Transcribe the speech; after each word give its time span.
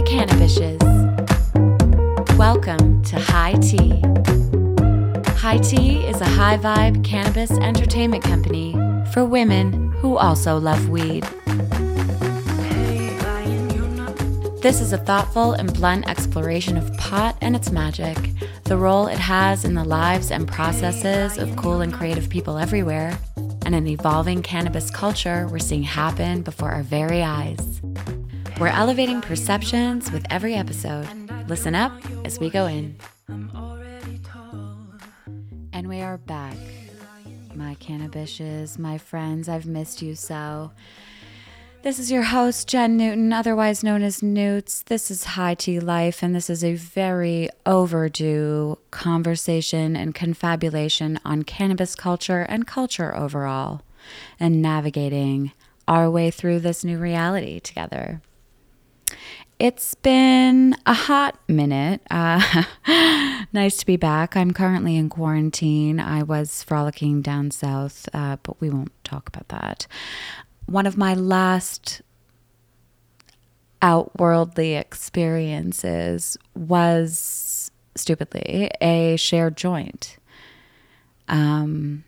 the 0.00 0.06
Cannabishes. 0.06 0.78
Welcome 2.38 3.02
to 3.04 3.18
High 3.18 3.52
Tea. 3.54 4.00
High 5.36 5.58
Tea 5.58 6.06
is 6.06 6.20
a 6.22 6.26
high 6.26 6.56
vibe 6.56 7.04
cannabis 7.04 7.50
entertainment 7.50 8.24
company 8.24 8.72
for 9.12 9.26
women 9.26 9.92
who 9.92 10.16
also 10.16 10.56
love 10.58 10.88
weed. 10.88 11.24
This 14.62 14.80
is 14.80 14.94
a 14.94 14.98
thoughtful 14.98 15.52
and 15.52 15.72
blunt 15.74 16.08
exploration 16.08 16.78
of 16.78 16.96
pot 16.96 17.36
and 17.42 17.54
its 17.54 17.70
magic, 17.70 18.16
the 18.64 18.78
role 18.78 19.06
it 19.06 19.18
has 19.18 19.66
in 19.66 19.74
the 19.74 19.84
lives 19.84 20.30
and 20.30 20.48
processes 20.48 21.36
of 21.36 21.56
cool 21.56 21.82
and 21.82 21.92
creative 21.92 22.30
people 22.30 22.56
everywhere, 22.56 23.18
and 23.66 23.74
an 23.74 23.86
evolving 23.86 24.42
cannabis 24.42 24.90
culture 24.90 25.46
we're 25.50 25.58
seeing 25.58 25.82
happen 25.82 26.40
before 26.40 26.70
our 26.70 26.82
very 26.82 27.22
eyes. 27.22 27.82
We're 28.60 28.66
elevating 28.66 29.22
perceptions 29.22 30.12
with 30.12 30.26
every 30.28 30.54
episode. 30.54 31.08
Listen 31.48 31.74
up 31.74 31.92
as 32.26 32.38
we 32.38 32.50
go 32.50 32.66
in. 32.66 32.94
And 35.72 35.88
we 35.88 36.02
are 36.02 36.18
back. 36.18 36.58
My 37.54 37.76
cannabishes, 37.76 38.78
my 38.78 38.98
friends, 38.98 39.48
I've 39.48 39.64
missed 39.64 40.02
you 40.02 40.14
so. 40.14 40.72
This 41.80 41.98
is 41.98 42.12
your 42.12 42.24
host, 42.24 42.68
Jen 42.68 42.98
Newton, 42.98 43.32
otherwise 43.32 43.82
known 43.82 44.02
as 44.02 44.22
Newts. 44.22 44.82
This 44.82 45.10
is 45.10 45.24
High 45.24 45.54
Tea 45.54 45.80
Life, 45.80 46.22
and 46.22 46.34
this 46.34 46.50
is 46.50 46.62
a 46.62 46.74
very 46.74 47.48
overdue 47.64 48.76
conversation 48.90 49.96
and 49.96 50.14
confabulation 50.14 51.18
on 51.24 51.44
cannabis 51.44 51.94
culture 51.94 52.42
and 52.42 52.66
culture 52.66 53.16
overall, 53.16 53.80
and 54.38 54.60
navigating 54.60 55.52
our 55.88 56.10
way 56.10 56.30
through 56.30 56.60
this 56.60 56.84
new 56.84 56.98
reality 56.98 57.58
together. 57.58 58.20
It's 59.60 59.94
been 59.94 60.74
a 60.86 60.94
hot 60.94 61.38
minute. 61.46 62.00
Uh, 62.10 62.64
nice 63.52 63.76
to 63.76 63.86
be 63.86 63.96
back. 63.96 64.36
I'm 64.36 64.52
currently 64.52 64.96
in 64.96 65.10
quarantine. 65.10 66.00
I 66.00 66.22
was 66.22 66.62
frolicking 66.62 67.20
down 67.20 67.50
south, 67.52 68.08
uh, 68.14 68.38
but 68.42 68.60
we 68.60 68.70
won't 68.70 68.92
talk 69.04 69.28
about 69.28 69.48
that 69.48 69.86
one 70.70 70.86
of 70.86 70.96
my 70.96 71.14
last 71.14 72.00
outworldly 73.82 74.74
experiences 74.74 76.36
was 76.54 77.72
stupidly 77.96 78.70
a 78.80 79.16
shared 79.16 79.56
joint. 79.56 80.16
Um, 81.26 82.04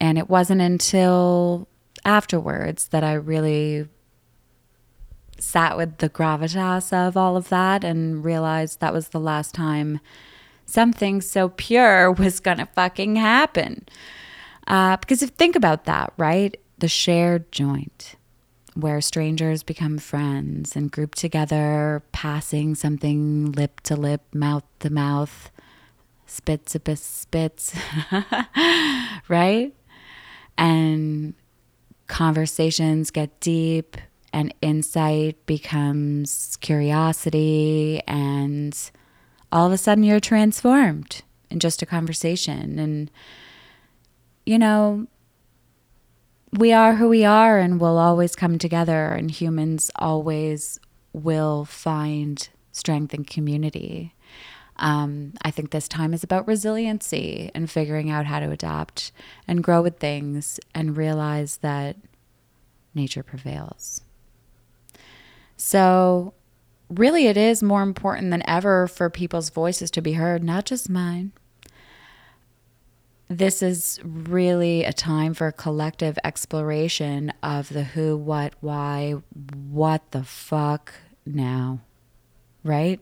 and 0.00 0.18
it 0.18 0.28
wasn't 0.28 0.60
until 0.60 1.68
afterwards 2.04 2.88
that 2.88 3.04
I 3.04 3.12
really 3.12 3.86
sat 5.40 5.76
with 5.76 5.98
the 5.98 6.08
gravitas 6.08 6.92
of 6.92 7.16
all 7.16 7.36
of 7.36 7.48
that 7.48 7.82
and 7.82 8.24
realized 8.24 8.80
that 8.80 8.92
was 8.92 9.08
the 9.08 9.20
last 9.20 9.54
time 9.54 10.00
something 10.66 11.20
so 11.20 11.48
pure 11.48 12.12
was 12.22 12.40
gonna 12.40 12.68
fucking 12.74 13.16
happen. 13.16 13.86
Uh, 14.66 14.96
because 14.98 15.22
if 15.22 15.30
think 15.30 15.56
about 15.56 15.84
that, 15.84 16.12
right? 16.16 16.56
the 16.80 16.88
shared 16.88 17.52
joint, 17.52 18.16
where 18.74 19.00
strangers 19.00 19.62
become 19.62 19.98
friends 19.98 20.74
and 20.74 20.90
group 20.90 21.14
together, 21.14 22.02
passing 22.12 22.74
something 22.74 23.52
lip 23.52 23.80
to 23.82 23.94
lip, 23.96 24.22
mouth 24.34 24.64
to 24.80 24.90
mouth, 24.90 25.50
spits 26.26 26.72
to 26.72 26.96
spits, 26.96 27.74
right? 29.28 29.74
And 30.56 31.34
conversations 32.06 33.10
get 33.10 33.38
deep, 33.40 33.96
and 34.32 34.54
insight 34.62 35.44
becomes 35.46 36.56
curiosity, 36.60 38.02
and 38.06 38.76
all 39.52 39.66
of 39.66 39.72
a 39.72 39.78
sudden 39.78 40.04
you're 40.04 40.20
transformed 40.20 41.22
in 41.50 41.58
just 41.58 41.82
a 41.82 41.86
conversation. 41.86 42.78
And, 42.78 43.10
you 44.46 44.58
know, 44.58 45.06
we 46.52 46.72
are 46.72 46.94
who 46.94 47.08
we 47.08 47.24
are 47.24 47.58
and 47.58 47.80
we'll 47.80 47.98
always 47.98 48.36
come 48.36 48.58
together, 48.58 49.08
and 49.08 49.30
humans 49.30 49.90
always 49.96 50.78
will 51.12 51.64
find 51.64 52.48
strength 52.72 53.12
in 53.14 53.24
community. 53.24 54.14
Um, 54.76 55.34
I 55.42 55.50
think 55.50 55.70
this 55.70 55.88
time 55.88 56.14
is 56.14 56.22
about 56.24 56.46
resiliency 56.46 57.50
and 57.54 57.70
figuring 57.70 58.10
out 58.10 58.26
how 58.26 58.40
to 58.40 58.50
adapt 58.50 59.12
and 59.46 59.62
grow 59.62 59.82
with 59.82 59.98
things 59.98 60.58
and 60.74 60.96
realize 60.96 61.58
that 61.58 61.96
nature 62.94 63.22
prevails. 63.22 64.00
So, 65.62 66.32
really, 66.88 67.26
it 67.26 67.36
is 67.36 67.62
more 67.62 67.82
important 67.82 68.30
than 68.30 68.42
ever 68.48 68.86
for 68.86 69.10
people's 69.10 69.50
voices 69.50 69.90
to 69.90 70.00
be 70.00 70.14
heard, 70.14 70.42
not 70.42 70.64
just 70.64 70.88
mine 70.88 71.32
this 73.30 73.62
is 73.62 74.00
really 74.02 74.82
a 74.82 74.92
time 74.92 75.34
for 75.34 75.52
collective 75.52 76.18
exploration 76.24 77.32
of 77.44 77.68
the 77.68 77.84
who, 77.84 78.16
what, 78.16 78.54
why, 78.60 79.14
what 79.70 80.02
the 80.10 80.24
fuck 80.24 80.92
now, 81.24 81.78
right? 82.64 82.98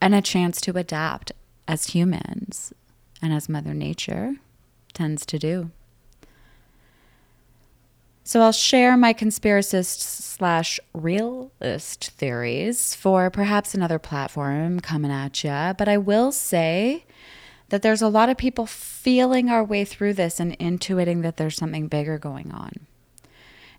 And 0.00 0.14
a 0.14 0.22
chance 0.22 0.58
to 0.62 0.78
adapt 0.78 1.32
as 1.68 1.88
humans 1.88 2.72
and 3.20 3.30
as 3.30 3.46
Mother 3.46 3.74
Nature 3.74 4.36
tends 4.94 5.26
to 5.26 5.38
do. 5.38 5.70
So 8.26 8.40
I'll 8.40 8.50
share 8.50 8.96
my 8.96 9.14
conspiracist 9.14 10.00
slash 10.00 10.80
realist 10.92 12.10
theories 12.10 12.92
for 12.92 13.30
perhaps 13.30 13.72
another 13.72 14.00
platform 14.00 14.80
coming 14.80 15.12
at 15.12 15.44
you, 15.44 15.74
but 15.78 15.88
I 15.88 15.96
will 15.98 16.32
say 16.32 17.04
that 17.68 17.82
there's 17.82 18.02
a 18.02 18.08
lot 18.08 18.28
of 18.28 18.36
people 18.36 18.66
feeling 18.66 19.48
our 19.48 19.62
way 19.62 19.84
through 19.84 20.14
this 20.14 20.40
and 20.40 20.58
intuiting 20.58 21.22
that 21.22 21.36
there's 21.36 21.54
something 21.54 21.86
bigger 21.86 22.18
going 22.18 22.50
on. 22.50 22.72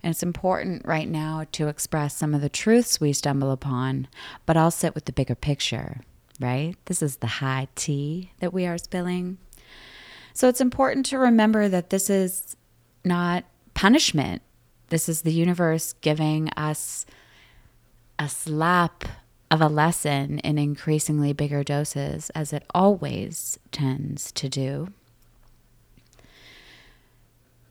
And 0.01 0.11
it's 0.11 0.23
important 0.23 0.85
right 0.85 1.09
now 1.09 1.43
to 1.51 1.67
express 1.67 2.15
some 2.15 2.33
of 2.33 2.39
the 2.39 2.47
truths 2.47 3.01
we 3.01 3.11
stumble 3.11 3.51
upon, 3.51 4.07
but 4.45 4.55
I'll 4.55 4.71
sit 4.71 4.95
with 4.95 5.03
the 5.03 5.11
bigger 5.11 5.35
picture, 5.35 5.99
right? 6.39 6.77
This 6.85 7.01
is 7.01 7.17
the 7.17 7.27
high 7.27 7.67
tea 7.75 8.31
that 8.39 8.53
we 8.53 8.65
are 8.65 8.77
spilling. 8.77 9.39
So 10.33 10.47
it's 10.47 10.61
important 10.61 11.05
to 11.07 11.19
remember 11.19 11.67
that 11.67 11.89
this 11.89 12.09
is 12.09 12.55
not 13.03 13.43
punishment. 13.77 14.41
This 14.87 15.07
is 15.07 15.21
the 15.21 15.31
universe 15.31 15.93
giving 16.01 16.49
us 16.57 17.05
a 18.17 18.27
slap 18.27 19.03
of 19.51 19.61
a 19.61 19.67
lesson 19.67 20.39
in 20.39 20.57
increasingly 20.57 21.31
bigger 21.31 21.63
doses, 21.63 22.31
as 22.31 22.53
it 22.53 22.63
always 22.73 23.59
tends 23.71 24.31
to 24.31 24.49
do. 24.49 24.87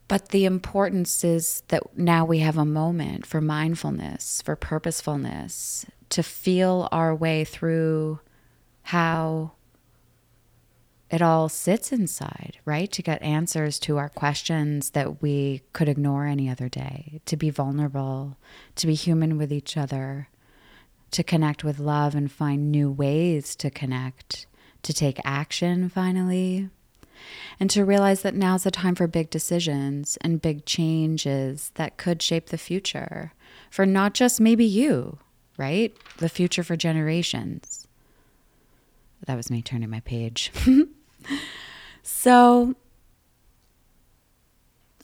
But 0.07 0.29
the 0.29 0.45
importance 0.45 1.25
is 1.25 1.65
that 1.69 1.99
now 1.99 2.25
we 2.25 2.39
have 2.39 2.57
a 2.57 2.65
moment 2.65 3.27
for 3.27 3.41
mindfulness, 3.41 4.41
for 4.43 4.55
purposefulness, 4.55 5.87
to 6.11 6.23
feel 6.23 6.89
our 6.93 7.17
way 7.17 7.43
through 7.43 8.21
how 8.85 9.56
it 11.11 11.23
all 11.23 11.49
sits 11.49 11.93
inside, 11.93 12.59
right? 12.65 12.91
To 12.93 13.03
get 13.03 13.23
answers 13.23 13.79
to 13.81 13.97
our 13.97 14.09
questions 14.09 14.91
that 14.91 15.23
we 15.23 15.63
could 15.73 15.89
ignore 15.89 16.27
any 16.27 16.49
other 16.49 16.69
day, 16.69 17.21
to 17.27 17.37
be 17.37 17.51
vulnerable, 17.51 18.37
to 18.77 18.87
be 18.87 18.95
human 18.95 19.39
with 19.39 19.53
each 19.53 19.77
other, 19.77 20.29
to 21.13 21.23
connect 21.23 21.63
with 21.63 21.79
love 21.79 22.15
and 22.15 22.31
find 22.31 22.73
new 22.73 22.91
ways 22.91 23.55
to 23.57 23.71
connect, 23.71 24.47
to 24.83 24.93
take 24.93 25.21
action 25.25 25.89
finally, 25.89 26.71
and 27.61 27.71
to 27.71 27.85
realize 27.85 28.23
that 28.23 28.35
now's 28.35 28.65
the 28.65 28.71
time 28.71 28.95
for 28.95 29.07
big 29.07 29.31
decisions 29.31 30.19
and 30.21 30.43
big 30.43 30.67
changes 30.67 31.71
that 31.75 31.97
could 31.97 32.21
shape 32.21 32.49
the 32.49 32.59
future 32.59 33.33
for 33.71 33.87
not 33.87 34.13
just 34.13 34.41
maybe 34.41 34.65
you, 34.65 35.19
right? 35.57 35.97
The 36.19 36.29
future 36.29 36.65
for 36.65 36.77
generations. 36.77 37.87
That 39.27 39.37
was 39.37 39.51
me 39.51 39.63
turning 39.63 39.91
my 39.91 40.01
page. 40.01 40.53
so, 42.03 42.75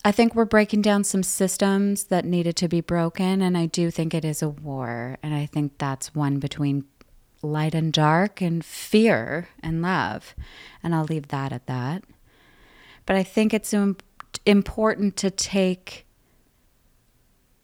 I 0.05 0.11
think 0.11 0.35
we're 0.35 0.45
breaking 0.45 0.81
down 0.81 1.03
some 1.05 1.23
systems 1.23 2.05
that 2.05 2.25
needed 2.25 2.57
to 2.57 2.67
be 2.67 2.81
broken. 2.81 3.41
And 3.41 3.57
I 3.57 3.67
do 3.67 3.89
think 3.89 4.13
it 4.13 4.25
is 4.25 4.41
a 4.41 4.49
war. 4.49 5.17
And 5.23 5.33
I 5.33 5.45
think 5.45 5.77
that's 5.77 6.13
one 6.13 6.39
between 6.39 6.85
light 7.41 7.73
and 7.73 7.93
dark 7.93 8.41
and 8.41 8.63
fear 8.65 9.47
and 9.61 9.81
love. 9.81 10.35
And 10.81 10.93
I'll 10.93 11.05
leave 11.05 11.29
that 11.29 11.53
at 11.53 11.67
that. 11.67 12.03
But 13.05 13.15
I 13.15 13.23
think 13.23 13.53
it's 13.53 13.73
important 14.45 15.15
to 15.17 15.29
take 15.29 16.05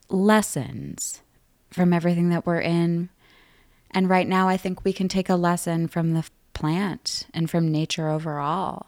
lessons 0.10 1.22
from 1.72 1.94
everything 1.94 2.30
that 2.30 2.46
we're 2.46 2.62
in. 2.62 3.10
And 3.92 4.10
right 4.10 4.28
now, 4.28 4.48
I 4.48 4.58
think 4.58 4.84
we 4.84 4.94
can 4.94 5.08
take 5.08 5.30
a 5.30 5.36
lesson 5.36 5.88
from 5.88 6.14
the 6.14 6.26
plant 6.60 7.28
and 7.34 7.50
from 7.50 7.72
nature 7.72 8.10
overall. 8.10 8.88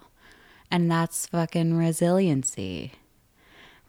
And 0.70 0.90
that's 0.90 1.26
fucking 1.28 1.78
resiliency 1.78 2.94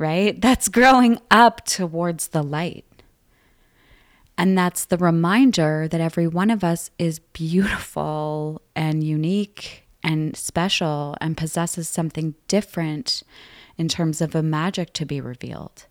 right? 0.02 0.40
That's 0.40 0.68
growing 0.68 1.18
up 1.30 1.64
towards 1.64 2.28
the 2.28 2.42
light. 2.42 2.84
And 4.36 4.58
that's 4.58 4.86
the 4.86 4.96
reminder 4.96 5.86
that 5.86 6.00
every 6.00 6.26
one 6.26 6.50
of 6.50 6.64
us 6.64 6.90
is 6.98 7.20
beautiful 7.20 8.62
and 8.74 9.04
unique 9.04 9.86
and 10.02 10.36
special 10.36 11.16
and 11.20 11.36
possesses 11.36 11.88
something 11.88 12.34
different 12.48 13.22
in 13.76 13.88
terms 13.88 14.20
of 14.20 14.34
a 14.34 14.42
magic 14.42 14.94
to 14.94 15.04
be 15.06 15.20
revealed. 15.20 15.86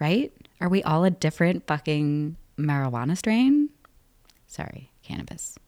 Right? 0.00 0.32
Are 0.60 0.68
we 0.68 0.82
all 0.84 1.04
a 1.04 1.10
different 1.10 1.66
fucking 1.66 2.36
marijuana 2.56 3.18
strain? 3.18 3.70
Sorry, 4.46 4.90
cannabis. 5.02 5.58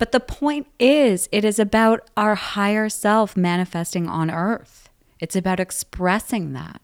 But 0.00 0.12
the 0.12 0.18
point 0.18 0.66
is, 0.78 1.28
it 1.30 1.44
is 1.44 1.58
about 1.58 2.08
our 2.16 2.34
higher 2.34 2.88
self 2.88 3.36
manifesting 3.36 4.08
on 4.08 4.30
earth. 4.30 4.88
It's 5.20 5.36
about 5.36 5.60
expressing 5.60 6.54
that. 6.54 6.80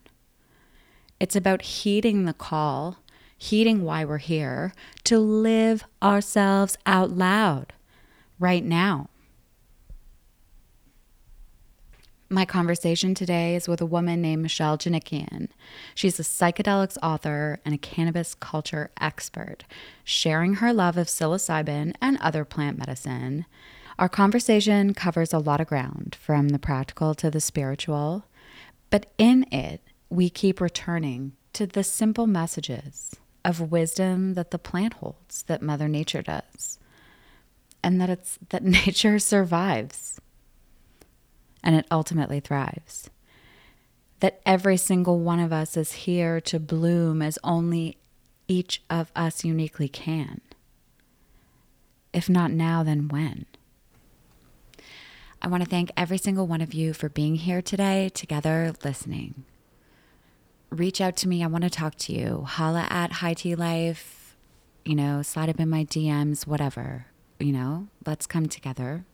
It's 1.18 1.34
about 1.34 1.62
heeding 1.62 2.26
the 2.26 2.34
call, 2.34 2.98
heeding 3.38 3.82
why 3.84 4.04
we're 4.04 4.18
here, 4.18 4.74
to 5.04 5.18
live 5.18 5.84
ourselves 6.02 6.76
out 6.84 7.10
loud 7.10 7.72
right 8.38 8.62
now. 8.62 9.08
My 12.28 12.44
conversation 12.44 13.14
today 13.14 13.55
is 13.55 13.69
with 13.69 13.81
a 13.81 13.87
woman 13.87 14.20
named 14.20 14.43
Michelle 14.43 14.76
Janikian. 14.76 15.46
She's 15.94 16.19
a 16.19 16.25
psychedelics 16.25 16.99
author 17.00 17.61
and 17.64 17.73
a 17.73 17.78
cannabis 17.78 18.34
culture 18.34 18.90
expert, 19.00 19.62
sharing 20.02 20.55
her 20.55 20.73
love 20.73 20.96
of 20.96 21.06
psilocybin 21.06 21.94
and 22.02 22.19
other 22.20 22.44
plant 22.44 22.78
medicine. 22.78 23.46
Our 23.96 24.08
conversation 24.08 24.93
covers 24.93 25.32
a 25.32 25.38
lot 25.38 25.61
of 25.61 25.69
ground, 25.69 26.17
from 26.20 26.49
the 26.49 26.58
practical 26.58 27.14
to 27.14 27.31
the 27.31 27.40
spiritual, 27.40 28.25
but 28.90 29.06
in 29.19 29.46
it, 29.52 29.81
we 30.11 30.29
keep 30.29 30.61
returning 30.61 31.32
to 31.52 31.64
the 31.64 31.84
simple 31.84 32.26
messages 32.26 33.14
of 33.44 33.70
wisdom 33.70 34.34
that 34.34 34.50
the 34.50 34.58
plant 34.58 34.94
holds, 34.94 35.44
that 35.44 35.62
Mother 35.62 35.87
Nature 35.87 36.22
does, 36.22 36.81
and 37.84 38.00
that 38.00 38.11
it's 38.11 38.37
that 38.49 38.64
nature 38.87 39.20
survives 39.20 40.20
and 41.66 41.74
it 41.74 41.84
ultimately 41.90 42.38
thrives. 42.38 43.10
That 44.20 44.40
every 44.46 44.76
single 44.76 45.18
one 45.18 45.40
of 45.40 45.52
us 45.52 45.76
is 45.76 45.92
here 45.92 46.40
to 46.42 46.60
bloom 46.60 47.20
as 47.20 47.40
only 47.42 47.98
each 48.46 48.82
of 48.88 49.10
us 49.16 49.44
uniquely 49.44 49.88
can. 49.88 50.40
If 52.12 52.30
not 52.30 52.52
now, 52.52 52.84
then 52.84 53.08
when? 53.08 53.46
I 55.42 55.48
want 55.48 55.64
to 55.64 55.68
thank 55.68 55.90
every 55.96 56.18
single 56.18 56.46
one 56.46 56.60
of 56.60 56.72
you 56.72 56.94
for 56.94 57.08
being 57.08 57.34
here 57.34 57.60
today, 57.60 58.10
together, 58.10 58.72
listening. 58.84 59.44
Reach 60.70 61.00
out 61.00 61.16
to 61.16 61.28
me. 61.28 61.42
I 61.42 61.48
want 61.48 61.64
to 61.64 61.70
talk 61.70 61.96
to 61.96 62.12
you. 62.12 62.44
Holla 62.46 62.86
at 62.88 63.12
High 63.12 63.34
Tea 63.34 63.56
Life, 63.56 64.36
you 64.84 64.94
know, 64.94 65.20
slide 65.22 65.48
up 65.48 65.60
in 65.60 65.69
my 65.69 65.84
DMs, 65.84 66.46
whatever. 66.46 67.06
You 67.40 67.52
know, 67.52 67.88
let's 68.06 68.26
come 68.26 68.46
together. 68.46 69.04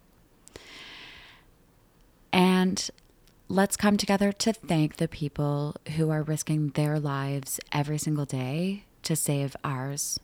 And 2.33 2.89
let's 3.49 3.77
come 3.77 3.97
together 3.97 4.33
to 4.33 4.53
thank 4.53 4.97
the 4.97 5.09
people 5.09 5.77
who 5.97 6.11
are 6.11 6.23
risking 6.23 6.71
their 6.71 6.99
lives 6.99 7.61
every 7.71 7.99
single 7.99 8.25
day 8.25 8.85
to 9.03 9.15
save 9.15 9.55
ours, 9.63 10.19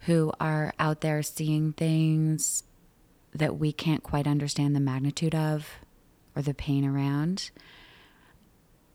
who 0.00 0.32
are 0.38 0.72
out 0.78 1.00
there 1.00 1.22
seeing 1.22 1.72
things 1.72 2.64
that 3.34 3.58
we 3.58 3.72
can't 3.72 4.02
quite 4.02 4.26
understand 4.26 4.76
the 4.76 4.80
magnitude 4.80 5.34
of 5.34 5.68
or 6.36 6.42
the 6.42 6.54
pain 6.54 6.84
around. 6.84 7.50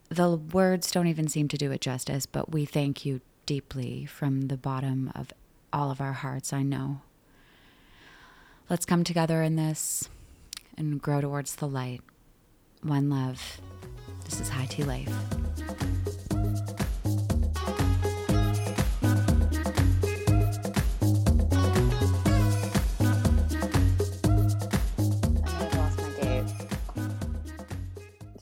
The 0.09 0.35
words 0.37 0.91
don't 0.91 1.07
even 1.07 1.27
seem 1.27 1.47
to 1.49 1.57
do 1.57 1.71
it 1.71 1.81
justice, 1.81 2.25
but 2.25 2.51
we 2.51 2.65
thank 2.65 3.05
you 3.05 3.19
deeply 3.45 4.05
from 4.05 4.43
the 4.43 4.57
bottom 4.57 5.11
of 5.15 5.33
all 5.73 5.91
of 5.91 5.99
our 5.99 6.13
hearts, 6.13 6.53
I 6.53 6.63
know. 6.63 7.01
Let's 8.69 8.85
come 8.85 9.03
together 9.03 9.41
in 9.41 9.55
this 9.55 10.09
and 10.77 11.01
grow 11.01 11.21
towards 11.21 11.55
the 11.55 11.67
light. 11.67 12.01
One 12.83 13.09
love. 13.09 13.59
This 14.25 14.39
is 14.39 14.49
High 14.49 14.67
Tea 14.67 14.83
Life. 14.83 15.13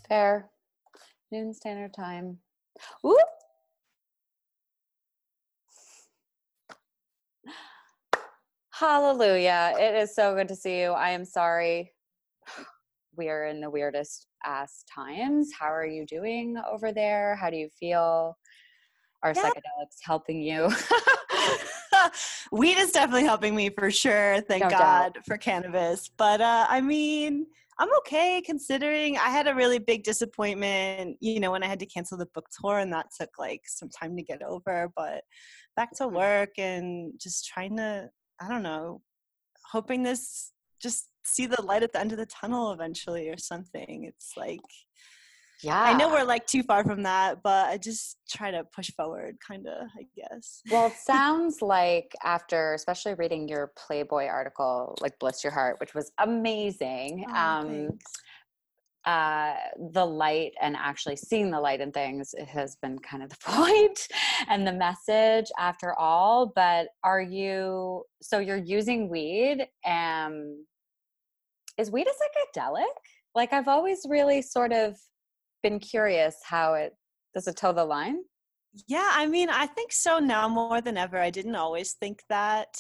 Fair. 0.09 0.49
Noon 1.31 1.53
standard 1.53 1.93
time. 1.93 2.38
Whoop! 3.01 3.17
Hallelujah. 8.71 9.73
It 9.79 9.95
is 9.95 10.13
so 10.13 10.35
good 10.35 10.49
to 10.49 10.55
see 10.55 10.81
you. 10.81 10.91
I 10.91 11.11
am 11.11 11.25
sorry. 11.25 11.94
We 13.18 13.30
are 13.30 13.45
in 13.45 13.62
the 13.62 13.69
weirdest 13.69 14.27
ass 14.45 14.83
times. 14.94 15.51
How 15.57 15.74
are 15.74 15.86
you 15.86 16.06
doing 16.06 16.57
over 16.69 16.92
there? 16.92 17.36
How 17.36 17.50
do 17.50 17.56
you 17.57 17.69
feel? 17.80 18.38
Are 19.24 19.33
Yeah. 19.33 19.44
psychedelics 19.44 19.97
helping 20.03 20.42
you? 20.42 20.69
Weed 22.51 22.77
is 22.77 22.92
definitely 22.92 23.24
helping 23.24 23.56
me 23.56 23.69
for 23.69 23.89
sure. 23.89 24.42
Thank 24.42 24.63
No 24.63 24.69
doubt. 24.69 24.80
God 25.15 25.18
for 25.25 25.38
cannabis. 25.38 26.09
But 26.18 26.42
uh, 26.42 26.68
I 26.69 26.81
mean, 26.81 27.47
I'm 27.80 27.89
okay 28.00 28.42
considering 28.45 29.18
I 29.18 29.30
had 29.30 29.48
a 29.48 29.56
really 29.56 29.80
big 29.80 30.03
disappointment, 30.03 31.18
you 31.21 31.39
know, 31.39 31.51
when 31.51 31.63
I 31.63 31.68
had 31.68 31.80
to 31.80 31.86
cancel 31.86 32.18
the 32.18 32.27
book 32.27 32.48
tour 32.62 32.80
and 32.80 32.91
that 32.94 33.07
took 33.19 33.30
like 33.39 33.62
some 33.65 33.89
time 33.89 34.15
to 34.18 34.24
get 34.24 34.41
over. 34.41 34.91
But 34.95 35.24
back 35.75 35.91
to 35.98 36.03
Mhm. 36.03 36.13
work 36.13 36.50
and 36.57 37.13
just 37.19 37.45
trying 37.45 37.77
to, 37.77 38.09
I 38.39 38.48
don't 38.48 38.63
know, 38.63 39.01
hoping 39.71 40.03
this 40.03 40.51
just 40.81 41.09
see 41.25 41.45
the 41.45 41.62
light 41.62 41.83
at 41.83 41.92
the 41.92 42.00
end 42.00 42.12
of 42.12 42.18
the 42.18 42.25
tunnel 42.25 42.72
eventually 42.72 43.30
or 43.30 43.38
something. 43.38 44.06
It's 44.06 44.33
like, 44.38 44.62
yeah. 45.63 45.81
I 45.81 45.94
know 45.94 46.10
we're 46.10 46.24
like 46.24 46.45
too 46.45 46.63
far 46.63 46.83
from 46.83 47.04
that, 47.04 47.42
but 47.42 47.68
I 47.68 47.77
just 47.77 48.18
try 48.30 48.51
to 48.51 48.63
push 48.75 48.92
forward, 48.92 49.38
kind 49.45 49.68
of, 49.68 49.88
I 49.98 50.06
guess. 50.16 50.62
Well, 50.72 50.88
it 50.88 50.94
sounds 50.94 51.62
like 51.62 52.13
after, 52.24 52.74
especially 52.74 53.13
reading 53.13 53.48
your 53.48 53.72
Playboy 53.77 54.27
article, 54.27 54.95
like 55.01 55.18
"Bless 55.19 55.44
Your 55.44 55.54
Heart," 55.54 55.77
which 55.80 55.94
was 55.94 56.12
amazing. 56.19 57.25
Oh, 57.30 57.36
um, 57.36 57.89
uh, 59.06 59.54
the 59.94 60.04
light 60.04 60.54
and 60.62 60.75
actually 60.75 61.16
seeing 61.16 61.51
the 61.51 61.60
light 61.60 61.80
in 61.80 61.92
things 61.92 62.33
has 62.48 62.75
been 62.81 62.98
kind 63.00 63.22
of 63.22 63.30
the 63.30 63.38
point 63.45 64.07
and 64.50 64.66
the 64.68 64.74
message 64.74 65.51
after 65.57 65.94
all. 65.94 66.51
But 66.56 66.88
are 67.04 67.22
you? 67.22 68.03
So 68.22 68.39
you're 68.39 68.58
using 68.58 69.10
weed. 69.10 69.67
Um, 69.86 70.65
is 71.77 71.91
weed 71.91 72.08
a 72.08 72.60
psychedelic? 72.60 72.86
Like 73.34 73.53
I've 73.53 73.67
always 73.67 74.05
really 74.10 74.41
sort 74.41 74.72
of 74.72 74.98
been 75.62 75.79
curious 75.79 76.36
how 76.44 76.75
it 76.75 76.94
does 77.34 77.48
it 77.48 77.58
toe 77.58 77.74
the 77.74 77.84
line. 77.84 78.20
Yeah, 78.88 79.10
I 79.13 79.25
mean, 79.25 79.50
I 79.50 79.67
think 79.67 79.91
so 79.94 80.20
now 80.20 80.48
more 80.48 80.82
than 80.82 80.98
ever. 80.98 81.17
I 81.17 81.29
didn't 81.29 81.55
always 81.55 81.94
think 81.94 82.22
that. 82.29 82.77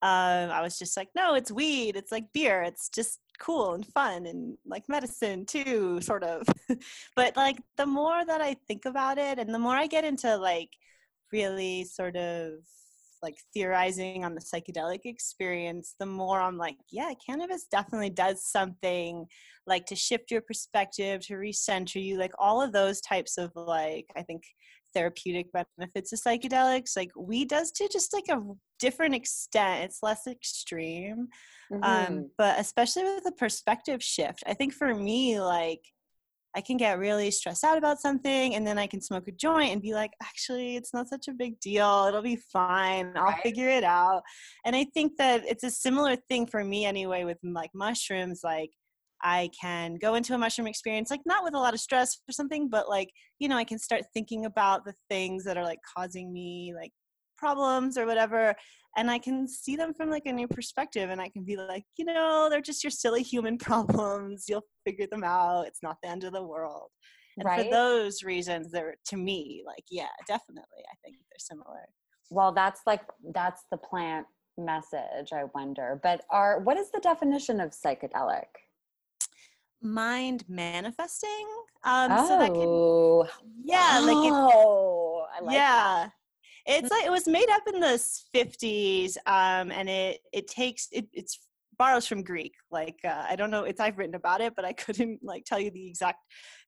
Um, 0.00 0.50
I 0.50 0.60
was 0.62 0.78
just 0.78 0.96
like, 0.96 1.08
no, 1.16 1.34
it's 1.34 1.50
weed. 1.50 1.96
It's 1.96 2.12
like 2.12 2.32
beer. 2.32 2.62
It's 2.62 2.88
just 2.88 3.18
cool 3.38 3.74
and 3.74 3.86
fun 3.86 4.26
and 4.26 4.56
like 4.66 4.88
medicine 4.88 5.44
too, 5.44 6.00
sort 6.00 6.22
of. 6.22 6.46
but 7.16 7.36
like 7.36 7.58
the 7.76 7.86
more 7.86 8.24
that 8.24 8.40
I 8.40 8.54
think 8.66 8.84
about 8.84 9.18
it 9.18 9.38
and 9.38 9.52
the 9.52 9.58
more 9.58 9.74
I 9.74 9.86
get 9.86 10.04
into 10.04 10.36
like 10.36 10.70
really 11.32 11.84
sort 11.84 12.16
of 12.16 12.52
like 13.22 13.36
theorizing 13.54 14.24
on 14.24 14.34
the 14.34 14.40
psychedelic 14.40 15.00
experience, 15.04 15.94
the 15.98 16.06
more 16.06 16.40
I'm 16.40 16.58
like, 16.58 16.76
yeah, 16.90 17.12
cannabis 17.24 17.66
definitely 17.70 18.10
does 18.10 18.44
something 18.44 19.26
like 19.66 19.86
to 19.86 19.96
shift 19.96 20.30
your 20.30 20.40
perspective, 20.40 21.26
to 21.26 21.34
recenter 21.34 22.02
you, 22.02 22.18
like 22.18 22.32
all 22.38 22.62
of 22.62 22.72
those 22.72 23.00
types 23.00 23.38
of 23.38 23.50
like, 23.54 24.06
I 24.16 24.22
think 24.22 24.42
therapeutic 24.94 25.46
benefits 25.52 26.12
of 26.12 26.20
psychedelics 26.20 26.96
like 26.96 27.10
weed 27.16 27.48
does 27.48 27.70
to 27.72 27.88
just 27.92 28.12
like 28.14 28.24
a 28.30 28.42
different 28.78 29.14
extent 29.14 29.84
it's 29.84 30.02
less 30.02 30.26
extreme 30.26 31.28
Mhm. 31.70 31.84
um 31.84 32.30
but 32.38 32.58
especially 32.58 33.04
with 33.04 33.22
the 33.24 33.32
perspective 33.32 34.02
shift 34.02 34.42
i 34.46 34.54
think 34.54 34.72
for 34.72 34.94
me 34.94 35.40
like 35.40 35.82
i 36.56 36.60
can 36.60 36.76
get 36.76 36.98
really 36.98 37.30
stressed 37.30 37.64
out 37.64 37.78
about 37.78 38.00
something 38.00 38.54
and 38.54 38.66
then 38.66 38.78
i 38.78 38.86
can 38.86 39.00
smoke 39.00 39.28
a 39.28 39.32
joint 39.32 39.72
and 39.72 39.82
be 39.82 39.94
like 39.94 40.12
actually 40.22 40.76
it's 40.76 40.92
not 40.94 41.08
such 41.08 41.28
a 41.28 41.32
big 41.32 41.58
deal. 41.60 42.06
It'll 42.08 42.22
be 42.22 42.36
fine. 42.36 43.12
I'll 43.16 43.24
Right. 43.24 43.42
figure 43.42 43.68
it 43.68 43.84
out. 43.84 44.22
And 44.64 44.74
i 44.74 44.84
think 44.94 45.12
that 45.18 45.44
it's 45.46 45.64
a 45.64 45.70
similar 45.70 46.16
thing 46.28 46.46
for 46.46 46.64
me 46.64 46.84
anyway 46.84 47.24
with 47.24 47.38
like 47.42 47.70
mushrooms 47.74 48.40
like 48.44 48.70
I 49.20 49.50
can 49.60 49.96
go 49.96 50.14
into 50.14 50.34
a 50.34 50.38
mushroom 50.38 50.68
experience, 50.68 51.10
like 51.10 51.22
not 51.26 51.42
with 51.42 51.54
a 51.54 51.58
lot 51.58 51.74
of 51.74 51.80
stress 51.80 52.18
or 52.28 52.32
something, 52.32 52.68
but 52.68 52.88
like, 52.88 53.10
you 53.40 53.48
know, 53.48 53.56
I 53.56 53.64
can 53.64 53.78
start 53.78 54.04
thinking 54.14 54.44
about 54.46 54.84
the 54.84 54.94
things 55.10 55.44
that 55.44 55.56
are 55.56 55.64
like 55.64 55.80
causing 55.96 56.32
me 56.32 56.72
like 56.74 56.92
problems 57.38 57.96
or 57.96 58.06
whatever. 58.06 58.54
And 58.96 59.10
I 59.10 59.18
can 59.18 59.46
see 59.46 59.76
them 59.76 59.94
from 59.94 60.10
like 60.10 60.26
a 60.26 60.32
new 60.32 60.48
perspective. 60.48 61.10
And 61.10 61.20
I 61.20 61.28
can 61.28 61.44
be 61.44 61.56
like, 61.56 61.84
you 61.96 62.04
know, 62.04 62.48
they're 62.50 62.60
just 62.60 62.82
your 62.82 62.90
silly 62.90 63.22
human 63.22 63.56
problems. 63.68 64.46
You'll 64.48 64.66
figure 64.84 65.06
them 65.10 65.24
out. 65.24 65.66
It's 65.66 65.82
not 65.82 65.96
the 66.02 66.08
end 66.08 66.24
of 66.24 66.32
the 66.32 66.42
world. 66.42 66.88
And 67.36 67.46
Right. 67.46 67.66
for 67.66 67.70
those 67.70 68.24
reasons, 68.24 68.72
they're 68.72 68.96
to 69.06 69.16
me, 69.16 69.62
like, 69.64 69.84
yeah, 69.90 70.08
definitely. 70.26 70.82
I 70.90 70.96
think 71.04 71.16
they're 71.30 71.38
similar. 71.38 71.88
well, 72.30 72.52
that's 72.52 72.80
like 72.84 73.02
that's 73.32 73.62
the 73.70 73.78
plant 73.78 74.26
message. 74.58 75.32
I 75.32 75.44
wonder, 75.54 76.00
but 76.02 76.22
are 76.30 76.58
what 76.60 76.76
is 76.76 76.90
the 76.90 77.00
definition 77.00 77.60
of 77.60 77.70
psychedelic? 77.70 78.46
mind 79.80 80.44
manifesting. 80.48 81.46
Um, 81.84 82.10
oh, 82.12 82.28
so 82.28 82.38
that 82.38 82.52
can, 82.52 83.52
yeah, 83.64 84.00
like 84.00 84.26
it, 84.26 84.32
oh, 84.34 85.26
I 85.32 85.40
like 85.40 85.54
yeah. 85.54 86.06
that. 86.06 86.12
It's 86.68 86.90
like 86.90 87.04
it 87.06 87.10
was 87.10 87.26
made 87.26 87.48
up 87.50 87.62
in 87.72 87.80
the 87.80 87.98
50s, 88.34 89.16
um, 89.26 89.72
and 89.72 89.88
it 89.88 90.20
it 90.32 90.46
takes 90.48 90.88
it 90.92 91.06
it's 91.12 91.40
borrows 91.78 92.06
from 92.06 92.22
Greek. 92.22 92.54
Like 92.70 92.98
uh, 93.04 93.24
I 93.28 93.36
don't 93.36 93.50
know, 93.50 93.64
it's 93.64 93.80
I've 93.80 93.96
written 93.96 94.14
about 94.14 94.40
it, 94.40 94.54
but 94.54 94.64
I 94.64 94.72
couldn't 94.84 95.20
like 95.22 95.44
tell 95.44 95.58
you 95.58 95.70
the 95.70 95.88
exact 95.88 96.18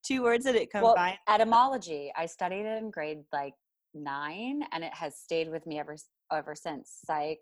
two 0.05 0.23
words 0.23 0.45
that 0.47 0.55
it 0.55 0.71
combined. 0.71 1.19
Well, 1.27 1.35
etymology. 1.35 2.13
I 2.17 2.27
studied 2.27 2.65
it 2.65 2.79
in 2.83 2.91
grade 2.91 3.19
like 3.33 3.55
nine, 3.93 4.63
and 4.73 4.83
it 4.83 4.95
has 4.95 5.19
stayed 5.19 5.51
with 5.51 5.67
me 5.67 5.79
ever 5.79 5.97
ever 6.33 6.55
since. 6.55 7.01
Psych 7.05 7.39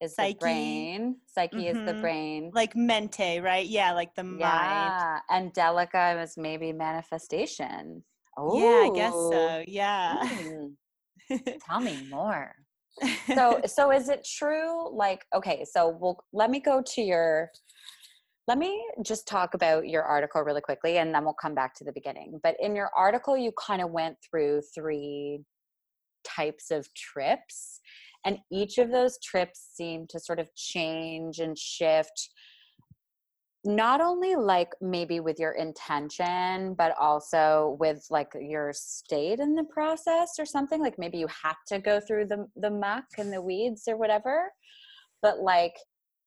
is 0.00 0.14
Psyche. 0.14 0.32
the 0.34 0.38
brain. 0.40 1.16
Psyche 1.26 1.68
is 1.68 1.76
the 1.86 1.92
Mhm. 1.94 2.00
brain. 2.00 2.50
like 2.54 2.74
mente, 2.74 3.40
right? 3.42 3.66
Yeah, 3.66 3.92
like 3.92 4.14
the 4.14 4.24
mind. 4.24 4.38
yeah, 4.40 5.20
and 5.28 5.52
delica 5.52 6.22
is 6.22 6.36
maybe 6.38 6.72
manifestation. 6.72 8.04
Oh, 8.36 8.56
Yeah, 8.58 8.86
I 8.86 8.90
guess 8.96 9.12
so. 9.12 9.64
Yeah. 9.68 10.26
Hmm. 10.26 10.66
Tell 11.66 11.80
me 11.80 12.06
more. 12.10 12.54
so 13.34 13.60
so 13.66 13.90
is 13.90 14.08
it 14.08 14.24
true 14.24 14.88
like 14.94 15.24
okay 15.34 15.64
so 15.68 15.98
we'll 16.00 16.16
let 16.32 16.48
me 16.48 16.60
go 16.60 16.80
to 16.86 17.02
your 17.02 17.50
let 18.46 18.56
me 18.56 18.84
just 19.04 19.26
talk 19.26 19.54
about 19.54 19.88
your 19.88 20.04
article 20.04 20.42
really 20.42 20.60
quickly 20.60 20.98
and 20.98 21.12
then 21.12 21.24
we'll 21.24 21.34
come 21.34 21.56
back 21.56 21.74
to 21.74 21.82
the 21.82 21.90
beginning 21.90 22.38
but 22.44 22.54
in 22.60 22.76
your 22.76 22.90
article 22.96 23.36
you 23.36 23.50
kind 23.58 23.82
of 23.82 23.90
went 23.90 24.16
through 24.30 24.62
three 24.72 25.40
types 26.24 26.70
of 26.70 26.86
trips 26.94 27.80
and 28.24 28.38
each 28.50 28.78
of 28.78 28.90
those 28.90 29.18
trips 29.18 29.70
seem 29.74 30.06
to 30.08 30.20
sort 30.20 30.38
of 30.38 30.54
change 30.54 31.40
and 31.40 31.58
shift 31.58 32.30
not 33.64 34.00
only 34.00 34.34
like 34.34 34.70
maybe 34.80 35.20
with 35.20 35.38
your 35.38 35.52
intention 35.52 36.74
but 36.74 36.94
also 36.98 37.76
with 37.80 38.06
like 38.10 38.30
your 38.38 38.72
state 38.74 39.40
in 39.40 39.54
the 39.54 39.64
process 39.64 40.32
or 40.38 40.44
something 40.44 40.80
like 40.80 40.98
maybe 40.98 41.18
you 41.18 41.26
had 41.26 41.54
to 41.66 41.78
go 41.78 42.00
through 42.00 42.26
the 42.26 42.46
the 42.56 42.70
muck 42.70 43.04
and 43.18 43.32
the 43.32 43.40
weeds 43.40 43.84
or 43.88 43.96
whatever 43.96 44.50
but 45.22 45.38
like 45.38 45.74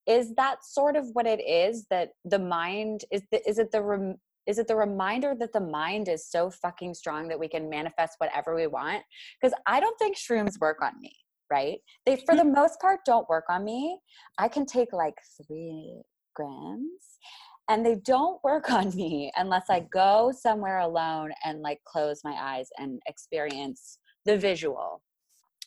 is 0.08 0.34
that 0.36 0.64
sort 0.64 0.96
of 0.96 1.06
what 1.14 1.28
it 1.28 1.42
is 1.46 1.86
that 1.90 2.10
the 2.24 2.40
mind 2.40 3.02
is 3.12 3.22
the, 3.32 3.48
is 3.48 3.60
it 3.60 3.72
the 3.72 3.82
rem, 3.82 4.16
is 4.48 4.58
it 4.58 4.68
the 4.68 4.76
reminder 4.76 5.36
that 5.38 5.52
the 5.52 5.60
mind 5.60 6.08
is 6.08 6.30
so 6.30 6.50
fucking 6.50 6.94
strong 6.94 7.28
that 7.28 7.40
we 7.40 7.50
can 7.50 7.70
manifest 7.70 8.14
whatever 8.18 8.56
we 8.56 8.68
want? 8.68 9.04
Because 9.40 9.58
i 9.68 9.80
don't 9.80 9.98
think 10.00 10.18
shrooms 10.18 10.60
work 10.60 10.82
on 10.82 10.94
me 11.00 11.14
right? 11.50 11.78
They 12.06 12.18
for 12.18 12.34
mm. 12.34 12.40
the 12.40 12.44
most 12.44 12.80
part 12.80 13.02
don't 13.06 13.28
work 13.30 13.46
on 13.50 13.64
me. 13.64 14.00
I 14.38 14.48
can 14.48 14.66
take 14.66 14.92
like 14.94 15.16
3 15.48 16.02
and 17.70 17.86
they 17.86 17.96
don't 17.96 18.44
work 18.44 18.72
on 18.72 18.96
me 18.96 19.32
unless 19.36 19.70
I 19.70 19.82
go 19.92 20.32
somewhere 20.38 20.80
alone 20.80 21.32
and 21.44 21.62
like 21.62 21.80
close 21.86 22.22
my 22.24 22.36
eyes 22.40 22.70
and 22.78 23.02
experience 23.08 24.00
the 24.26 24.38
visual, 24.38 25.02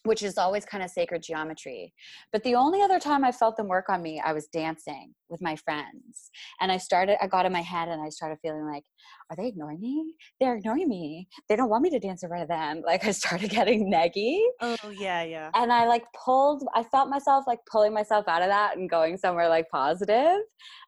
which 0.04 0.22
is 0.22 0.38
always 0.38 0.64
kind 0.64 0.82
of 0.82 0.90
sacred 0.90 1.22
geometry. 1.22 1.92
But 2.32 2.42
the 2.42 2.54
only 2.54 2.80
other 2.80 2.98
time 2.98 3.24
I 3.24 3.32
felt 3.32 3.56
them 3.56 3.68
work 3.68 3.90
on 3.90 4.02
me, 4.02 4.20
I 4.24 4.32
was 4.32 4.46
dancing 4.46 5.14
with 5.28 5.42
my 5.42 5.56
friends. 5.56 6.30
And 6.60 6.72
I 6.72 6.78
started, 6.78 7.22
I 7.22 7.26
got 7.26 7.44
in 7.44 7.52
my 7.52 7.60
head 7.60 7.88
and 7.88 8.00
I 8.00 8.08
started 8.08 8.38
feeling 8.40 8.66
like, 8.66 8.84
are 9.28 9.36
they 9.36 9.48
ignoring 9.48 9.80
me? 9.80 10.14
They're 10.40 10.56
ignoring 10.56 10.88
me. 10.88 11.28
They 11.48 11.56
don't 11.56 11.68
want 11.68 11.82
me 11.82 11.90
to 11.90 11.98
dance 11.98 12.22
in 12.22 12.28
front 12.28 12.42
of 12.42 12.48
them. 12.48 12.82
Like 12.90 13.04
I 13.04 13.12
started 13.12 13.50
getting 13.50 13.88
neggy 13.88 14.40
oh 14.60 14.90
yeah, 14.90 15.22
yeah. 15.22 15.50
and 15.54 15.72
I 15.72 15.86
like 15.86 16.02
pulled, 16.24 16.66
I 16.74 16.82
felt 16.82 17.08
myself 17.08 17.44
like 17.46 17.60
pulling 17.70 17.94
myself 17.94 18.26
out 18.26 18.42
of 18.42 18.48
that 18.48 18.76
and 18.76 18.90
going 18.90 19.16
somewhere 19.16 19.48
like 19.48 19.70
positive. 19.70 20.40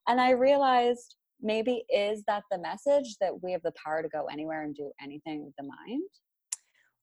And 0.08 0.20
I 0.20 0.30
realized 0.30 1.14
maybe 1.40 1.84
is 1.94 2.24
that 2.26 2.42
the 2.50 2.58
message 2.58 3.16
that 3.20 3.40
we 3.40 3.52
have 3.52 3.62
the 3.62 3.72
power 3.84 4.02
to 4.02 4.08
go 4.08 4.26
anywhere 4.32 4.64
and 4.64 4.74
do 4.74 4.90
anything 5.00 5.44
with 5.44 5.54
the 5.56 5.64
mind? 5.64 6.08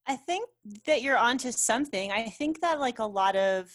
I 0.10 0.16
think 0.16 0.50
that 0.88 1.04
you're 1.04 1.18
onto 1.18 1.52
something. 1.52 2.12
I 2.12 2.24
think 2.30 2.62
that 2.62 2.80
like 2.80 2.98
a 2.98 3.06
lot 3.06 3.36
of 3.36 3.70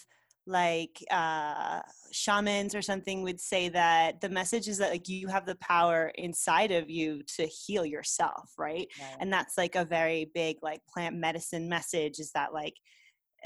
like 0.47 1.03
uh 1.09 1.81
shamans 2.11 2.75
or 2.75 2.81
something 2.81 3.23
would 3.23 3.39
say 3.39 3.67
that 3.69 4.21
the 4.21 4.29
message 4.29 4.67
is 4.67 4.77
that 4.77 4.91
like 4.91 5.09
you 5.09 5.27
have 5.27 5.45
the 5.45 5.55
power 5.55 6.11
inside 6.15 6.71
of 6.71 6.89
you 6.89 7.23
to 7.37 7.47
heal 7.47 7.85
yourself, 7.85 8.51
right? 8.57 8.87
And 9.19 9.33
that's 9.33 9.57
like 9.57 9.75
a 9.75 9.85
very 9.85 10.29
big 10.35 10.57
like 10.61 10.81
plant 10.93 11.15
medicine 11.15 11.67
message 11.69 12.19
is 12.19 12.31
that 12.33 12.53
like 12.53 12.75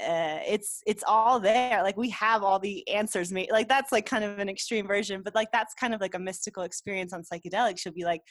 uh, 0.00 0.38
it's 0.46 0.82
it's 0.86 1.04
all 1.06 1.38
there 1.38 1.82
like 1.82 1.96
we 1.96 2.08
have 2.08 2.42
all 2.42 2.58
the 2.58 2.88
answers 2.88 3.30
made 3.30 3.50
like 3.50 3.68
that's 3.68 3.92
like 3.92 4.06
kind 4.06 4.24
of 4.24 4.38
an 4.38 4.48
extreme 4.48 4.86
version 4.86 5.20
but 5.22 5.34
like 5.34 5.52
that's 5.52 5.74
kind 5.74 5.92
of 5.92 6.00
like 6.00 6.14
a 6.14 6.18
mystical 6.18 6.62
experience 6.62 7.12
on 7.12 7.22
psychedelics 7.22 7.80
she'll 7.80 7.92
be 7.92 8.04
like 8.04 8.22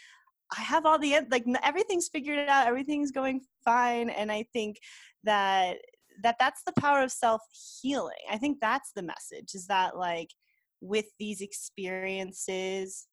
i 0.58 0.62
have 0.62 0.86
all 0.86 0.98
the 0.98 1.16
like 1.32 1.46
everything's 1.64 2.10
figured 2.10 2.48
out 2.48 2.68
everything's 2.68 3.12
going 3.12 3.42
fine 3.64 4.10
and 4.10 4.32
i 4.32 4.44
think 4.54 4.78
that 5.24 5.78
that 6.24 6.36
that's 6.40 6.64
the 6.66 6.74
power 6.80 7.02
of 7.02 7.12
self 7.12 7.42
healing 7.82 8.16
i 8.32 8.38
think 8.38 8.58
that's 8.60 8.92
the 8.96 9.02
message 9.02 9.54
is 9.54 9.68
that 9.68 9.98
like 9.98 10.30
with 10.82 11.06
these 11.20 11.42
experiences 11.42 13.08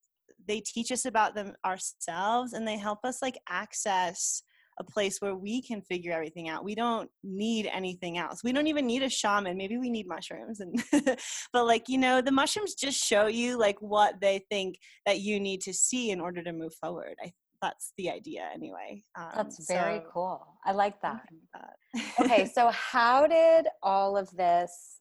they 0.47 0.61
teach 0.61 0.93
us 0.93 1.05
about 1.05 1.35
them 1.35 1.55
ourselves 1.65 2.53
and 2.53 2.67
they 2.67 2.77
help 2.77 3.05
us 3.05 3.23
like 3.23 3.39
access 3.49 4.43
a 4.79 4.85
place 4.85 5.19
where 5.21 5.35
we 5.35 5.63
can 5.63 5.81
figure 5.83 6.13
everything 6.13 6.49
out. 6.49 6.65
We 6.65 6.75
don't 6.75 7.11
need 7.25 7.69
anything 7.73 8.19
else. 8.19 8.43
We 8.45 8.53
don't 8.53 8.67
even 8.67 8.87
need 8.87 9.03
a 9.03 9.09
shaman. 9.09 9.57
Maybe 9.57 9.79
we 9.79 9.91
need 9.91 10.07
mushrooms 10.07 10.61
and 10.61 10.83
but 11.53 11.67
like, 11.67 11.89
you 11.89 11.99
know, 11.99 12.21
the 12.21 12.33
mushrooms 12.33 12.75
just 12.75 13.03
show 13.03 13.27
you 13.27 13.59
like 13.59 13.81
what 13.81 14.21
they 14.21 14.45
think 14.51 14.79
that 15.07 15.21
you 15.21 15.41
need 15.41 15.61
to 15.63 15.73
see 15.73 16.11
in 16.11 16.21
order 16.21 16.43
to 16.43 16.53
move 16.53 16.75
forward. 16.75 17.15
I 17.23 17.33
that's 17.63 17.93
the 17.97 18.11
idea 18.11 18.49
anyway. 18.55 19.03
Um, 19.19 19.31
That's 19.35 19.67
very 19.67 19.99
so- 20.01 20.11
cool. 20.13 20.47
I 20.65 20.73
like 20.73 21.01
that. 21.01 21.23
something 21.29 21.41
like 21.55 22.17
that. 22.19 22.25
okay, 22.25 22.51
so 22.55 22.71
how 22.71 23.27
did 23.27 23.67
all 23.83 24.17
of 24.17 24.31
this 24.33 25.01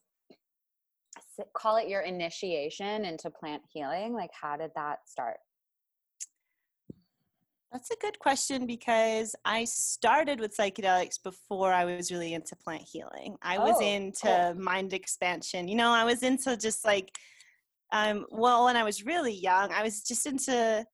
call 1.54 1.76
it 1.76 1.88
your 1.88 2.00
initiation 2.00 3.04
into 3.04 3.30
plant 3.30 3.62
healing? 3.70 4.14
Like 4.14 4.30
how 4.32 4.56
did 4.56 4.70
that 4.74 5.00
start? 5.06 5.36
That's 7.76 7.90
a 7.90 7.96
good 8.00 8.18
question 8.18 8.64
because 8.64 9.36
I 9.44 9.64
started 9.66 10.40
with 10.40 10.56
psychedelics 10.56 11.22
before 11.22 11.74
I 11.74 11.84
was 11.84 12.10
really 12.10 12.32
into 12.32 12.56
plant 12.56 12.80
healing. 12.90 13.36
I 13.42 13.58
was 13.58 13.76
Oh, 13.78 13.84
into 13.84 14.54
mind 14.56 14.94
expansion. 14.94 15.68
You 15.68 15.74
know, 15.76 15.90
I 15.90 16.04
was 16.04 16.22
into 16.22 16.56
just 16.56 16.86
like, 16.86 17.10
um, 17.92 18.24
well, 18.30 18.64
when 18.64 18.78
I 18.78 18.82
was 18.82 19.04
really 19.04 19.34
young, 19.34 19.72
I 19.72 19.82
was 19.82 20.02
just 20.02 20.24
into 20.24 20.86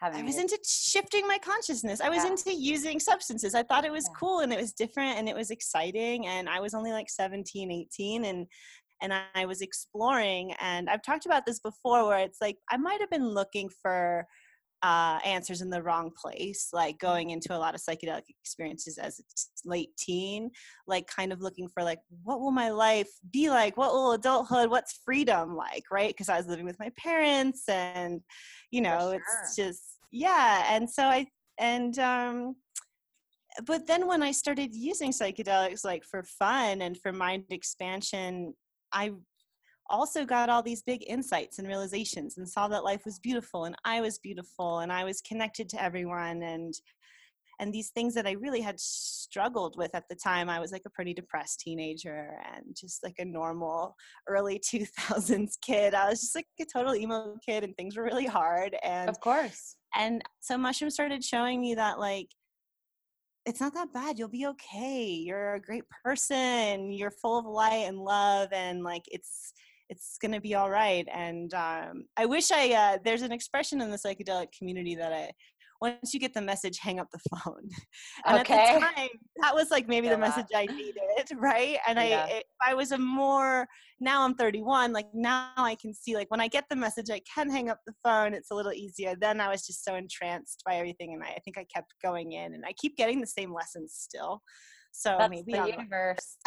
Having 0.00 0.20
I 0.20 0.24
was 0.24 0.36
it- 0.36 0.40
into 0.40 0.58
shifting 0.66 1.28
my 1.28 1.38
consciousness. 1.38 2.00
I 2.00 2.08
was 2.08 2.24
Yeah. 2.24 2.30
into 2.32 2.52
using 2.52 2.98
substances. 2.98 3.54
I 3.54 3.62
thought 3.62 3.84
it 3.84 3.92
was 3.92 4.08
Yeah. 4.08 4.14
cool 4.18 4.40
and 4.40 4.52
it 4.52 4.60
was 4.60 4.72
different 4.72 5.16
and 5.16 5.28
it 5.28 5.36
was 5.36 5.52
exciting. 5.52 6.26
And 6.26 6.48
I 6.48 6.58
was 6.58 6.74
only 6.74 6.90
like 6.90 7.08
17, 7.08 7.70
18 7.70 8.24
and 8.24 8.48
and 9.00 9.12
I 9.34 9.46
was 9.46 9.60
exploring. 9.62 10.54
And 10.60 10.90
I've 10.90 11.02
talked 11.02 11.26
about 11.26 11.44
this 11.46 11.60
before 11.60 12.04
where 12.06 12.18
it's 12.18 12.40
like 12.40 12.58
I 12.68 12.76
might 12.78 13.00
have 13.00 13.10
been 13.10 13.28
looking 13.28 13.68
for 13.68 14.26
uh, 14.82 15.20
answers 15.24 15.60
in 15.60 15.70
the 15.70 15.82
wrong 15.82 16.10
place, 16.10 16.70
like 16.72 16.98
going 16.98 17.30
into 17.30 17.54
a 17.54 17.58
lot 17.58 17.74
of 17.74 17.80
psychedelic 17.80 18.22
experiences 18.28 18.98
as 18.98 19.20
a 19.20 19.68
late 19.68 19.96
teen, 19.96 20.50
like 20.86 21.06
kind 21.06 21.32
of 21.32 21.40
looking 21.40 21.68
for 21.68 21.82
like 21.82 22.00
what 22.24 22.40
will 22.40 22.50
my 22.50 22.70
life 22.70 23.08
be 23.32 23.48
like? 23.48 23.76
What 23.76 23.92
will 23.92 24.12
adulthood? 24.12 24.70
What's 24.70 25.00
freedom 25.04 25.56
like? 25.56 25.84
Right? 25.90 26.08
Because 26.10 26.28
I 26.28 26.36
was 26.36 26.48
living 26.48 26.64
with 26.64 26.78
my 26.80 26.90
parents, 26.96 27.68
and 27.68 28.20
you 28.70 28.80
know, 28.80 29.10
it's 29.10 29.56
just 29.56 29.98
yeah. 30.10 30.66
And 30.68 30.90
so 30.90 31.04
I 31.04 31.26
and 31.58 31.96
um, 32.00 32.56
but 33.64 33.86
then 33.86 34.06
when 34.06 34.22
I 34.22 34.32
started 34.32 34.74
using 34.74 35.12
psychedelics 35.12 35.84
like 35.84 36.04
for 36.04 36.24
fun 36.24 36.82
and 36.82 36.98
for 36.98 37.12
mind 37.12 37.44
expansion, 37.50 38.54
I 38.92 39.12
also 39.92 40.24
got 40.24 40.48
all 40.48 40.62
these 40.62 40.82
big 40.82 41.04
insights 41.06 41.58
and 41.58 41.68
realizations 41.68 42.38
and 42.38 42.48
saw 42.48 42.66
that 42.68 42.82
life 42.84 43.04
was 43.04 43.18
beautiful 43.20 43.66
and 43.66 43.76
I 43.84 44.00
was 44.00 44.18
beautiful 44.18 44.80
and 44.80 44.90
I 44.92 45.04
was 45.04 45.20
connected 45.20 45.68
to 45.70 45.82
everyone 45.82 46.42
and 46.42 46.74
and 47.60 47.72
these 47.72 47.90
things 47.90 48.14
that 48.14 48.26
I 48.26 48.32
really 48.32 48.62
had 48.62 48.80
struggled 48.80 49.76
with 49.76 49.94
at 49.94 50.04
the 50.08 50.16
time. 50.16 50.48
I 50.48 50.58
was 50.58 50.72
like 50.72 50.82
a 50.84 50.90
pretty 50.90 51.14
depressed 51.14 51.60
teenager 51.60 52.36
and 52.52 52.74
just 52.74 53.04
like 53.04 53.16
a 53.18 53.24
normal 53.24 53.94
early 54.26 54.58
2000s 54.74 55.52
kid. 55.64 55.94
I 55.94 56.08
was 56.08 56.22
just 56.22 56.34
like 56.34 56.46
a 56.60 56.64
total 56.64 56.96
emo 56.96 57.36
kid 57.46 57.62
and 57.62 57.76
things 57.76 57.96
were 57.96 58.02
really 58.02 58.26
hard 58.26 58.74
and 58.82 59.08
Of 59.08 59.20
course. 59.20 59.76
and 59.94 60.22
so 60.40 60.58
mushrooms 60.58 60.94
started 60.94 61.22
showing 61.22 61.60
me 61.60 61.74
that 61.76 62.00
like 62.00 62.28
it's 63.44 63.60
not 63.60 63.74
that 63.74 63.92
bad 63.92 64.18
you'll 64.18 64.28
be 64.28 64.46
okay 64.46 65.04
you're 65.04 65.54
a 65.54 65.60
great 65.60 65.84
person 66.04 66.90
you're 66.90 67.10
full 67.10 67.38
of 67.38 67.44
light 67.44 67.84
and 67.86 67.98
love 67.98 68.48
and 68.52 68.82
like 68.82 69.02
it's 69.08 69.52
it's 69.92 70.16
gonna 70.20 70.40
be 70.40 70.54
all 70.54 70.70
right 70.70 71.06
and 71.12 71.52
um, 71.54 72.04
i 72.16 72.24
wish 72.26 72.50
i 72.50 72.72
uh, 72.72 72.98
there's 73.04 73.22
an 73.22 73.32
expression 73.32 73.80
in 73.80 73.90
the 73.90 73.96
psychedelic 73.98 74.48
community 74.58 74.94
that 74.94 75.12
i 75.12 75.30
once 75.82 76.14
you 76.14 76.20
get 76.20 76.32
the 76.32 76.40
message, 76.40 76.78
hang 76.78 77.00
up 77.00 77.08
the 77.12 77.18
phone. 77.36 77.68
And 78.26 78.38
Okay. 78.40 78.54
at 78.54 78.64
the 78.70 78.78
time, 78.78 79.08
that 79.42 79.52
was 79.54 79.70
like 79.72 79.88
maybe 79.88 80.06
Feel 80.06 80.16
the 80.16 80.20
message 80.20 80.46
I 80.54 80.66
needed, 80.66 81.26
right? 81.36 81.78
And 81.88 81.98
Yeah. 81.98 82.24
I, 82.28 82.36
if 82.36 82.44
I 82.64 82.74
was 82.74 82.92
a 82.92 82.98
more 82.98 83.66
now 84.00 84.22
I'm 84.22 84.34
31, 84.36 84.92
like 84.92 85.08
now 85.12 85.50
I 85.56 85.74
can 85.74 85.92
see 85.92 86.14
like 86.14 86.30
when 86.30 86.40
I 86.40 86.46
get 86.46 86.64
the 86.70 86.76
message, 86.76 87.10
I 87.10 87.20
can 87.34 87.50
hang 87.50 87.68
up 87.68 87.80
the 87.84 87.94
phone. 88.04 88.32
It's 88.32 88.52
a 88.52 88.54
little 88.54 88.72
easier. 88.72 89.16
Then 89.20 89.40
I 89.40 89.48
was 89.48 89.66
just 89.66 89.84
so 89.84 89.96
entranced 89.96 90.62
by 90.64 90.76
everything, 90.76 91.14
and 91.14 91.22
I, 91.24 91.30
I 91.30 91.38
think 91.44 91.58
I 91.58 91.66
kept 91.74 91.94
going 92.02 92.32
in, 92.32 92.54
and 92.54 92.64
I 92.64 92.72
keep 92.74 92.96
getting 92.96 93.20
the 93.20 93.26
same 93.26 93.52
lessons 93.52 93.92
still. 93.96 94.40
So 94.92 95.16
That's 95.18 95.30
maybe 95.30 95.52
the 95.54 95.58
I'm 95.58 95.70
universe 95.70 96.36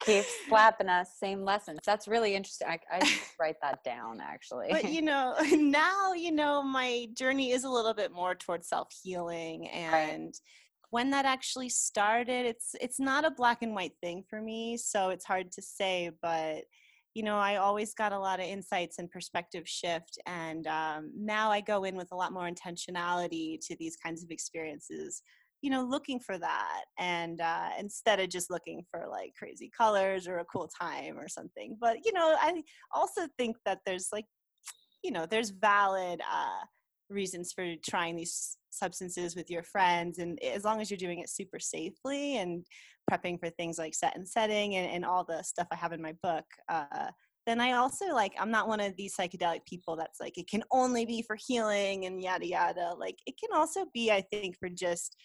keeps 0.00 0.28
slapping 0.48 0.88
us 0.88 1.10
same 1.18 1.44
lessons. 1.44 1.78
That's 1.84 2.08
really 2.08 2.34
interesting. 2.34 2.68
I, 2.68 2.78
I 2.90 3.18
write 3.40 3.56
that 3.62 3.82
down 3.84 4.20
actually. 4.22 4.68
but 4.70 4.90
you 4.90 5.02
know 5.02 5.34
now 5.52 6.12
you 6.12 6.32
know 6.32 6.62
my 6.62 7.08
journey 7.14 7.52
is 7.52 7.64
a 7.64 7.70
little 7.70 7.94
bit 7.94 8.12
more 8.12 8.34
towards 8.34 8.68
self-healing 8.68 9.68
and 9.68 10.34
when 10.90 11.10
that 11.10 11.24
actually 11.24 11.68
started 11.68 12.46
it's 12.46 12.76
it's 12.80 13.00
not 13.00 13.24
a 13.24 13.30
black 13.30 13.62
and 13.62 13.74
white 13.74 13.94
thing 14.00 14.22
for 14.28 14.40
me 14.40 14.76
so 14.76 15.10
it's 15.10 15.24
hard 15.24 15.50
to 15.50 15.60
say 15.60 16.10
but 16.22 16.62
you 17.14 17.22
know 17.24 17.36
i 17.36 17.56
always 17.56 17.94
got 17.94 18.12
a 18.12 18.18
lot 18.18 18.38
of 18.38 18.46
insights 18.46 18.98
and 18.98 19.10
perspective 19.10 19.68
shift 19.68 20.18
and 20.26 20.68
um, 20.68 21.10
now 21.16 21.50
i 21.50 21.60
go 21.60 21.82
in 21.82 21.96
with 21.96 22.12
a 22.12 22.14
lot 22.14 22.32
more 22.32 22.48
intentionality 22.48 23.58
to 23.60 23.74
these 23.76 23.96
kinds 23.96 24.22
of 24.22 24.30
experiences 24.30 25.22
you 25.64 25.70
know 25.70 25.82
looking 25.82 26.20
for 26.20 26.36
that 26.36 26.82
and 26.98 27.40
uh, 27.40 27.70
instead 27.78 28.20
of 28.20 28.28
just 28.28 28.50
looking 28.50 28.84
for 28.90 29.06
like 29.10 29.32
crazy 29.34 29.70
colors 29.74 30.28
or 30.28 30.38
a 30.38 30.44
cool 30.44 30.68
time 30.68 31.18
or 31.18 31.26
something. 31.26 31.76
But 31.80 31.96
you 32.04 32.12
know 32.12 32.36
i 32.38 32.62
also 32.92 33.22
think 33.38 33.56
that 33.64 33.78
there's 33.86 34.08
like 34.12 34.26
you 35.02 35.10
know 35.10 35.26
there's 35.26 35.50
valid 35.50 36.20
uh, 36.20 36.64
reasons 37.08 37.52
for 37.52 37.66
trying 37.88 38.16
these 38.16 38.58
substances 38.70 39.36
with 39.36 39.50
your 39.50 39.62
friends 39.62 40.18
and 40.18 40.38
as 40.42 40.64
long 40.64 40.80
as 40.80 40.90
you're 40.90 40.98
doing 40.98 41.20
it 41.20 41.30
super 41.30 41.58
safely 41.58 42.38
and 42.38 42.64
prepping 43.10 43.38
for 43.38 43.48
things 43.50 43.78
like 43.78 43.94
set 43.94 44.16
and 44.16 44.28
setting 44.28 44.76
and, 44.76 44.90
and 44.90 45.04
all 45.04 45.24
the 45.24 45.42
stuff 45.42 45.68
i 45.72 45.76
have 45.76 45.92
in 45.92 46.02
my 46.02 46.12
book 46.22 46.44
uh, 46.68 47.08
then 47.46 47.60
i 47.60 47.72
also 47.72 48.06
like 48.06 48.32
i'm 48.40 48.50
not 48.50 48.66
one 48.66 48.80
of 48.80 48.96
these 48.96 49.14
psychedelic 49.16 49.64
people 49.66 49.94
that's 49.94 50.20
like 50.20 50.36
it 50.38 50.48
can 50.48 50.64
only 50.72 51.04
be 51.06 51.22
for 51.22 51.36
healing 51.46 52.06
and 52.06 52.20
yada 52.20 52.46
yada. 52.46 52.94
Like 52.98 53.18
it 53.26 53.34
can 53.38 53.56
also 53.56 53.84
be 53.92 54.10
i 54.10 54.22
think 54.32 54.56
for 54.58 54.68
just 54.68 55.16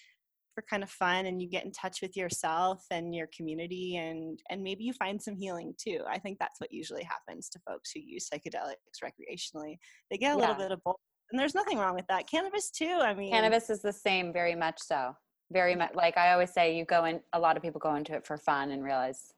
kind 0.70 0.84
of 0.84 0.89
fun 0.89 1.25
and 1.25 1.42
you 1.42 1.50
get 1.50 1.66
in 1.66 1.72
touch 1.72 2.01
with 2.01 2.16
yourself 2.18 2.84
and 2.92 3.13
your 3.13 3.28
community 3.36 3.98
and 3.98 4.39
and 4.50 4.62
maybe 4.62 4.84
you 4.84 4.94
find 4.94 5.22
some 5.22 5.36
healing 5.36 5.74
too 5.78 6.00
i 6.10 6.18
think 6.18 6.38
that's 6.39 6.60
what 6.60 6.72
usually 6.72 7.04
happens 7.04 7.50
to 7.50 7.60
folks 7.68 7.92
who 7.94 8.00
use 8.00 8.28
psychedelics 8.30 9.04
recreationally 9.04 9.78
they 10.10 10.18
get 10.18 10.36
a 10.36 10.38
little 10.38 10.56
bit 10.56 10.72
of 10.72 10.80
both 10.84 10.96
and 11.32 11.39
there's 11.39 11.56
nothing 11.56 11.78
wrong 11.78 11.96
with 11.96 12.08
that 12.08 12.28
cannabis 12.30 12.70
too 12.72 13.00
i 13.01 13.13
mean 13.13 13.32
Cannabis 13.32 13.70
is 13.70 13.82
the 13.82 13.94
same, 13.94 14.34
very 14.34 14.56
much 14.56 14.80
so. 14.80 15.13
Very 15.51 15.75
much 15.75 15.92
like 15.96 16.18
I 16.18 16.34
always 16.34 16.51
say, 16.51 16.75
you 16.78 16.86
go 16.86 17.06
in. 17.06 17.22
A 17.34 17.39
lot 17.39 17.58
of 17.58 17.63
people 17.63 17.80
go 17.80 17.96
into 17.96 18.13
it 18.13 18.25
for 18.25 18.38
fun 18.38 18.72
and 18.72 18.84
realize 18.84 19.32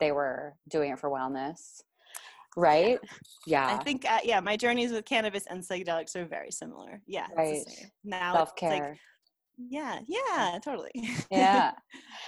they 0.00 0.10
were 0.10 0.54
doing 0.68 0.90
it 0.92 0.98
for 0.98 1.10
wellness, 1.10 1.80
right? 2.56 2.98
Yeah, 3.46 3.66
i 3.66 3.82
think 3.84 4.04
uh, 4.10 4.18
yeah 4.24 4.40
my 4.40 4.56
journeys 4.56 4.90
with 4.90 5.04
cannabis 5.04 5.46
and 5.48 5.62
psychedelics 5.62 6.16
are 6.16 6.24
very 6.24 6.50
similar 6.50 7.00
yeah 7.06 7.26
Right. 7.36 7.62
now 8.04 8.34
self 8.34 8.52
it's 8.56 8.62
like 8.62 8.82
care. 8.82 8.98
Yeah 9.56 10.00
yeah 10.08 10.58
totally 10.64 10.90
yeah. 11.30 11.72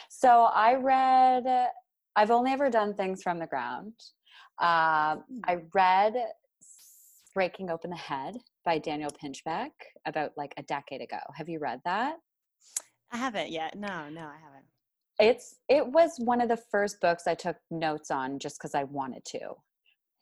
So 0.09 0.45
I 0.45 0.75
read. 0.75 1.45
I've 2.15 2.31
only 2.31 2.51
ever 2.53 2.71
done 2.71 2.95
things 2.95 3.23
from 3.23 3.39
the 3.39 3.47
ground. 3.47 3.93
Um, 4.59 5.25
I 5.45 5.59
read 5.75 6.15
"Breaking 7.35 7.71
Open 7.71 7.91
the 7.91 7.97
Head" 7.97 8.39
by 8.65 8.79
Daniel 8.79 9.11
Pinchbeck 9.11 9.73
about 10.07 10.31
like 10.37 10.55
a 10.57 10.63
decade 10.63 11.03
ago. 11.03 11.19
Have 11.35 11.49
you 11.49 11.59
read 11.59 11.81
that? 11.85 12.17
i 13.13 13.17
haven't 13.17 13.51
yet 13.51 13.75
no 13.77 14.09
no 14.09 14.23
i 14.23 14.39
haven't 14.43 14.65
It's 15.19 15.57
it 15.69 15.87
was 15.87 16.15
one 16.19 16.41
of 16.41 16.49
the 16.49 16.57
first 16.71 17.01
books 17.01 17.27
I 17.27 17.35
took 17.35 17.57
notes 17.71 18.11
on 18.11 18.39
just 18.39 18.59
because 18.59 18.75
I 18.75 18.85
wanted 18.85 19.25
to. 19.27 19.55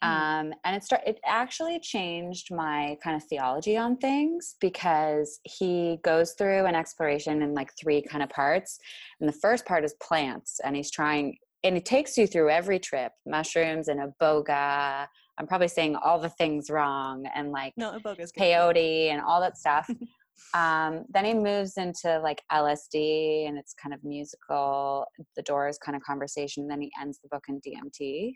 Hmm. 0.04 0.10
Um, 0.10 0.54
and 0.64 0.76
it 0.76 0.84
start 0.84 1.02
it 1.06 1.18
actually 1.24 1.80
changed 1.80 2.54
my 2.54 2.96
kind 3.02 3.16
of 3.16 3.24
theology 3.24 3.76
on 3.76 3.96
things 3.96 4.56
because 4.60 5.40
he 5.44 5.98
goes 6.04 6.32
through 6.32 6.66
an 6.66 6.74
exploration 6.74 7.42
in 7.42 7.54
like 7.54 7.70
three 7.80 8.02
kind 8.02 8.22
of 8.22 8.28
parts. 8.28 8.78
And 9.20 9.28
the 9.28 9.38
first 9.40 9.64
part 9.64 9.84
is 9.84 9.94
plants, 10.02 10.60
and 10.64 10.76
he's 10.76 10.90
trying 10.90 11.36
and 11.64 11.78
it 11.78 11.86
takes 11.86 12.18
you 12.18 12.26
through 12.26 12.50
every 12.50 12.78
trip, 12.78 13.12
mushrooms 13.26 13.88
and 13.88 14.00
iboga. 14.00 15.06
I'm 15.38 15.46
probably 15.46 15.68
saying 15.68 15.96
all 15.96 16.20
the 16.20 16.28
things 16.28 16.70
wrong 16.70 17.24
and 17.34 17.50
like 17.50 17.72
no 17.76 17.98
iboga's 17.98 18.30
good 18.30 18.42
peyote 18.42 19.10
and 19.10 19.20
all 19.22 19.40
that 19.40 19.56
stuff. 19.56 19.88
um, 20.54 21.04
then 21.08 21.24
he 21.24 21.34
moves 21.34 21.76
into 21.76 22.20
like 22.20 22.42
LSD 22.52 23.48
and 23.48 23.58
it's 23.58 23.74
kind 23.74 23.94
of 23.94 24.04
musical, 24.04 25.06
the 25.36 25.42
doors 25.42 25.78
kind 25.78 25.96
of 25.96 26.02
conversation. 26.02 26.68
Then 26.68 26.82
he 26.82 26.92
ends 27.00 27.18
the 27.22 27.28
book 27.28 27.44
in 27.48 27.60
DMT, 27.60 28.34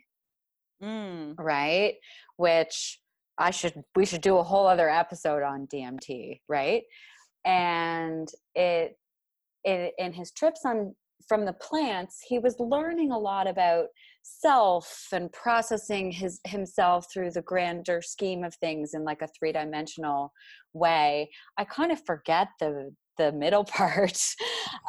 mm. 0.81 1.35
right? 1.37 1.95
Which 2.37 2.99
I 3.37 3.51
should, 3.51 3.83
we 3.95 4.05
should 4.05 4.21
do 4.21 4.37
a 4.37 4.43
whole 4.43 4.67
other 4.67 4.89
episode 4.89 5.43
on 5.43 5.67
DMT, 5.67 6.41
right? 6.47 6.83
And 7.45 8.27
it, 8.55 8.97
it 9.63 9.93
in 9.97 10.13
his 10.13 10.31
trips 10.31 10.61
on 10.65 10.95
from 11.27 11.45
the 11.45 11.53
plants, 11.53 12.23
he 12.27 12.39
was 12.39 12.55
learning 12.59 13.11
a 13.11 13.17
lot 13.17 13.47
about 13.47 13.87
self 14.23 15.07
and 15.11 15.31
processing 15.31 16.11
his 16.11 16.39
himself 16.45 17.07
through 17.11 17.31
the 17.31 17.41
grander 17.41 18.01
scheme 18.01 18.43
of 18.43 18.55
things 18.55 18.93
in 18.93 19.03
like 19.03 19.21
a 19.21 19.27
three-dimensional 19.27 20.31
way. 20.73 21.29
I 21.57 21.65
kind 21.65 21.91
of 21.91 22.03
forget 22.05 22.49
the 22.59 22.93
the 23.17 23.31
middle 23.31 23.63
part. 23.77 24.19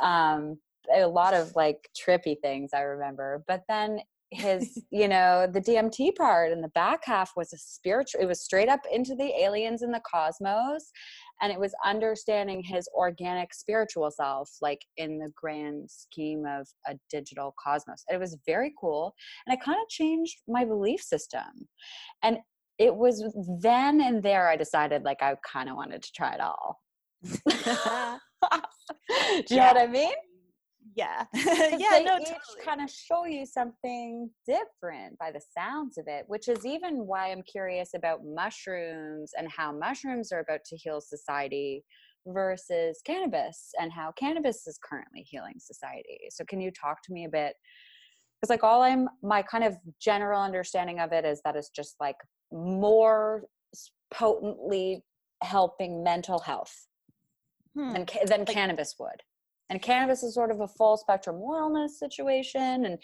um, 0.03 0.59
a 0.95 1.07
lot 1.07 1.35
of 1.35 1.55
like 1.55 1.89
trippy 1.95 2.37
things 2.41 2.71
I 2.75 2.81
remember, 2.81 3.45
but 3.47 3.63
then 3.69 4.01
his 4.33 4.81
you 4.91 5.09
know 5.09 5.49
the 5.53 5.61
dmt 5.61 6.15
part 6.17 6.53
and 6.53 6.63
the 6.63 6.69
back 6.69 7.01
half 7.05 7.33
was 7.37 7.53
a 7.53 7.59
spiritual 7.59 8.21
it 8.21 8.27
was 8.27 8.41
straight 8.41 8.69
up 8.69 8.81
into 8.93 9.17
the 9.17 9.33
aliens 9.43 9.83
and 9.83 9.93
the 9.93 10.01
cosmos 10.09 10.93
and 11.41 11.53
it 11.53 11.59
was 11.59 11.75
understanding 11.85 12.63
his 12.63 12.89
organic 12.95 13.55
spiritual 13.55 14.11
self 14.11 14.51
like 14.61 14.81
in 14.97 15.19
the 15.19 15.31
grand 15.35 15.91
scheme 15.91 16.45
of 16.47 16.69
a 16.87 16.97
digital 17.11 17.55
cosmos. 17.63 18.05
It 18.13 18.21
was 18.21 18.37
very 18.47 18.75
cool 18.81 19.15
and 19.47 19.55
it 19.55 19.65
kind 19.65 19.79
of 19.81 19.89
changed 19.89 20.37
my 20.47 20.65
belief 20.65 21.01
system. 21.01 21.69
And 22.23 22.39
it 22.79 22.95
was 22.95 23.23
then 23.61 24.01
and 24.01 24.23
there 24.23 24.49
i 24.49 24.57
decided 24.57 25.03
like 25.03 25.23
i 25.23 25.35
kind 25.51 25.69
of 25.69 25.77
wanted 25.77 26.03
to 26.03 26.13
try 26.17 26.35
it 26.35 26.41
all. 26.41 26.79
Do 29.47 29.55
you 29.55 29.57
know 29.57 29.67
what 29.67 29.77
i 29.77 29.87
mean 29.87 30.15
yeah 30.97 31.25
yeah 31.35 31.77
they 31.91 32.05
no 32.05 32.17
each 32.19 32.29
totally 32.29 32.65
kind 32.65 32.81
of 32.81 32.91
show 32.91 33.25
you 33.25 33.45
something 33.47 34.31
different 34.47 35.17
by 35.19 35.31
the 35.31 35.41
sounds 35.57 35.99
of 35.99 36.05
it 36.09 36.25
which 36.29 36.49
is 36.49 36.65
even 36.67 37.07
why 37.07 37.31
i'm 37.31 37.43
curious 37.43 37.91
about 37.95 38.21
mushrooms 38.25 39.33
and 39.39 39.49
how 39.51 39.73
mushrooms 39.73 40.33
are 40.33 40.41
about 40.41 40.61
to 40.65 40.77
heal 40.77 41.01
society 41.01 41.85
versus 42.27 43.01
cannabis 43.07 43.71
and 43.81 43.93
how 43.93 44.13
cannabis 44.13 44.67
is 44.67 44.79
currently 44.85 45.23
healing 45.29 45.55
society 45.59 46.19
so 46.31 46.45
can 46.45 46.61
you 46.61 46.71
talk 46.71 46.99
to 47.03 47.13
me 47.13 47.25
a 47.25 47.29
bit 47.29 47.55
because 48.41 48.51
like 48.51 48.63
all 48.65 48.83
i'm 48.83 49.09
my 49.23 49.43
kind 49.43 49.65
of 49.65 49.77
general 50.01 50.41
understanding 50.43 51.01
of 51.01 51.13
it 51.13 51.25
is 51.25 51.41
that 51.45 51.57
it's 51.57 51.71
just 51.71 51.95
like 52.01 52.17
more 52.53 53.45
potently 54.13 55.03
helping 55.43 56.03
mental 56.03 56.39
health 56.41 56.87
Hmm. 57.77 57.93
than, 57.93 58.07
than 58.27 58.41
Like- 58.41 58.49
cannabis 58.49 58.97
would. 58.99 59.23
And 59.71 59.81
cannabis 59.81 60.25
is 60.25 60.35
sort 60.35 60.51
of 60.51 60.61
a 60.61 60.69
full 60.69 60.97
spectrum 60.97 61.37
wellness 61.37 61.91
situation 61.91 62.85
and 62.85 62.99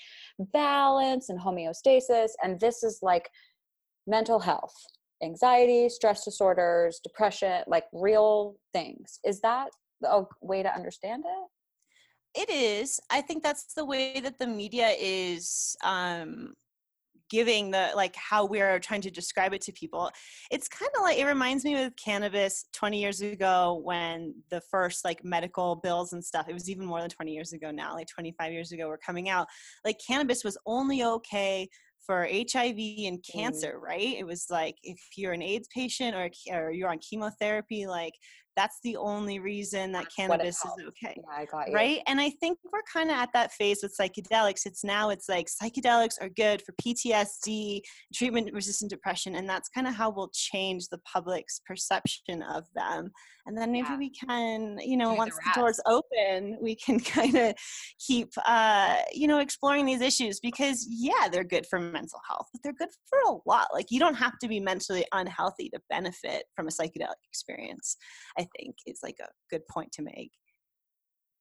balance 0.52 1.28
and 1.28 1.40
homeostasis. 1.40 2.30
And 2.42 2.60
this 2.60 2.82
is 2.82 2.98
like 3.02 3.30
mental 4.06 4.40
health, 4.40 4.74
anxiety, 5.22 5.88
stress 5.88 6.24
disorders, 6.24 7.00
depression, 7.02 7.62
like 7.68 7.84
real 7.92 8.56
things. 8.72 9.20
Is 9.24 9.40
that 9.40 9.70
a 10.04 10.24
way 10.42 10.64
to 10.64 10.74
understand 10.74 11.24
it? 11.24 12.42
It 12.42 12.50
is. 12.50 13.00
I 13.10 13.22
think 13.22 13.42
that's 13.42 13.72
the 13.74 13.84
way 13.84 14.20
that 14.20 14.38
the 14.38 14.46
media 14.46 14.90
is 14.98 15.76
um, 15.82 16.52
giving 17.30 17.70
the 17.70 17.90
like 17.94 18.14
how 18.16 18.44
we're 18.44 18.78
trying 18.78 19.00
to 19.02 19.10
describe 19.10 19.52
it 19.52 19.60
to 19.62 19.72
people. 19.72 20.10
It's 20.50 20.68
kind 20.68 20.90
of 20.96 21.02
like 21.02 21.18
it 21.18 21.24
reminds 21.24 21.64
me 21.64 21.82
of 21.82 21.94
cannabis 21.96 22.66
20 22.72 23.00
years 23.00 23.20
ago 23.20 23.80
when 23.84 24.34
the 24.50 24.60
first 24.70 25.04
like 25.04 25.24
medical 25.24 25.76
bills 25.76 26.12
and 26.12 26.24
stuff. 26.24 26.48
It 26.48 26.54
was 26.54 26.70
even 26.70 26.86
more 26.86 27.00
than 27.00 27.10
20 27.10 27.32
years 27.32 27.52
ago 27.52 27.70
now, 27.70 27.94
like 27.94 28.08
25 28.08 28.52
years 28.52 28.72
ago, 28.72 28.88
were 28.88 28.98
coming 28.98 29.28
out. 29.28 29.46
Like 29.84 29.98
cannabis 30.06 30.44
was 30.44 30.58
only 30.66 31.02
okay 31.04 31.68
for 32.06 32.22
HIV 32.24 32.78
and 32.78 33.18
mm. 33.18 33.32
cancer, 33.32 33.78
right? 33.80 34.16
It 34.16 34.26
was 34.26 34.46
like 34.48 34.76
if 34.82 34.98
you're 35.16 35.32
an 35.32 35.42
AIDS 35.42 35.68
patient 35.74 36.14
or, 36.14 36.30
or 36.54 36.70
you're 36.70 36.90
on 36.90 36.98
chemotherapy, 36.98 37.86
like 37.86 38.14
that's 38.56 38.78
the 38.82 38.96
only 38.96 39.38
reason 39.38 39.92
that 39.92 40.04
that's 40.04 40.14
cannabis 40.14 40.64
is 40.64 40.72
okay. 40.88 41.14
Yeah, 41.16 41.36
I 41.36 41.44
got 41.44 41.68
you. 41.68 41.74
Right? 41.74 42.00
And 42.06 42.20
I 42.20 42.30
think 42.30 42.58
we're 42.72 42.82
kind 42.90 43.10
of 43.10 43.16
at 43.16 43.32
that 43.34 43.52
phase 43.52 43.80
with 43.82 43.96
psychedelics. 43.98 44.66
It's 44.66 44.82
now 44.82 45.10
it's 45.10 45.28
like 45.28 45.46
psychedelics 45.46 46.20
are 46.20 46.28
good 46.30 46.62
for 46.62 46.72
PTSD, 46.82 47.82
treatment 48.14 48.52
resistant 48.52 48.90
depression, 48.90 49.36
and 49.36 49.48
that's 49.48 49.68
kind 49.68 49.86
of 49.86 49.94
how 49.94 50.10
we'll 50.10 50.30
change 50.32 50.88
the 50.88 50.98
public's 50.98 51.60
perception 51.66 52.42
of 52.42 52.64
them. 52.74 53.10
And 53.46 53.56
then 53.56 53.72
maybe 53.72 53.88
yeah. 53.90 53.98
we 53.98 54.10
can, 54.10 54.78
you 54.80 54.96
know, 54.96 55.12
Do 55.12 55.18
once 55.18 55.34
the, 55.36 55.42
the 55.54 55.60
doors 55.60 55.80
open, 55.86 56.58
we 56.60 56.74
can 56.74 57.00
kind 57.16 57.34
of 57.36 57.54
keep 58.04 58.28
uh, 58.44 58.96
you 59.12 59.28
know, 59.28 59.38
exploring 59.38 59.86
these 59.86 60.00
issues 60.00 60.40
because 60.40 60.86
yeah, 60.90 61.28
they're 61.30 61.44
good 61.44 61.66
for 61.66 61.78
mental 61.78 62.20
health, 62.28 62.46
but 62.52 62.62
they're 62.62 62.72
good 62.72 62.88
for 63.08 63.18
a 63.30 63.36
lot. 63.48 63.68
Like 63.72 63.86
you 63.90 64.00
don't 64.00 64.14
have 64.14 64.38
to 64.40 64.48
be 64.48 64.60
mentally 64.60 65.04
unhealthy 65.12 65.70
to 65.70 65.80
benefit 65.88 66.44
from 66.54 66.66
a 66.66 66.70
psychedelic 66.70 67.20
experience. 67.28 67.96
I 68.38 68.46
think 68.56 68.76
is 68.86 69.00
like 69.02 69.16
a 69.20 69.28
good 69.50 69.66
point 69.68 69.92
to 69.92 70.02
make 70.02 70.32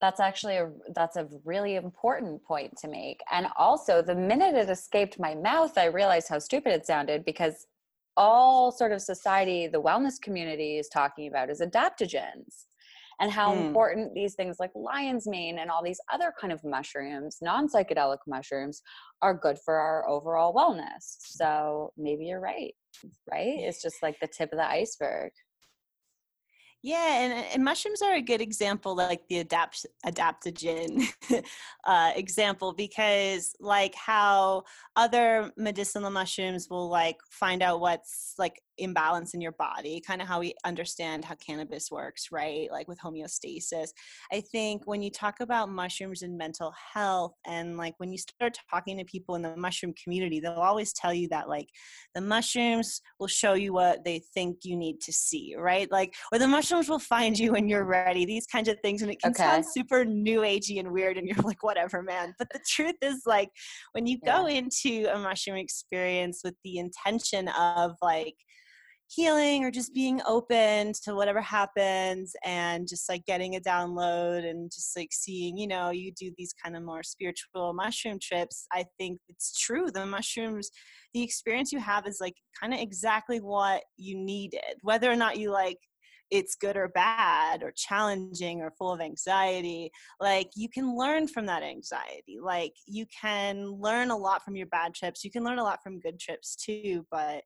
that's 0.01 0.19
actually 0.19 0.57
a 0.57 0.71
that's 0.93 1.15
a 1.15 1.27
really 1.45 1.75
important 1.75 2.43
point 2.43 2.75
to 2.77 2.87
make 2.87 3.21
and 3.31 3.47
also 3.57 4.01
the 4.01 4.13
minute 4.15 4.53
it 4.53 4.69
escaped 4.69 5.19
my 5.19 5.33
mouth 5.33 5.77
i 5.77 5.85
realized 5.85 6.27
how 6.29 6.37
stupid 6.37 6.73
it 6.73 6.85
sounded 6.85 7.23
because 7.25 7.65
all 8.17 8.71
sort 8.71 8.91
of 8.91 9.01
society 9.01 9.67
the 9.67 9.81
wellness 9.81 10.19
community 10.21 10.77
is 10.77 10.89
talking 10.89 11.27
about 11.27 11.49
is 11.49 11.61
adaptogens 11.61 12.65
and 13.21 13.31
how 13.31 13.53
mm. 13.53 13.67
important 13.67 14.13
these 14.13 14.35
things 14.35 14.57
like 14.59 14.71
lion's 14.75 15.27
mane 15.27 15.59
and 15.59 15.71
all 15.71 15.83
these 15.83 15.99
other 16.11 16.33
kind 16.39 16.51
of 16.51 16.63
mushrooms 16.63 17.37
non-psychedelic 17.41 18.17
mushrooms 18.27 18.81
are 19.21 19.33
good 19.33 19.57
for 19.63 19.75
our 19.75 20.07
overall 20.07 20.53
wellness. 20.53 21.17
So 21.19 21.91
maybe 21.97 22.25
you're 22.25 22.41
right 22.41 22.73
right? 23.31 23.59
It's 23.59 23.81
just 23.81 24.01
like 24.01 24.19
the 24.19 24.27
tip 24.27 24.51
of 24.51 24.57
the 24.57 24.67
iceberg 24.67 25.31
yeah, 26.85 27.17
and, 27.21 27.33
and 27.51 27.63
mushrooms 27.63 28.03
are 28.03 28.13
a 28.13 28.21
good 28.21 28.41
example, 28.41 28.95
like 28.95 29.27
the 29.27 29.39
adapt 29.39 29.87
adaptogen 30.05 31.01
uh, 31.83 32.11
example, 32.15 32.73
because 32.73 33.55
like 33.59 33.95
how 33.95 34.65
other 34.95 35.51
medicinal 35.57 36.11
mushrooms 36.11 36.69
will 36.69 36.87
like 36.87 37.17
find 37.31 37.63
out 37.63 37.79
what's 37.79 38.35
like 38.37 38.61
imbalance 38.77 39.33
in 39.33 39.41
your 39.41 39.53
body, 39.53 40.01
kind 40.05 40.21
of 40.21 40.27
how 40.27 40.39
we 40.39 40.53
understand 40.65 41.25
how 41.25 41.35
cannabis 41.35 41.89
works, 41.91 42.27
right? 42.31 42.67
Like 42.71 42.87
with 42.87 42.99
homeostasis. 42.99 43.89
I 44.31 44.41
think 44.41 44.83
when 44.85 45.01
you 45.01 45.09
talk 45.09 45.35
about 45.39 45.69
mushrooms 45.69 46.21
and 46.21 46.37
mental 46.37 46.73
health, 46.93 47.33
and 47.45 47.77
like 47.77 47.93
when 47.97 48.11
you 48.11 48.17
start 48.17 48.57
talking 48.69 48.97
to 48.97 49.05
people 49.05 49.35
in 49.35 49.41
the 49.41 49.55
mushroom 49.55 49.93
community, 50.01 50.39
they'll 50.39 50.53
always 50.53 50.93
tell 50.93 51.13
you 51.13 51.27
that 51.29 51.49
like 51.49 51.67
the 52.13 52.21
mushrooms 52.21 53.01
will 53.19 53.27
show 53.27 53.53
you 53.53 53.73
what 53.73 54.03
they 54.03 54.21
think 54.33 54.59
you 54.63 54.75
need 54.75 55.01
to 55.01 55.13
see, 55.13 55.55
right? 55.57 55.91
Like, 55.91 56.13
or 56.31 56.39
the 56.39 56.47
mushrooms 56.47 56.89
will 56.89 56.99
find 56.99 57.37
you 57.37 57.53
when 57.53 57.67
you're 57.67 57.85
ready, 57.85 58.25
these 58.25 58.47
kinds 58.47 58.67
of 58.69 58.77
things. 58.81 59.01
And 59.01 59.11
it 59.11 59.21
can 59.21 59.31
okay. 59.31 59.43
sound 59.43 59.65
super 59.65 60.05
new 60.05 60.41
agey 60.41 60.79
and 60.79 60.91
weird, 60.91 61.17
and 61.17 61.27
you're 61.27 61.37
like, 61.43 61.63
whatever, 61.63 62.01
man. 62.01 62.33
But 62.37 62.47
the 62.51 62.59
truth 62.67 62.95
is, 63.01 63.23
like, 63.25 63.49
when 63.93 64.05
you 64.05 64.19
go 64.25 64.47
into 64.47 65.07
a 65.13 65.17
mushroom 65.17 65.57
experience 65.57 66.41
with 66.43 66.55
the 66.63 66.77
intention 66.77 67.47
of 67.49 67.95
like, 68.01 68.35
healing 69.07 69.63
or 69.63 69.71
just 69.71 69.93
being 69.93 70.19
open 70.27 70.91
to 71.03 71.13
whatever 71.13 71.41
happens 71.41 72.35
and 72.43 72.87
just 72.87 73.07
like 73.07 73.23
getting 73.25 73.55
a 73.55 73.59
download 73.59 74.49
and 74.49 74.71
just 74.71 74.97
like 74.97 75.09
seeing 75.11 75.57
you 75.57 75.67
know 75.67 75.91
you 75.91 76.11
do 76.11 76.31
these 76.37 76.53
kind 76.53 76.75
of 76.75 76.83
more 76.83 77.03
spiritual 77.03 77.73
mushroom 77.73 78.17
trips 78.19 78.65
i 78.73 78.83
think 78.97 79.19
it's 79.29 79.59
true 79.59 79.91
the 79.93 80.05
mushrooms 80.05 80.71
the 81.13 81.21
experience 81.21 81.71
you 81.71 81.79
have 81.79 82.07
is 82.07 82.17
like 82.19 82.35
kind 82.59 82.73
of 82.73 82.79
exactly 82.79 83.39
what 83.39 83.83
you 83.97 84.17
needed 84.17 84.61
whether 84.81 85.11
or 85.11 85.15
not 85.15 85.37
you 85.37 85.51
like 85.51 85.77
it's 86.31 86.55
good 86.55 86.75
or 86.75 86.87
bad 86.87 87.61
or 87.61 87.71
challenging 87.75 88.59
or 88.59 88.71
full 88.71 88.91
of 88.91 88.99
anxiety 88.99 89.91
like 90.19 90.49
you 90.55 90.67
can 90.67 90.97
learn 90.97 91.27
from 91.27 91.45
that 91.45 91.61
anxiety 91.61 92.37
like 92.41 92.73
you 92.87 93.05
can 93.21 93.67
learn 93.67 94.09
a 94.09 94.17
lot 94.17 94.43
from 94.43 94.55
your 94.55 94.65
bad 94.67 94.95
trips 94.95 95.23
you 95.23 95.29
can 95.29 95.43
learn 95.43 95.59
a 95.59 95.63
lot 95.63 95.83
from 95.83 95.99
good 95.99 96.19
trips 96.19 96.55
too 96.55 97.05
but 97.11 97.43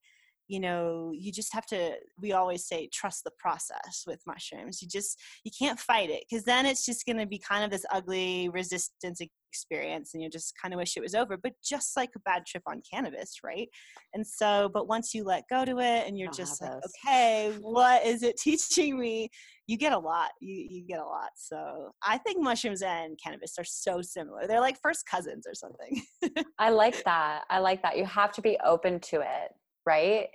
you 0.50 0.60
know 0.60 1.12
you 1.14 1.32
just 1.32 1.54
have 1.54 1.66
to 1.68 1.94
we 2.20 2.34
always 2.34 2.66
say 2.66 2.90
trust 2.92 3.24
the 3.24 3.32
process 3.38 4.04
with 4.06 4.20
mushrooms. 4.26 4.82
You 4.82 4.88
just 4.88 5.22
you 5.46 5.52
can't 5.58 5.80
fight 5.80 6.10
it 6.10 6.26
because 6.28 6.44
then 6.44 6.66
it's 6.66 6.86
just 6.86 7.06
going 7.06 7.20
to 7.20 7.28
be 7.28 7.38
kind 7.38 7.64
of 7.64 7.70
this 7.70 7.86
ugly 7.94 8.50
resistance 8.50 9.22
experience 9.52 10.14
and 10.14 10.22
you 10.22 10.30
just 10.30 10.54
kind 10.62 10.74
of 10.74 10.80
wish 10.80 10.96
it 10.96 11.02
was 11.02 11.16
over 11.16 11.36
but 11.36 11.54
just 11.64 11.98
like 11.98 12.12
a 12.16 12.20
bad 12.20 12.46
trip 12.46 12.64
on 12.68 12.82
cannabis 12.92 13.38
right? 13.44 13.70
And 14.14 14.26
so 14.26 14.72
but 14.74 14.88
once 14.88 15.14
you 15.14 15.24
let 15.24 15.44
go 15.50 15.66
to 15.66 15.78
it 15.78 16.08
and 16.08 16.18
you're 16.18 16.32
just 16.32 16.62
like 16.62 16.72
okay 16.72 17.56
what 17.62 18.06
is 18.06 18.24
it 18.24 18.38
teaching 18.44 19.00
me? 19.00 19.30
You 19.68 19.78
get 19.78 19.94
a 19.94 20.00
lot 20.00 20.32
you 20.42 20.66
you 20.68 20.84
get 20.84 21.00
a 21.00 21.06
lot 21.06 21.30
so 21.36 21.92
i 22.02 22.18
think 22.18 22.42
mushrooms 22.42 22.82
and 22.82 23.20
cannabis 23.24 23.54
are 23.60 23.64
so 23.64 24.02
similar. 24.02 24.48
They're 24.48 24.60
like 24.60 24.82
first 24.82 25.06
cousins 25.06 25.46
or 25.46 25.54
something. 25.54 26.02
I 26.58 26.72
like 26.72 27.04
that 27.04 27.44
i 27.52 27.60
like 27.60 27.84
that. 27.84 27.98
You 27.98 28.06
have 28.06 28.32
to 28.32 28.42
be 28.42 28.58
open 28.66 29.00
to 29.02 29.22
it 29.22 29.52
right 29.86 30.28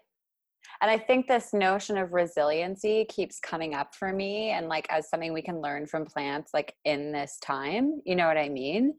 and 0.85 0.91
i 0.91 0.99
think 0.99 1.27
this 1.27 1.55
notion 1.55 1.97
of 1.97 2.13
resiliency 2.13 3.07
keeps 3.07 3.41
coming 3.41 3.75
up 3.75 3.95
for 3.95 4.13
me 4.13 4.51
and 4.51 4.69
like 4.69 4.87
as 4.91 5.09
something 5.09 5.33
we 5.33 5.41
can 5.41 5.63
learn 5.63 5.87
from 5.87 6.05
plants 6.05 6.51
like 6.53 6.75
in 6.85 7.11
this 7.11 7.39
time 7.43 8.03
you 8.05 8.15
know 8.15 8.27
what 8.27 8.37
i 8.37 8.49
mean? 8.49 8.95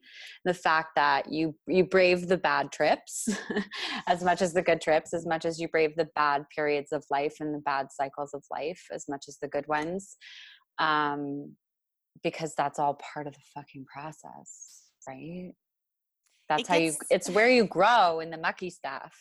The 0.46 0.54
fact 0.54 0.96
that 0.96 1.32
you 1.32 1.56
you 1.68 1.84
brave 1.84 2.28
the 2.28 2.38
bad 2.38 2.72
trips 2.72 3.30
as 4.08 4.24
much 4.24 4.42
as 4.42 4.54
the 4.54 4.64
good 4.64 4.82
trips 4.82 5.14
as 5.14 5.26
much 5.28 5.46
as 5.46 5.60
you 5.60 5.68
brave 5.68 5.96
the 5.96 6.10
bad 6.16 6.46
periods 6.54 6.92
of 6.92 7.06
life 7.12 7.36
and 7.40 7.54
the 7.54 7.60
bad 7.60 7.92
cycles 7.92 8.34
of 8.34 8.44
life 8.50 8.84
as 8.92 9.06
much 9.08 9.26
as 9.28 9.38
the 9.42 9.48
good 9.48 9.68
ones 9.68 10.18
um 10.80 11.54
because 12.24 12.56
that's 12.56 12.80
all 12.80 13.00
part 13.14 13.28
of 13.28 13.34
the 13.34 13.40
fucking 13.54 13.86
process 13.86 14.86
right? 15.08 15.52
That's 16.50 16.68
how 16.68 16.76
you 16.76 16.94
it's 17.10 17.30
where 17.30 17.50
you 17.50 17.66
grow 17.66 18.20
in 18.20 18.30
the 18.30 18.38
mucky 18.38 18.70
stuff 18.70 19.14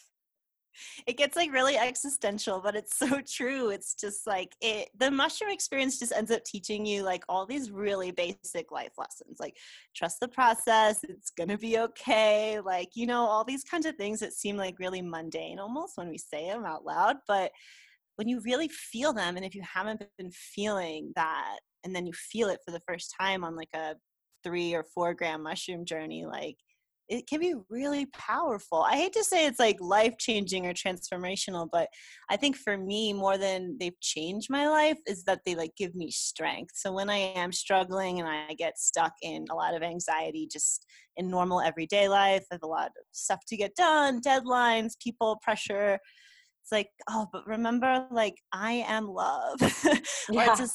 it 1.06 1.16
gets 1.16 1.36
like 1.36 1.52
really 1.52 1.76
existential 1.76 2.60
but 2.60 2.76
it's 2.76 2.96
so 2.96 3.20
true 3.26 3.70
it's 3.70 3.94
just 3.94 4.26
like 4.26 4.54
it 4.60 4.88
the 4.98 5.10
mushroom 5.10 5.50
experience 5.50 5.98
just 5.98 6.12
ends 6.12 6.30
up 6.30 6.44
teaching 6.44 6.84
you 6.84 7.02
like 7.02 7.24
all 7.28 7.46
these 7.46 7.70
really 7.70 8.10
basic 8.10 8.70
life 8.70 8.92
lessons 8.98 9.38
like 9.40 9.56
trust 9.94 10.20
the 10.20 10.28
process 10.28 11.00
it's 11.04 11.30
gonna 11.30 11.58
be 11.58 11.78
okay 11.78 12.60
like 12.60 12.90
you 12.94 13.06
know 13.06 13.22
all 13.22 13.44
these 13.44 13.64
kinds 13.64 13.86
of 13.86 13.96
things 13.96 14.20
that 14.20 14.32
seem 14.32 14.56
like 14.56 14.78
really 14.78 15.02
mundane 15.02 15.58
almost 15.58 15.96
when 15.96 16.08
we 16.08 16.18
say 16.18 16.48
them 16.48 16.64
out 16.64 16.84
loud 16.84 17.16
but 17.26 17.50
when 18.16 18.28
you 18.28 18.40
really 18.44 18.68
feel 18.68 19.12
them 19.12 19.36
and 19.36 19.44
if 19.44 19.54
you 19.54 19.62
haven't 19.62 20.02
been 20.18 20.30
feeling 20.30 21.12
that 21.16 21.58
and 21.84 21.94
then 21.94 22.06
you 22.06 22.12
feel 22.12 22.48
it 22.48 22.60
for 22.64 22.70
the 22.70 22.82
first 22.86 23.14
time 23.18 23.44
on 23.44 23.56
like 23.56 23.68
a 23.74 23.94
three 24.42 24.74
or 24.74 24.84
four 24.84 25.14
gram 25.14 25.42
mushroom 25.42 25.84
journey 25.84 26.24
like 26.24 26.56
it 27.08 27.26
can 27.26 27.40
be 27.40 27.54
really 27.68 28.06
powerful. 28.06 28.82
I 28.82 28.96
hate 28.96 29.12
to 29.12 29.24
say 29.24 29.46
it's 29.46 29.58
like 29.58 29.76
life 29.80 30.14
changing 30.18 30.66
or 30.66 30.72
transformational, 30.72 31.68
but 31.70 31.88
I 32.30 32.36
think 32.36 32.56
for 32.56 32.78
me, 32.78 33.12
more 33.12 33.36
than 33.36 33.76
they've 33.78 34.00
changed 34.00 34.48
my 34.50 34.68
life, 34.68 34.98
is 35.06 35.24
that 35.24 35.40
they 35.44 35.54
like 35.54 35.72
give 35.76 35.94
me 35.94 36.10
strength. 36.10 36.72
So 36.76 36.92
when 36.92 37.10
I 37.10 37.16
am 37.16 37.52
struggling 37.52 38.20
and 38.20 38.28
I 38.28 38.54
get 38.54 38.78
stuck 38.78 39.12
in 39.22 39.44
a 39.50 39.54
lot 39.54 39.74
of 39.74 39.82
anxiety 39.82 40.48
just 40.50 40.86
in 41.16 41.28
normal 41.28 41.60
everyday 41.60 42.08
life, 42.08 42.44
I 42.50 42.54
have 42.54 42.62
a 42.62 42.68
lot 42.68 42.86
of 42.86 43.04
stuff 43.12 43.40
to 43.48 43.56
get 43.56 43.74
done, 43.76 44.20
deadlines, 44.22 44.98
people, 44.98 45.38
pressure. 45.42 45.98
It's 46.62 46.72
like, 46.72 46.88
oh, 47.10 47.26
but 47.30 47.46
remember, 47.46 48.06
like, 48.10 48.36
I 48.52 48.84
am 48.88 49.06
love. 49.06 49.58
yeah. 50.30 50.56
you 50.58 50.66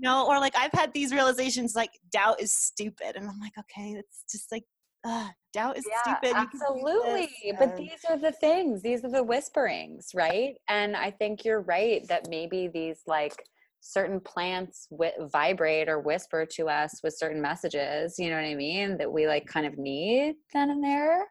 know, 0.00 0.26
or 0.26 0.40
like 0.40 0.54
I've 0.58 0.72
had 0.72 0.92
these 0.92 1.12
realizations 1.12 1.74
like 1.76 1.90
doubt 2.10 2.40
is 2.40 2.54
stupid. 2.54 3.14
And 3.14 3.28
I'm 3.28 3.38
like, 3.38 3.52
okay, 3.56 3.92
it's 3.92 4.24
just 4.30 4.50
like 4.50 4.64
uh, 5.06 5.28
doubt 5.52 5.78
is 5.78 5.86
yeah, 5.86 6.16
stupid. 6.18 6.36
Absolutely. 6.36 7.28
But 7.58 7.76
these 7.76 8.04
are 8.08 8.18
the 8.18 8.32
things, 8.32 8.82
these 8.82 9.04
are 9.04 9.10
the 9.10 9.22
whisperings, 9.22 10.10
right? 10.14 10.54
And 10.68 10.96
I 10.96 11.10
think 11.10 11.44
you're 11.44 11.62
right 11.62 12.06
that 12.08 12.28
maybe 12.28 12.68
these 12.68 13.00
like 13.06 13.42
certain 13.80 14.20
plants 14.20 14.88
w- 14.90 15.28
vibrate 15.32 15.88
or 15.88 16.00
whisper 16.00 16.44
to 16.44 16.68
us 16.68 17.00
with 17.02 17.16
certain 17.16 17.40
messages, 17.40 18.16
you 18.18 18.30
know 18.30 18.36
what 18.36 18.44
I 18.44 18.54
mean? 18.54 18.98
That 18.98 19.12
we 19.12 19.26
like 19.26 19.46
kind 19.46 19.66
of 19.66 19.78
need 19.78 20.34
then 20.52 20.70
and 20.70 20.82
there. 20.82 21.26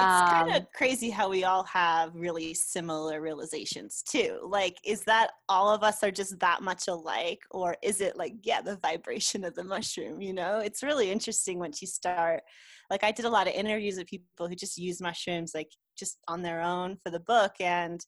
It's 0.00 0.22
um, 0.22 0.28
kind 0.28 0.56
of 0.56 0.66
crazy 0.72 1.08
how 1.08 1.30
we 1.30 1.44
all 1.44 1.62
have 1.64 2.16
really 2.16 2.52
similar 2.52 3.20
realizations 3.20 4.02
too. 4.02 4.40
Like, 4.42 4.76
is 4.84 5.02
that 5.02 5.30
all 5.48 5.72
of 5.72 5.84
us 5.84 6.02
are 6.02 6.10
just 6.10 6.40
that 6.40 6.62
much 6.62 6.88
alike, 6.88 7.38
or 7.52 7.76
is 7.80 8.00
it 8.00 8.16
like, 8.16 8.34
yeah, 8.42 8.60
the 8.60 8.76
vibration 8.78 9.44
of 9.44 9.54
the 9.54 9.62
mushroom? 9.62 10.20
You 10.20 10.32
know, 10.32 10.58
it's 10.58 10.82
really 10.82 11.12
interesting 11.12 11.60
once 11.60 11.80
you 11.80 11.86
start. 11.86 12.42
Like, 12.90 13.04
I 13.04 13.12
did 13.12 13.24
a 13.24 13.30
lot 13.30 13.46
of 13.46 13.54
interviews 13.54 13.96
with 13.96 14.08
people 14.08 14.48
who 14.48 14.56
just 14.56 14.76
use 14.76 15.00
mushrooms, 15.00 15.52
like, 15.54 15.70
just 15.96 16.18
on 16.26 16.42
their 16.42 16.60
own 16.60 16.96
for 16.96 17.10
the 17.10 17.20
book. 17.20 17.52
And 17.60 18.04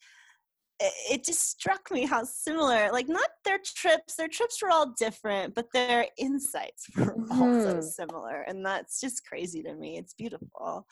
it 0.80 1.24
just 1.24 1.48
struck 1.48 1.90
me 1.90 2.04
how 2.04 2.22
similar 2.22 2.90
like 2.92 3.08
not 3.08 3.30
their 3.46 3.58
trips 3.64 4.16
their 4.16 4.28
trips 4.28 4.60
were 4.60 4.70
all 4.70 4.92
different 4.98 5.54
but 5.54 5.72
their 5.72 6.06
insights 6.18 6.86
were 6.96 7.14
mm-hmm. 7.14 7.42
also 7.42 7.80
similar 7.80 8.42
and 8.42 8.62
that's 8.62 9.00
just 9.00 9.24
crazy 9.24 9.62
to 9.62 9.74
me 9.74 9.96
it's 9.96 10.12
beautiful 10.12 10.86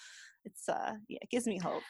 it's 0.45 0.69
uh 0.69 0.93
yeah 1.09 1.19
it 1.21 1.31
gives 1.31 1.47
me 1.47 1.59
hope. 1.59 1.83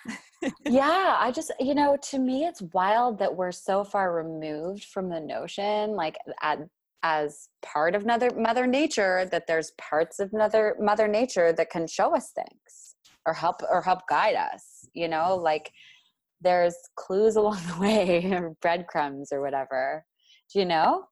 Yeah 0.69 1.17
i 1.19 1.31
just 1.31 1.53
you 1.59 1.75
know 1.75 1.97
to 2.11 2.19
me 2.19 2.45
it's 2.45 2.61
wild 2.75 3.19
that 3.19 3.35
we're 3.35 3.53
so 3.53 3.83
far 3.83 4.15
removed 4.15 4.85
from 4.85 5.09
the 5.09 5.21
notion 5.21 5.93
like 5.93 6.17
at 6.43 6.59
as 7.03 7.49
part 7.63 7.95
of 7.95 8.05
mother 8.05 8.31
mother 8.37 8.67
nature 8.67 9.27
that 9.31 9.47
there's 9.47 9.73
parts 9.79 10.21
of 10.21 10.33
mother 10.33 10.77
mother 10.79 11.09
nature 11.09 11.53
that 11.53 11.71
can 11.71 11.87
show 11.87 12.15
us 12.15 12.31
things 12.33 12.97
or 13.27 13.33
help 13.33 13.63
or 13.71 13.81
help 13.81 14.01
guide 14.09 14.35
us 14.35 14.75
you 14.95 15.09
know? 15.09 15.37
Like 15.37 15.73
there's 16.41 16.77
clues 16.97 17.37
along 17.37 17.61
the 17.67 17.81
way 17.81 18.33
or 18.33 18.57
breadcrumbs 18.63 19.33
or 19.33 19.41
whatever 19.41 20.05
do 20.53 20.59
you 20.59 20.65
know 20.65 21.05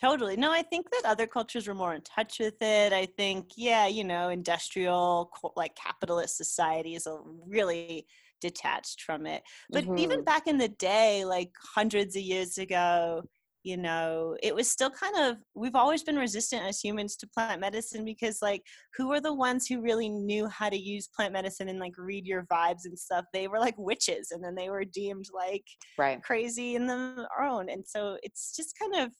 totally 0.00 0.36
no 0.36 0.52
i 0.52 0.62
think 0.62 0.88
that 0.90 1.02
other 1.04 1.26
cultures 1.26 1.66
were 1.66 1.74
more 1.74 1.94
in 1.94 2.02
touch 2.02 2.38
with 2.38 2.60
it 2.60 2.92
i 2.92 3.06
think 3.16 3.50
yeah 3.56 3.86
you 3.86 4.04
know 4.04 4.28
industrial 4.28 5.30
like 5.56 5.74
capitalist 5.76 6.36
societies 6.36 7.06
are 7.06 7.20
really 7.46 8.06
detached 8.40 9.00
from 9.02 9.26
it 9.26 9.42
but 9.70 9.84
mm-hmm. 9.84 9.98
even 9.98 10.22
back 10.22 10.46
in 10.46 10.58
the 10.58 10.68
day 10.68 11.24
like 11.24 11.50
hundreds 11.74 12.14
of 12.16 12.22
years 12.22 12.58
ago 12.58 13.22
you 13.66 13.76
know 13.76 14.36
it 14.44 14.54
was 14.54 14.70
still 14.70 14.90
kind 14.90 15.16
of 15.18 15.38
we've 15.56 15.74
always 15.74 16.04
been 16.04 16.16
resistant 16.16 16.62
as 16.62 16.78
humans 16.78 17.16
to 17.16 17.26
plant 17.26 17.60
medicine 17.60 18.04
because 18.04 18.38
like 18.40 18.62
who 18.96 19.12
are 19.12 19.20
the 19.20 19.34
ones 19.34 19.66
who 19.66 19.82
really 19.82 20.08
knew 20.08 20.46
how 20.46 20.68
to 20.68 20.78
use 20.78 21.08
plant 21.08 21.32
medicine 21.32 21.68
and 21.68 21.80
like 21.80 21.94
read 21.98 22.24
your 22.26 22.44
vibes 22.44 22.84
and 22.84 22.96
stuff 22.96 23.24
they 23.32 23.48
were 23.48 23.58
like 23.58 23.74
witches 23.76 24.30
and 24.30 24.42
then 24.42 24.54
they 24.54 24.70
were 24.70 24.84
deemed 24.84 25.26
like 25.34 25.64
right. 25.98 26.22
crazy 26.22 26.76
in 26.76 26.86
their 26.86 27.26
own 27.42 27.68
and 27.68 27.84
so 27.84 28.16
it's 28.22 28.54
just 28.54 28.72
kind 28.78 29.04
of 29.04 29.10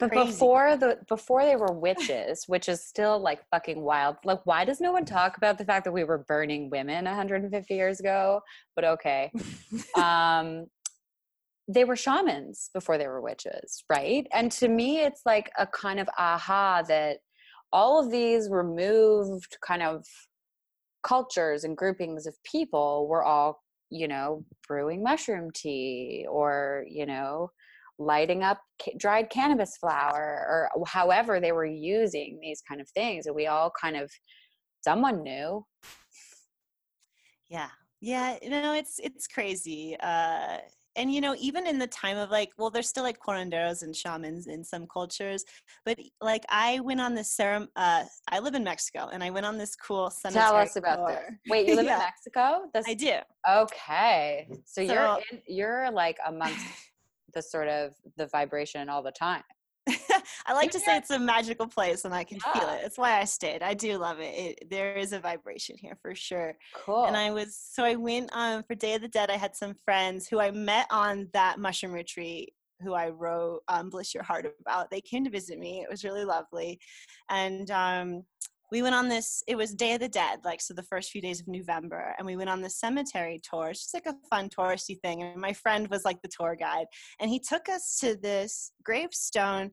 but 0.00 0.10
crazy. 0.10 0.32
before 0.32 0.76
the 0.76 0.98
before 1.08 1.44
they 1.44 1.56
were 1.56 1.72
witches 1.72 2.44
which 2.46 2.68
is 2.68 2.82
still 2.82 3.18
like 3.20 3.40
fucking 3.50 3.80
wild 3.80 4.16
like 4.24 4.40
why 4.44 4.64
does 4.64 4.80
no 4.80 4.92
one 4.92 5.04
talk 5.04 5.36
about 5.36 5.58
the 5.58 5.64
fact 5.64 5.84
that 5.84 5.92
we 5.92 6.02
were 6.02 6.24
burning 6.26 6.70
women 6.70 7.04
150 7.04 7.74
years 7.74 8.00
ago 8.00 8.40
but 8.74 8.84
okay 8.84 9.30
um 9.96 10.66
they 11.72 11.84
were 11.84 11.96
shamans 11.96 12.70
before 12.74 12.98
they 12.98 13.06
were 13.06 13.20
witches, 13.20 13.84
right? 13.88 14.26
And 14.32 14.50
to 14.52 14.68
me, 14.68 15.00
it's 15.00 15.22
like 15.24 15.50
a 15.56 15.66
kind 15.66 16.00
of 16.00 16.08
aha 16.18 16.82
that 16.88 17.18
all 17.72 18.02
of 18.02 18.10
these 18.10 18.48
removed 18.50 19.56
kind 19.64 19.82
of 19.82 20.04
cultures 21.02 21.62
and 21.64 21.76
groupings 21.76 22.26
of 22.26 22.34
people 22.42 23.06
were 23.08 23.24
all, 23.24 23.62
you 23.88 24.08
know, 24.08 24.44
brewing 24.66 25.02
mushroom 25.02 25.50
tea 25.54 26.26
or, 26.28 26.84
you 26.88 27.06
know, 27.06 27.50
lighting 28.00 28.42
up 28.42 28.58
dried 28.96 29.30
cannabis 29.30 29.76
flower 29.76 30.70
or 30.74 30.86
however 30.86 31.38
they 31.38 31.52
were 31.52 31.66
using 31.66 32.38
these 32.40 32.62
kind 32.66 32.80
of 32.80 32.88
things. 32.90 33.26
And 33.26 33.36
we 33.36 33.46
all 33.46 33.70
kind 33.80 33.96
of, 33.96 34.10
someone 34.82 35.22
knew. 35.22 35.64
Yeah. 37.48 37.68
Yeah, 38.00 38.38
you 38.40 38.48
know, 38.48 38.72
it's 38.72 38.98
it's 38.98 39.26
crazy. 39.26 39.96
Uh 40.00 40.58
and 40.96 41.12
you 41.12 41.20
know 41.20 41.34
even 41.38 41.66
in 41.66 41.78
the 41.78 41.86
time 41.86 42.16
of 42.16 42.30
like 42.30 42.50
well 42.58 42.70
there's 42.70 42.88
still 42.88 43.02
like 43.02 43.18
curanderos 43.18 43.82
and 43.82 43.94
shamans 43.94 44.46
in 44.46 44.64
some 44.64 44.86
cultures 44.86 45.44
but 45.84 45.98
like 46.20 46.44
i 46.48 46.80
went 46.80 47.00
on 47.00 47.14
this 47.14 47.30
serum 47.32 47.68
uh 47.76 48.04
i 48.30 48.38
live 48.38 48.54
in 48.54 48.64
mexico 48.64 49.08
and 49.12 49.22
i 49.22 49.30
went 49.30 49.46
on 49.46 49.56
this 49.56 49.76
cool 49.76 50.10
cemetery 50.10 50.44
tell 50.44 50.56
us 50.56 50.76
about 50.76 50.96
tour. 50.96 51.08
this 51.08 51.34
wait 51.48 51.66
you 51.66 51.76
live 51.76 51.84
yeah. 51.84 51.94
in 51.94 51.98
mexico 51.98 52.62
this, 52.74 52.84
i 52.88 52.94
do 52.94 53.14
okay 53.48 54.48
so, 54.64 54.84
so 54.84 54.92
you're 54.92 55.18
in, 55.30 55.40
you're 55.46 55.90
like 55.90 56.18
amongst 56.26 56.66
the 57.34 57.42
sort 57.42 57.68
of 57.68 57.94
the 58.16 58.26
vibration 58.26 58.88
all 58.88 59.02
the 59.02 59.12
time 59.12 59.42
I 60.46 60.52
like 60.54 60.70
to 60.72 60.80
say 60.80 60.96
it's 60.96 61.10
a 61.10 61.18
magical 61.18 61.66
place 61.66 62.04
and 62.04 62.14
I 62.14 62.24
can 62.24 62.38
yeah. 62.44 62.52
feel 62.52 62.68
it. 62.68 62.80
That's 62.82 62.98
why 62.98 63.18
I 63.18 63.24
stayed. 63.24 63.62
I 63.62 63.74
do 63.74 63.96
love 63.96 64.20
it. 64.20 64.34
it. 64.34 64.70
There 64.70 64.94
is 64.94 65.12
a 65.12 65.20
vibration 65.20 65.76
here 65.78 65.96
for 66.00 66.14
sure. 66.14 66.56
Cool. 66.74 67.06
And 67.06 67.16
I 67.16 67.30
was 67.30 67.56
so 67.56 67.84
I 67.84 67.96
went 67.96 68.30
um 68.32 68.62
for 68.62 68.74
Day 68.74 68.94
of 68.94 69.02
the 69.02 69.08
Dead. 69.08 69.30
I 69.30 69.36
had 69.36 69.56
some 69.56 69.74
friends 69.74 70.28
who 70.28 70.40
I 70.40 70.50
met 70.50 70.86
on 70.90 71.28
that 71.32 71.58
mushroom 71.58 71.92
retreat 71.92 72.52
who 72.82 72.94
I 72.94 73.10
wrote 73.10 73.60
um, 73.68 73.90
Bliss 73.90 74.14
Your 74.14 74.22
Heart 74.22 74.54
about. 74.60 74.90
They 74.90 75.02
came 75.02 75.22
to 75.24 75.30
visit 75.30 75.58
me. 75.58 75.82
It 75.82 75.90
was 75.90 76.04
really 76.04 76.24
lovely. 76.24 76.80
And 77.28 77.70
um 77.70 78.24
we 78.70 78.82
went 78.82 78.94
on 78.94 79.08
this 79.08 79.42
it 79.46 79.56
was 79.56 79.74
day 79.74 79.94
of 79.94 80.00
the 80.00 80.08
dead 80.08 80.40
like 80.44 80.60
so 80.60 80.74
the 80.74 80.82
first 80.82 81.10
few 81.10 81.20
days 81.20 81.40
of 81.40 81.48
november 81.48 82.14
and 82.18 82.26
we 82.26 82.36
went 82.36 82.50
on 82.50 82.60
the 82.60 82.70
cemetery 82.70 83.40
tour 83.42 83.70
it's 83.70 83.80
just 83.80 83.94
like 83.94 84.06
a 84.06 84.16
fun 84.28 84.48
touristy 84.48 84.98
thing 85.00 85.22
and 85.22 85.40
my 85.40 85.52
friend 85.52 85.88
was 85.88 86.04
like 86.04 86.20
the 86.22 86.28
tour 86.28 86.56
guide 86.56 86.86
and 87.20 87.30
he 87.30 87.38
took 87.38 87.68
us 87.68 87.98
to 87.98 88.16
this 88.16 88.72
gravestone 88.84 89.70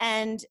and 0.00 0.44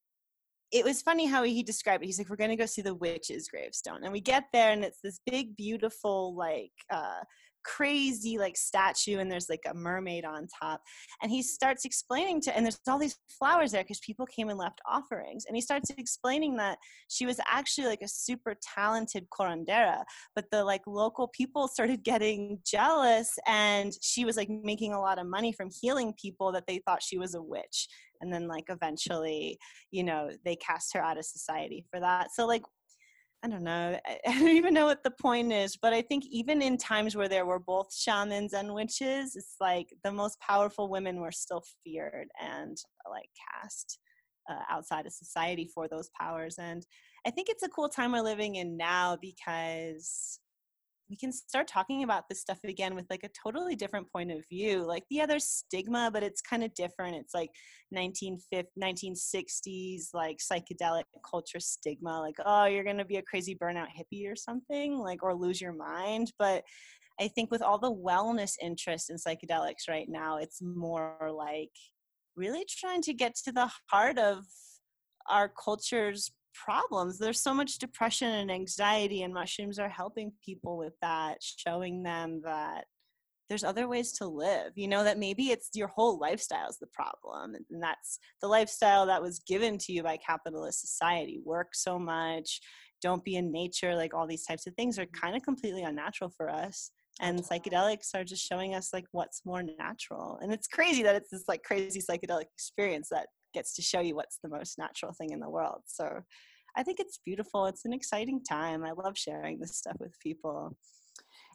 it 0.72 0.86
was 0.86 1.02
funny 1.02 1.26
how 1.26 1.44
he 1.44 1.64
described 1.64 2.04
it. 2.04 2.06
He's 2.06 2.20
like, 2.20 2.30
"We're 2.30 2.36
going 2.36 2.52
to 2.52 2.56
go 2.56 2.66
see 2.66 2.82
the 2.82 2.94
witch's 2.94 3.48
gravestone," 3.48 4.04
and 4.04 4.12
we 4.12 4.22
get 4.22 4.46
there, 4.54 4.72
and 4.72 4.84
it's 4.84 5.00
this 5.02 5.20
big, 5.26 5.56
beautiful, 5.56 6.36
like 6.36 6.72
uh, 6.92 7.22
crazy 7.64 8.38
like 8.38 8.58
statue 8.58 9.20
and 9.20 9.32
there's 9.32 9.50
like 9.50 9.64
a 9.70 9.74
mermaid 9.74 10.26
on 10.26 10.48
top. 10.62 10.82
And 11.22 11.32
he 11.32 11.42
starts 11.44 11.86
explaining 11.86 12.42
to 12.42 12.56
and 12.56 12.66
there's 12.66 12.80
all 12.88 13.00
these 13.00 13.18
flowers 13.38 13.72
there 13.72 13.84
because 13.84 14.00
people 14.00 14.26
came 14.26 14.50
and 14.50 14.58
left 14.58 14.82
offerings. 14.90 15.46
And 15.48 15.56
he 15.56 15.62
starts 15.62 15.90
explaining 15.90 16.58
that 16.58 16.78
she 17.08 17.26
was 17.26 17.40
actually 17.48 17.88
like 17.88 18.02
a 18.02 18.08
super 18.08 18.56
talented 18.76 19.28
curandera 19.30 20.04
but 20.36 20.46
the 20.52 20.64
like 20.64 20.82
local 20.88 21.28
people 21.30 21.68
started 21.68 22.04
getting 22.04 22.60
jealous 22.66 23.38
and 23.48 23.94
she 24.02 24.26
was 24.26 24.38
like 24.38 24.50
making 24.50 24.94
a 24.94 25.00
lot 25.00 25.20
of 25.20 25.28
money 25.28 25.52
from 25.52 25.70
healing 25.82 26.14
people 26.20 26.52
that 26.52 26.66
they 26.68 26.82
thought 26.86 27.04
she 27.04 27.18
was 27.18 27.36
a 27.36 27.42
witch. 27.42 27.88
And 28.22 28.34
then 28.34 28.48
like 28.48 28.66
eventually 28.70 29.58
you 29.92 30.04
know 30.04 30.30
they 30.44 30.56
cast 30.58 30.94
her 30.94 31.02
out 31.02 31.18
of 31.18 31.26
society 31.26 31.86
for 31.90 32.00
that. 32.00 32.32
So 32.34 32.46
like 32.46 32.64
I 33.44 33.48
don't 33.48 33.64
know. 33.64 33.98
I 34.28 34.40
don't 34.40 34.50
even 34.50 34.74
know 34.74 34.86
what 34.86 35.04
the 35.04 35.12
point 35.12 35.52
is, 35.52 35.78
but 35.78 35.94
I 35.94 36.02
think 36.02 36.26
even 36.30 36.62
in 36.62 36.78
times 36.78 37.16
where 37.16 37.30
there 37.30 37.46
were 37.46 37.60
both 37.60 37.94
shamans 37.96 38.54
and 38.54 38.74
witches, 38.74 39.36
it's 39.36 39.56
like 39.60 39.94
the 40.04 40.12
most 40.12 40.40
powerful 40.40 40.90
women 40.90 41.22
were 41.22 41.32
still 41.32 41.64
feared 41.84 42.28
and 42.40 42.78
like 43.10 43.30
cast 43.50 44.00
uh, 44.50 44.64
outside 44.70 45.06
of 45.06 45.14
society 45.14 45.70
for 45.74 45.88
those 45.88 46.10
powers. 46.20 46.58
And 46.58 46.86
I 47.26 47.32
think 47.32 47.50
it's 47.50 47.64
a 47.64 47.70
cool 47.70 47.90
time 47.90 48.12
we're 48.12 48.22
living 48.22 48.56
in 48.56 48.76
now 48.78 49.18
because 49.22 50.40
we 51.10 51.16
can 51.16 51.32
start 51.32 51.68
talking 51.68 52.04
about 52.04 52.30
this 52.30 52.42
stuff 52.42 52.60
again 52.64 52.94
with 52.96 53.06
like 53.10 53.24
a 53.24 53.30
totally 53.30 53.76
different 53.76 54.12
point 54.12 54.32
of 54.32 54.48
view 54.48 54.86
like 54.86 55.04
yeah 55.10 55.26
there's 55.26 55.46
stigma 55.46 56.12
but 56.12 56.24
it's 56.24 56.42
kind 56.42 56.64
of 56.64 56.74
different. 56.76 57.16
It's 57.16 57.34
like 57.34 57.50
1960s 57.96 60.10
like 60.14 60.38
psychedelic 60.38 61.06
culture 61.30 61.60
stigma 61.60 62.20
like 62.20 62.36
oh 62.46 62.66
you're 62.66 62.84
to 62.98 63.06
be 63.06 63.18
a 63.18 63.24
crazy 63.24 63.56
burnout 63.56 63.88
hippie 63.88 64.32
or 64.32 64.36
something 64.36 64.98
like 64.98 65.24
or 65.24 65.34
lose 65.34 65.60
your 65.60 65.74
mind 65.74 66.32
but 66.38 66.64
i 67.20 67.28
think 67.28 67.50
with 67.50 67.64
all 67.64 67.80
the 67.80 67.92
wellness 67.92 68.54
interest 68.62 69.10
in 69.10 69.18
psychedelics 69.18 69.90
right 69.90 70.10
now 70.10 70.38
it's 70.38 70.62
more 70.62 71.32
like 71.36 71.72
really 72.36 72.64
trying 72.70 73.02
to 73.02 73.14
get 73.14 73.34
to 73.36 73.52
the 73.52 73.72
heart 73.90 74.20
of 74.20 74.46
our 75.28 75.50
culture's 75.50 76.32
problems. 76.64 77.18
There's 77.18 77.42
so 77.42 77.54
much 77.54 77.78
depression 77.78 78.30
and 78.30 78.52
anxiety, 78.52 79.24
and 79.24 79.34
mushrooms 79.34 79.80
are 79.80 79.90
helping 79.90 80.32
people 80.44 80.78
with 80.78 80.94
that, 81.02 81.38
showing 81.42 82.04
them 82.04 82.42
that 82.44 82.86
there's 83.50 83.64
other 83.64 83.88
ways 83.88 84.12
to 84.14 84.28
live. 84.28 84.74
You 84.76 84.88
know, 84.88 85.04
that 85.04 85.18
maybe 85.18 85.50
it's 85.50 85.70
your 85.74 85.88
whole 85.88 86.20
lifestyle 86.20 86.70
is 86.70 86.78
the 86.80 86.88
problem. 86.88 87.56
And 87.56 87.82
that's 87.82 88.20
the 88.42 88.48
lifestyle 88.48 89.08
that 89.08 89.22
was 89.22 89.40
given 89.40 89.78
to 89.80 89.92
you 89.92 90.04
by 90.04 90.18
capitalist 90.18 90.82
society. 90.82 91.42
Work 91.44 91.70
so 91.74 91.98
much, 91.98 92.62
don't 93.02 93.24
be 93.24 93.36
in 93.36 93.52
nature, 93.52 93.96
like 93.96 94.14
all 94.14 94.28
these 94.28 94.46
types 94.46 94.68
of 94.68 94.76
things 94.76 95.00
are 95.00 95.06
mm-hmm. 95.06 95.22
kind 95.22 95.36
of 95.36 95.44
completely 95.44 95.84
unnatural 95.84 96.32
for 96.36 96.50
us. 96.50 96.92
And 97.22 97.44
psychedelics 97.44 98.16
are 98.16 98.24
just 98.24 98.46
showing 98.46 98.76
us 98.76 98.94
like 98.94 99.06
what's 99.12 99.42
more 99.46 99.64
natural. 99.64 100.40
And 100.42 100.54
it's 100.54 100.68
crazy 100.68 101.04
that 101.04 101.16
it's 101.16 101.32
this 101.32 101.44
like 101.50 101.64
crazy 101.64 102.02
psychedelic 102.02 102.46
experience 102.54 103.10
that 103.12 103.28
gets 103.54 103.74
to 103.76 103.82
show 103.82 104.00
you 104.00 104.16
what's 104.16 104.40
the 104.42 104.50
most 104.50 104.78
natural 104.78 105.12
thing 105.14 105.32
in 105.32 105.40
the 105.40 105.50
world. 105.50 105.82
So 105.86 106.22
I 106.76 106.84
think 106.84 107.00
it's 107.00 107.20
beautiful. 107.26 107.66
It's 107.66 107.86
an 107.86 107.94
exciting 107.94 108.42
time. 108.44 108.84
I 108.84 108.92
love 108.92 109.18
sharing 109.18 109.60
this 109.60 109.78
stuff 109.78 109.98
with 110.00 110.18
people. 110.20 110.76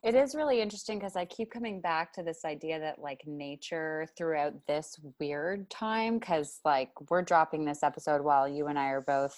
It 0.03 0.15
is 0.15 0.35
really 0.35 0.61
interesting 0.61 0.99
because 0.99 1.17
I 1.17 1.25
keep 1.25 1.51
coming 1.51 1.81
back 1.81 2.13
to 2.15 2.23
this 2.23 2.45
idea 2.45 2.79
that 2.79 2.99
like 2.99 3.23
nature 3.27 4.07
throughout 4.19 4.53
this 4.67 4.99
weird 5.19 5.71
time, 5.71 6.19
because 6.19 6.61
like 6.65 6.91
we're 7.09 7.23
dropping 7.23 7.65
this 7.65 7.83
episode 7.83 8.23
while 8.23 8.47
you 8.47 8.67
and 8.67 8.79
I 8.79 8.89
are 8.89 9.01
both, 9.01 9.35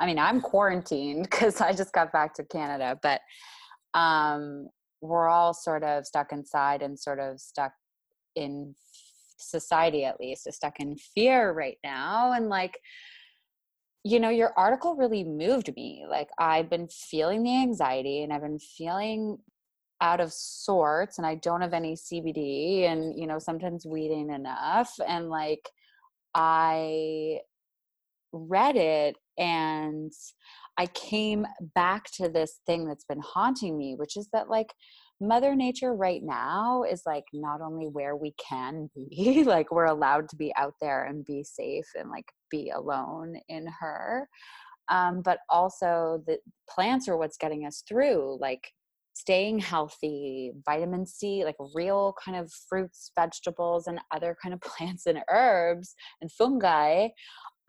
I 0.00 0.06
mean, 0.06 0.18
I'm 0.18 0.40
quarantined 0.40 1.24
because 1.30 1.60
I 1.60 1.74
just 1.74 1.92
got 1.92 2.10
back 2.10 2.32
to 2.34 2.44
Canada, 2.44 2.98
but 3.02 3.20
um, 3.92 4.68
we're 5.02 5.28
all 5.28 5.52
sort 5.52 5.84
of 5.84 6.06
stuck 6.06 6.32
inside 6.32 6.82
and 6.82 6.98
sort 6.98 7.20
of 7.20 7.38
stuck 7.38 7.72
in 8.34 8.74
society 9.38 10.04
at 10.04 10.18
least 10.20 10.46
is 10.46 10.56
stuck 10.56 10.80
in 10.80 10.96
fear 10.96 11.52
right 11.52 11.78
now 11.84 12.32
and 12.32 12.48
like 12.48 12.78
you 14.04 14.20
know 14.20 14.30
your 14.30 14.52
article 14.56 14.94
really 14.94 15.24
moved 15.24 15.74
me 15.76 16.04
like 16.08 16.28
i've 16.38 16.70
been 16.70 16.88
feeling 16.88 17.42
the 17.42 17.54
anxiety 17.54 18.22
and 18.22 18.32
i've 18.32 18.42
been 18.42 18.58
feeling 18.58 19.38
out 20.00 20.20
of 20.20 20.32
sorts 20.32 21.18
and 21.18 21.26
I 21.26 21.36
don't 21.36 21.60
have 21.60 21.74
any 21.74 21.94
CBD 21.94 22.84
and 22.84 23.18
you 23.18 23.26
know 23.26 23.38
sometimes 23.38 23.86
weed 23.86 24.12
ain't 24.12 24.30
enough 24.30 24.92
and 25.06 25.28
like 25.28 25.68
I 26.34 27.40
read 28.32 28.76
it 28.76 29.16
and 29.38 30.12
I 30.76 30.86
came 30.86 31.46
back 31.74 32.10
to 32.12 32.28
this 32.28 32.60
thing 32.66 32.86
that's 32.86 33.04
been 33.04 33.20
haunting 33.20 33.76
me 33.76 33.96
which 33.96 34.16
is 34.16 34.28
that 34.32 34.48
like 34.48 34.72
mother 35.20 35.56
nature 35.56 35.94
right 35.94 36.22
now 36.22 36.84
is 36.84 37.02
like 37.04 37.24
not 37.32 37.60
only 37.60 37.86
where 37.86 38.14
we 38.14 38.34
can 38.38 38.88
be 38.94 39.42
like 39.46 39.72
we're 39.72 39.86
allowed 39.86 40.28
to 40.28 40.36
be 40.36 40.52
out 40.56 40.74
there 40.80 41.04
and 41.04 41.24
be 41.24 41.42
safe 41.42 41.86
and 41.96 42.08
like 42.08 42.26
be 42.50 42.70
alone 42.70 43.36
in 43.48 43.66
her. 43.80 44.28
Um, 44.88 45.20
but 45.22 45.40
also 45.50 46.22
the 46.26 46.38
plants 46.68 47.08
are 47.08 47.16
what's 47.16 47.36
getting 47.36 47.66
us 47.66 47.82
through 47.86 48.38
like 48.40 48.72
staying 49.12 49.58
healthy 49.58 50.52
vitamin 50.64 51.04
c 51.04 51.44
like 51.44 51.56
real 51.74 52.14
kind 52.24 52.36
of 52.38 52.50
fruits 52.68 53.10
vegetables 53.18 53.88
and 53.88 53.98
other 54.12 54.36
kind 54.40 54.54
of 54.54 54.60
plants 54.62 55.06
and 55.06 55.18
herbs 55.28 55.94
and 56.22 56.30
fungi 56.32 57.08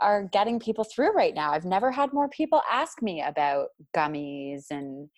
are 0.01 0.29
getting 0.31 0.59
people 0.59 0.83
through 0.83 1.11
right 1.11 1.35
now. 1.35 1.51
I've 1.51 1.65
never 1.65 1.91
had 1.91 2.13
more 2.13 2.29
people 2.29 2.61
ask 2.71 3.01
me 3.01 3.21
about 3.21 3.67
gummies 3.95 4.65
and 4.71 5.09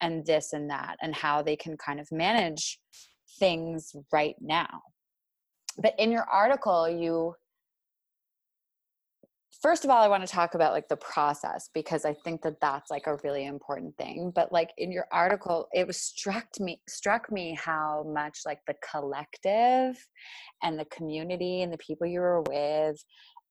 and 0.00 0.24
this 0.24 0.54
and 0.54 0.70
that 0.70 0.96
and 1.02 1.14
how 1.14 1.42
they 1.42 1.56
can 1.56 1.76
kind 1.76 2.00
of 2.00 2.10
manage 2.10 2.78
things 3.38 3.94
right 4.12 4.34
now. 4.40 4.80
But 5.78 5.94
in 5.98 6.10
your 6.10 6.24
article 6.24 6.88
you 6.88 7.34
first 9.62 9.84
of 9.84 9.90
all 9.90 10.02
i 10.02 10.08
want 10.08 10.26
to 10.26 10.32
talk 10.32 10.54
about 10.54 10.72
like 10.72 10.88
the 10.88 10.96
process 10.96 11.68
because 11.74 12.04
i 12.04 12.14
think 12.24 12.40
that 12.42 12.60
that's 12.60 12.90
like 12.90 13.06
a 13.06 13.18
really 13.22 13.46
important 13.46 13.96
thing 13.96 14.32
but 14.34 14.50
like 14.52 14.70
in 14.78 14.90
your 14.90 15.06
article 15.12 15.68
it 15.72 15.86
was 15.86 16.00
struck 16.00 16.46
me 16.58 16.80
struck 16.88 17.30
me 17.30 17.58
how 17.62 18.04
much 18.12 18.40
like 18.46 18.60
the 18.66 18.74
collective 18.90 19.96
and 20.62 20.78
the 20.78 20.84
community 20.86 21.62
and 21.62 21.72
the 21.72 21.78
people 21.78 22.06
you 22.06 22.20
were 22.20 22.42
with 22.42 23.02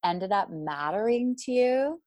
ended 0.03 0.31
up 0.31 0.49
mattering 0.51 1.35
to 1.37 1.51
you. 1.51 2.01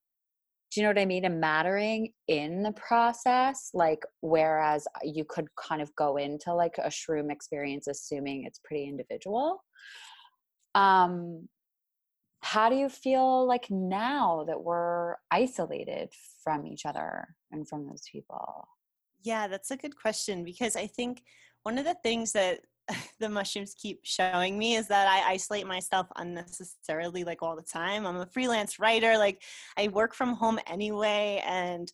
Do 0.71 0.81
you 0.81 0.87
know 0.87 0.91
what 0.91 0.99
i 0.99 1.05
mean? 1.05 1.25
And 1.25 1.41
mattering 1.41 2.13
in 2.29 2.63
the 2.63 2.73
process 2.73 3.71
like 3.75 4.03
whereas 4.21 4.87
you 5.03 5.25
could 5.29 5.47
kind 5.57 5.83
of 5.83 5.95
go 5.97 6.17
into 6.17 6.55
like 6.55 6.79
a 6.79 6.89
shroom 6.89 7.31
experience 7.31 7.89
assuming 7.89 8.45
it's 8.47 8.61
pretty 8.65 8.89
individual. 8.89 9.63
Um 10.75 11.49
how 12.43 12.69
do 12.69 12.77
you 12.77 12.89
feel 12.89 13.47
like 13.47 13.71
now 13.71 14.45
that 14.49 14.63
we're 14.63 15.15
isolated 15.31 16.11
from 16.43 16.67
each 16.67 16.85
other 16.85 17.29
and 17.53 17.69
from 17.69 17.87
those 17.87 18.03
people? 18.11 18.67
Yeah, 19.23 19.47
that's 19.47 19.71
a 19.71 19.77
good 19.77 19.97
question 19.97 20.43
because 20.43 20.75
I 20.75 20.89
think 20.89 21.23
one 21.63 21.79
of 21.79 21.85
the 21.85 21.97
things 22.03 22.33
that 22.33 22.61
the 23.21 23.29
mushrooms 23.29 23.75
keep 23.81 24.01
showing 24.03 24.59
me 24.59 24.75
is 24.75 24.89
that 24.89 25.07
I 25.07 25.33
isolate 25.33 25.69
myself 25.69 26.09
unnecessarily 26.17 27.23
like 27.23 27.43
all 27.43 27.55
the 27.55 27.63
time. 27.63 28.07
I'm 28.07 28.17
a 28.17 28.27
freelance 28.27 28.81
writer, 28.81 29.17
like 29.17 29.41
I 29.79 29.87
work 29.89 30.13
from 30.13 30.35
home 30.35 30.59
anyway 30.67 31.43
and 31.47 31.91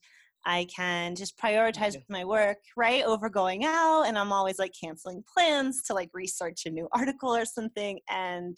I 0.47 0.67
can 0.75 1.15
just 1.15 1.39
prioritize 1.39 1.97
my 2.09 2.25
work, 2.25 2.59
right, 2.75 3.05
over 3.05 3.29
going 3.29 3.67
out 3.67 4.05
and 4.05 4.19
I'm 4.19 4.33
always 4.33 4.59
like 4.59 4.73
canceling 4.81 5.23
plans 5.31 5.83
to 5.83 5.95
like 5.95 6.09
research 6.15 6.63
a 6.65 6.71
new 6.71 6.89
article 6.93 7.37
or 7.37 7.45
something 7.45 8.01
and 8.09 8.57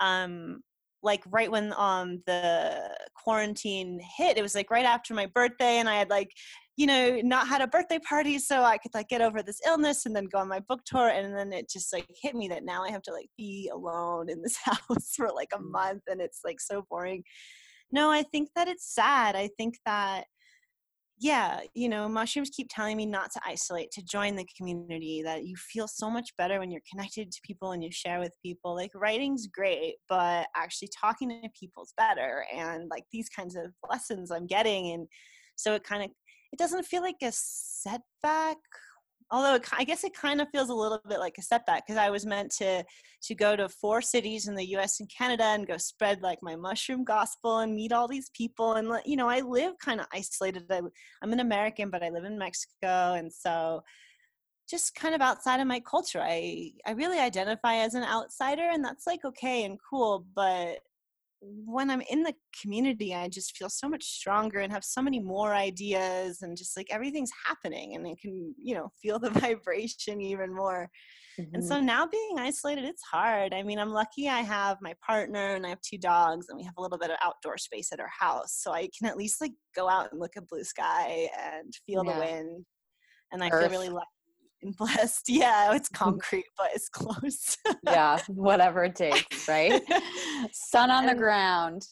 um 0.00 0.60
like 1.02 1.22
right 1.30 1.50
when 1.50 1.72
um 1.76 2.22
the 2.26 2.96
quarantine 3.14 4.00
hit 4.16 4.36
it 4.36 4.42
was 4.42 4.54
like 4.54 4.70
right 4.70 4.84
after 4.84 5.14
my 5.14 5.26
birthday 5.26 5.78
and 5.78 5.88
i 5.88 5.96
had 5.96 6.10
like 6.10 6.30
you 6.76 6.86
know 6.86 7.20
not 7.22 7.48
had 7.48 7.60
a 7.60 7.66
birthday 7.66 7.98
party 7.98 8.38
so 8.38 8.62
i 8.62 8.78
could 8.78 8.92
like 8.94 9.08
get 9.08 9.20
over 9.20 9.42
this 9.42 9.60
illness 9.66 10.06
and 10.06 10.14
then 10.14 10.26
go 10.26 10.38
on 10.38 10.48
my 10.48 10.60
book 10.60 10.80
tour 10.84 11.08
and 11.08 11.36
then 11.36 11.52
it 11.52 11.68
just 11.68 11.92
like 11.92 12.06
hit 12.20 12.34
me 12.34 12.48
that 12.48 12.64
now 12.64 12.82
i 12.82 12.90
have 12.90 13.02
to 13.02 13.12
like 13.12 13.28
be 13.36 13.70
alone 13.72 14.28
in 14.28 14.42
this 14.42 14.56
house 14.64 15.14
for 15.14 15.28
like 15.34 15.50
a 15.54 15.58
mm. 15.58 15.70
month 15.70 16.02
and 16.08 16.20
it's 16.20 16.40
like 16.44 16.60
so 16.60 16.84
boring 16.90 17.22
no 17.92 18.10
i 18.10 18.22
think 18.22 18.48
that 18.54 18.68
it's 18.68 18.94
sad 18.94 19.36
i 19.36 19.48
think 19.56 19.74
that 19.86 20.24
yeah, 21.20 21.60
you 21.74 21.88
know, 21.88 22.08
mushrooms 22.08 22.50
keep 22.50 22.68
telling 22.70 22.96
me 22.96 23.04
not 23.04 23.32
to 23.32 23.40
isolate, 23.44 23.90
to 23.92 24.02
join 24.04 24.36
the 24.36 24.46
community, 24.56 25.22
that 25.24 25.44
you 25.44 25.56
feel 25.56 25.88
so 25.88 26.08
much 26.08 26.30
better 26.36 26.60
when 26.60 26.70
you're 26.70 26.80
connected 26.90 27.32
to 27.32 27.40
people 27.42 27.72
and 27.72 27.82
you 27.82 27.90
share 27.90 28.20
with 28.20 28.36
people. 28.44 28.74
Like 28.74 28.92
writing's 28.94 29.48
great, 29.48 29.96
but 30.08 30.46
actually 30.56 30.90
talking 30.98 31.28
to 31.28 31.48
people 31.58 31.82
is 31.82 31.92
better. 31.96 32.44
And 32.54 32.88
like 32.88 33.04
these 33.12 33.28
kinds 33.28 33.56
of 33.56 33.72
lessons 33.90 34.30
I'm 34.30 34.46
getting. 34.46 34.92
And 34.92 35.08
so 35.56 35.74
it 35.74 35.82
kind 35.82 36.04
of, 36.04 36.10
it 36.52 36.58
doesn't 36.58 36.86
feel 36.86 37.02
like 37.02 37.16
a 37.22 37.32
setback 37.32 38.58
although 39.30 39.54
it, 39.56 39.68
I 39.76 39.84
guess 39.84 40.04
it 40.04 40.14
kind 40.14 40.40
of 40.40 40.48
feels 40.50 40.70
a 40.70 40.74
little 40.74 41.00
bit 41.08 41.18
like 41.18 41.36
a 41.38 41.42
setback 41.42 41.86
because 41.86 41.98
I 41.98 42.10
was 42.10 42.24
meant 42.26 42.50
to 42.58 42.84
to 43.22 43.34
go 43.34 43.56
to 43.56 43.68
four 43.68 44.00
cities 44.00 44.48
in 44.48 44.54
the 44.54 44.68
U.S. 44.70 45.00
and 45.00 45.10
Canada 45.10 45.44
and 45.44 45.66
go 45.66 45.76
spread 45.76 46.22
like 46.22 46.38
my 46.42 46.56
mushroom 46.56 47.04
gospel 47.04 47.58
and 47.58 47.74
meet 47.74 47.92
all 47.92 48.08
these 48.08 48.30
people 48.30 48.74
and 48.74 48.88
you 49.04 49.16
know 49.16 49.28
I 49.28 49.40
live 49.40 49.74
kind 49.78 50.00
of 50.00 50.06
isolated. 50.12 50.64
I, 50.70 50.80
I'm 51.22 51.32
an 51.32 51.40
American, 51.40 51.90
but 51.90 52.02
I 52.02 52.10
live 52.10 52.24
in 52.24 52.38
Mexico, 52.38 53.14
and 53.14 53.32
so 53.32 53.82
just 54.68 54.94
kind 54.94 55.14
of 55.14 55.20
outside 55.20 55.60
of 55.60 55.66
my 55.66 55.80
culture. 55.80 56.20
I 56.22 56.72
I 56.86 56.92
really 56.92 57.18
identify 57.18 57.76
as 57.76 57.94
an 57.94 58.04
outsider, 58.04 58.68
and 58.70 58.84
that's 58.84 59.06
like 59.06 59.24
okay 59.24 59.64
and 59.64 59.78
cool, 59.90 60.26
but 60.34 60.78
when 61.40 61.90
I'm 61.90 62.02
in 62.10 62.22
the 62.22 62.34
community, 62.60 63.14
I 63.14 63.28
just 63.28 63.56
feel 63.56 63.68
so 63.68 63.88
much 63.88 64.04
stronger 64.04 64.60
and 64.60 64.72
have 64.72 64.84
so 64.84 65.00
many 65.00 65.20
more 65.20 65.54
ideas 65.54 66.42
and 66.42 66.56
just 66.56 66.76
like 66.76 66.88
everything's 66.90 67.30
happening 67.46 67.94
and 67.94 68.06
I 68.06 68.14
can, 68.20 68.54
you 68.58 68.74
know, 68.74 68.90
feel 69.00 69.18
the 69.18 69.30
vibration 69.40 70.20
even 70.20 70.54
more. 70.54 70.88
Mm-hmm. 71.38 71.54
And 71.54 71.64
so 71.64 71.80
now 71.80 72.06
being 72.06 72.38
isolated, 72.38 72.84
it's 72.84 73.02
hard. 73.02 73.54
I 73.54 73.62
mean, 73.62 73.78
I'm 73.78 73.92
lucky 73.92 74.28
I 74.28 74.40
have 74.40 74.78
my 74.80 74.94
partner 75.06 75.54
and 75.54 75.64
I 75.64 75.68
have 75.68 75.80
two 75.80 75.98
dogs 75.98 76.46
and 76.48 76.58
we 76.58 76.64
have 76.64 76.74
a 76.76 76.82
little 76.82 76.98
bit 76.98 77.10
of 77.10 77.16
outdoor 77.22 77.58
space 77.58 77.92
at 77.92 78.00
our 78.00 78.10
house. 78.18 78.58
So 78.60 78.72
I 78.72 78.88
can 78.98 79.08
at 79.08 79.16
least 79.16 79.40
like 79.40 79.52
go 79.76 79.88
out 79.88 80.08
and 80.10 80.20
look 80.20 80.32
at 80.36 80.48
blue 80.48 80.64
sky 80.64 81.28
and 81.38 81.72
feel 81.86 82.04
yeah. 82.04 82.12
the 82.12 82.18
wind. 82.18 82.64
And 83.30 83.44
I 83.44 83.50
Earth. 83.50 83.70
feel 83.70 83.70
really 83.70 83.90
lucky 83.90 84.06
and 84.62 84.76
blessed. 84.76 85.28
Yeah, 85.28 85.74
it's 85.74 85.88
mm-hmm. 85.88 86.04
concrete, 86.04 86.46
but 86.56 86.68
it's 86.74 86.88
close. 86.92 87.56
yeah, 87.84 88.18
whatever 88.28 88.84
it 88.84 88.96
takes, 88.96 89.48
right? 89.48 89.82
Sun 90.52 90.90
on 90.90 91.04
and, 91.04 91.10
the 91.10 91.20
ground. 91.20 91.86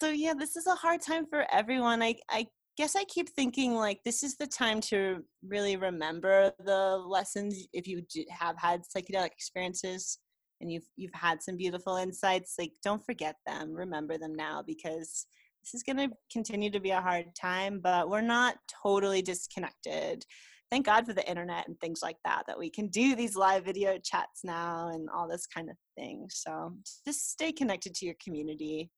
So 0.00 0.10
yeah, 0.10 0.34
this 0.34 0.56
is 0.56 0.66
a 0.66 0.74
hard 0.74 1.00
time 1.00 1.26
for 1.26 1.46
everyone. 1.52 2.02
I 2.02 2.16
I 2.30 2.46
guess 2.76 2.96
I 2.96 3.04
keep 3.04 3.28
thinking 3.28 3.74
like 3.74 4.00
this 4.04 4.22
is 4.22 4.36
the 4.36 4.46
time 4.46 4.80
to 4.82 5.18
really 5.46 5.76
remember 5.76 6.52
the 6.64 6.96
lessons 7.06 7.66
if 7.72 7.86
you 7.86 8.02
have 8.30 8.56
had 8.58 8.82
psychedelic 8.82 9.26
experiences 9.26 10.18
and 10.60 10.72
you've 10.72 10.86
you've 10.96 11.14
had 11.14 11.42
some 11.42 11.56
beautiful 11.56 11.96
insights 11.96 12.54
like 12.58 12.72
don't 12.82 13.04
forget 13.04 13.36
them 13.46 13.74
remember 13.74 14.16
them 14.16 14.34
now 14.34 14.62
because 14.66 15.26
this 15.62 15.74
is 15.74 15.82
going 15.82 15.96
to 15.96 16.08
continue 16.32 16.70
to 16.70 16.80
be 16.80 16.90
a 16.90 17.00
hard 17.00 17.26
time 17.38 17.80
but 17.82 18.08
we're 18.08 18.22
not 18.22 18.56
totally 18.82 19.20
disconnected 19.20 20.24
thank 20.72 20.86
God 20.86 21.04
for 21.04 21.12
the 21.12 21.28
internet 21.28 21.68
and 21.68 21.78
things 21.80 22.00
like 22.02 22.16
that, 22.24 22.44
that 22.46 22.58
we 22.58 22.70
can 22.70 22.88
do 22.88 23.14
these 23.14 23.36
live 23.36 23.62
video 23.62 23.98
chats 24.02 24.40
now 24.42 24.88
and 24.88 25.06
all 25.14 25.28
this 25.28 25.46
kind 25.46 25.68
of 25.68 25.76
thing. 25.98 26.26
So 26.30 26.72
just 27.04 27.30
stay 27.30 27.52
connected 27.52 27.94
to 27.96 28.06
your 28.06 28.14
community 28.24 28.90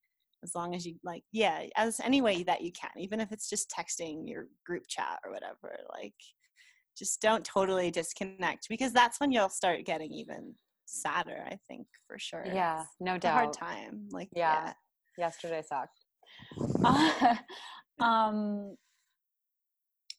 as 0.44 0.54
long 0.54 0.76
as 0.76 0.86
you 0.86 0.94
like, 1.02 1.24
yeah, 1.32 1.64
as 1.76 1.98
any 1.98 2.22
way 2.22 2.44
that 2.44 2.60
you 2.60 2.70
can, 2.70 2.92
even 2.96 3.18
if 3.18 3.32
it's 3.32 3.50
just 3.50 3.74
texting 3.76 4.28
your 4.28 4.46
group 4.64 4.84
chat 4.88 5.18
or 5.24 5.32
whatever, 5.32 5.76
like 5.90 6.14
just 6.96 7.20
don't 7.20 7.44
totally 7.44 7.90
disconnect 7.90 8.68
because 8.68 8.92
that's 8.92 9.18
when 9.18 9.32
you'll 9.32 9.48
start 9.48 9.84
getting 9.84 10.12
even 10.12 10.54
sadder, 10.86 11.42
I 11.44 11.58
think 11.66 11.88
for 12.06 12.20
sure. 12.20 12.44
Yeah, 12.46 12.84
no 13.00 13.18
doubt. 13.18 13.32
hard 13.34 13.52
time. 13.52 14.06
Like, 14.12 14.28
yeah. 14.32 14.72
yeah. 15.18 15.26
Yesterday 15.26 15.62
sucked. 15.68 15.98
Um, 18.00 18.74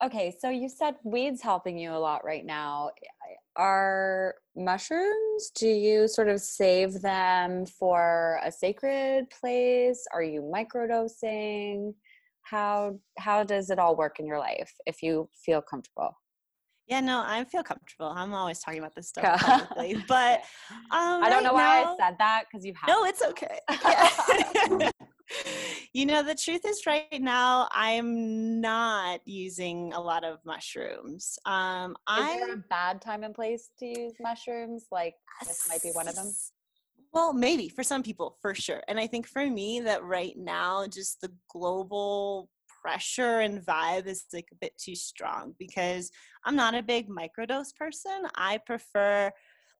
Okay, 0.04 0.36
so 0.40 0.50
you 0.50 0.68
said 0.68 0.96
weeds 1.04 1.42
helping 1.42 1.78
you 1.78 1.92
a 1.92 1.98
lot 1.98 2.26
right 2.26 2.46
now. 2.46 2.92
Are 3.56 4.36
mushrooms, 4.56 5.52
do 5.56 5.68
you 5.68 6.08
sort 6.10 6.28
of 6.28 6.42
save 6.42 7.02
them 7.02 7.66
for 7.66 8.40
a 8.44 8.52
sacred 8.52 9.30
place? 9.30 10.06
Are 10.14 10.22
you 10.24 10.42
microdosing? 10.42 11.94
How 12.42 13.00
how 13.18 13.44
does 13.44 13.70
it 13.70 13.80
all 13.80 13.96
work 13.96 14.20
in 14.20 14.28
your 14.28 14.38
life 14.38 14.72
if 14.86 15.02
you 15.02 15.30
feel 15.46 15.62
comfortable? 15.62 16.16
Yeah, 16.88 17.00
no, 17.00 17.24
I 17.26 17.46
feel 17.46 17.64
comfortable. 17.64 18.08
I'm 18.08 18.34
always 18.34 18.60
talking 18.60 18.80
about 18.80 18.94
this 18.94 19.08
stuff 19.08 19.42
publicly, 19.42 19.96
but 20.08 20.42
um, 20.92 21.24
I 21.24 21.30
don't 21.30 21.44
know 21.44 21.54
why 21.54 21.84
now, 21.84 21.94
I 21.94 21.96
said 21.98 22.16
that 22.20 22.44
because 22.52 22.66
you 22.66 22.74
have. 22.80 22.88
No, 22.90 23.06
it's 23.06 23.24
okay. 23.24 23.60
Yeah. 24.80 24.90
you 25.94 26.06
know, 26.06 26.24
the 26.24 26.36
truth 26.36 26.62
is, 26.66 26.86
right 26.86 27.08
now, 27.20 27.68
I'm 27.72 28.62
not 28.62 29.22
using 29.26 29.94
a 29.94 30.00
lot 30.00 30.24
of 30.24 30.40
mushrooms. 30.46 31.38
Um, 31.46 31.92
is 31.92 31.96
I, 32.08 32.38
there 32.40 32.54
a 32.54 32.64
bad 32.70 33.02
time 33.02 33.24
and 33.24 33.34
place 33.34 33.70
to 33.80 33.86
use 33.86 34.14
mushrooms? 34.20 34.86
Like 34.92 35.16
this 35.42 35.68
might 35.68 35.82
be 35.82 35.92
one 35.92 36.08
of 36.08 36.16
them. 36.16 36.34
Well, 37.14 37.34
maybe 37.34 37.70
for 37.70 37.84
some 37.84 38.04
people, 38.04 38.38
for 38.42 38.54
sure. 38.54 38.84
And 38.88 39.00
I 39.00 39.08
think 39.08 39.28
for 39.28 39.50
me, 39.50 39.80
that 39.82 40.04
right 40.04 40.36
now, 40.38 40.86
just 40.86 41.22
the 41.22 41.32
global 41.50 42.50
pressure 42.82 43.40
and 43.40 43.66
vibe 43.66 44.06
is 44.06 44.26
like 44.34 44.50
a 44.52 44.56
bit 44.56 44.74
too 44.78 44.96
strong 44.96 45.56
because 45.58 46.12
I'm 46.44 46.56
not 46.56 46.76
a 46.76 46.84
big 46.84 47.08
microdose 47.10 47.74
person. 47.76 48.28
I 48.36 48.60
prefer 48.60 49.32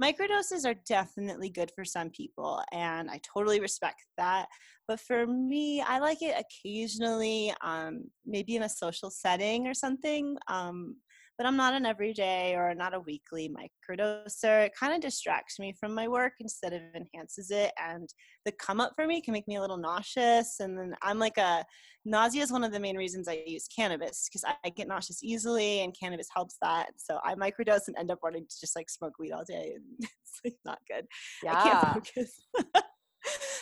microdoses 0.02 0.66
are 0.66 0.76
definitely 0.88 1.50
good 1.50 1.72
for 1.74 1.86
some 1.86 2.10
people 2.10 2.62
and 2.72 3.10
i 3.10 3.20
totally 3.24 3.60
respect 3.60 4.04
that 4.18 4.48
but 4.88 5.00
for 5.00 5.26
me 5.28 5.82
i 5.82 6.00
like 6.00 6.22
it 6.22 6.36
occasionally 6.38 7.54
um, 7.62 8.04
maybe 8.26 8.56
in 8.56 8.64
a 8.64 8.70
social 8.70 9.10
setting 9.10 9.68
or 9.68 9.74
something 9.74 10.36
um, 10.48 10.96
but 11.38 11.46
I'm 11.46 11.58
not 11.58 11.74
an 11.74 11.86
everyday 11.86 12.56
or 12.56 12.74
not 12.74 12.94
a 12.94 13.00
weekly 13.00 13.50
microdoser. 13.50 14.66
It 14.66 14.74
kind 14.80 14.94
of 14.94 15.02
distracts 15.02 15.60
me 15.60 15.74
from 15.78 15.94
my 15.94 16.08
work 16.08 16.34
instead 16.40 16.74
of 16.74 16.82
enhances 16.96 17.52
it. 17.52 17.72
And 17.78 18.08
the 18.46 18.54
come 18.54 18.80
up 18.80 18.94
for 18.96 19.06
me 19.06 19.22
can 19.22 19.34
make 19.34 19.48
me 19.48 19.58
a 19.58 19.62
little 19.62 19.78
nauseous. 19.78 20.60
And 20.60 20.78
then 20.78 20.96
I'm 21.02 21.20
like 21.20 21.38
a 21.38 21.66
nausea 22.06 22.44
is 22.44 22.52
one 22.52 22.64
of 22.64 22.72
the 22.72 22.80
main 22.80 22.96
reasons 22.96 23.28
I 23.28 23.44
use 23.46 23.68
cannabis 23.68 24.30
because 24.30 24.44
I, 24.46 24.54
I, 24.66 24.70
get 24.70 24.88
nauseous 24.88 25.24
easily 25.24 25.82
and 25.82 25.96
cannabis 26.00 26.28
helps 26.34 26.56
that. 26.62 26.92
So 26.98 27.20
I 27.24 27.36
microdose 27.36 27.88
and 27.88 27.98
end 27.98 28.12
up 28.12 28.20
wanting 28.24 28.46
to 28.48 28.60
just 28.60 28.76
like 28.76 28.90
smoke 28.90 29.14
weed 29.20 29.32
all 29.32 29.44
day. 29.44 29.74
And 29.76 29.84
it's 30.00 30.40
like 30.46 30.56
not 30.64 30.80
good. 30.90 31.06
Yeah. 31.44 31.54
I 31.58 31.64
can't 31.64 32.08
focus. 32.16 32.42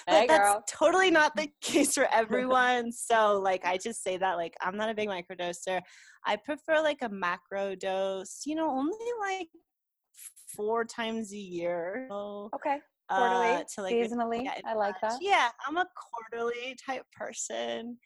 but 0.07 0.21
Hey, 0.21 0.27
that's 0.27 0.49
girl. 0.49 0.63
totally 0.69 1.11
not 1.11 1.35
the 1.35 1.49
case 1.61 1.93
for 1.95 2.07
everyone. 2.11 2.91
so 2.91 3.39
like 3.39 3.65
I 3.65 3.77
just 3.77 4.03
say 4.03 4.17
that 4.17 4.35
like 4.35 4.53
I'm 4.61 4.77
not 4.77 4.89
a 4.89 4.93
big 4.93 5.09
microdoser. 5.09 5.81
I 6.25 6.35
prefer 6.37 6.81
like 6.81 7.01
a 7.01 7.09
macro 7.09 7.75
dose, 7.75 8.41
you 8.45 8.55
know, 8.55 8.69
only 8.69 8.97
like 9.21 9.47
four 10.55 10.85
times 10.85 11.33
a 11.33 11.37
year. 11.37 12.07
So, 12.09 12.49
Okay. 12.55 12.77
uh, 13.09 13.17
Quarterly, 13.17 13.65
to, 13.75 13.81
like, 13.81 13.93
seasonally. 13.95 14.49
I 14.65 14.73
like 14.73 14.95
that. 15.01 15.17
Yeah, 15.21 15.49
I'm 15.67 15.77
a 15.77 15.87
quarterly 15.95 16.75
type 16.85 17.03
person. 17.11 17.97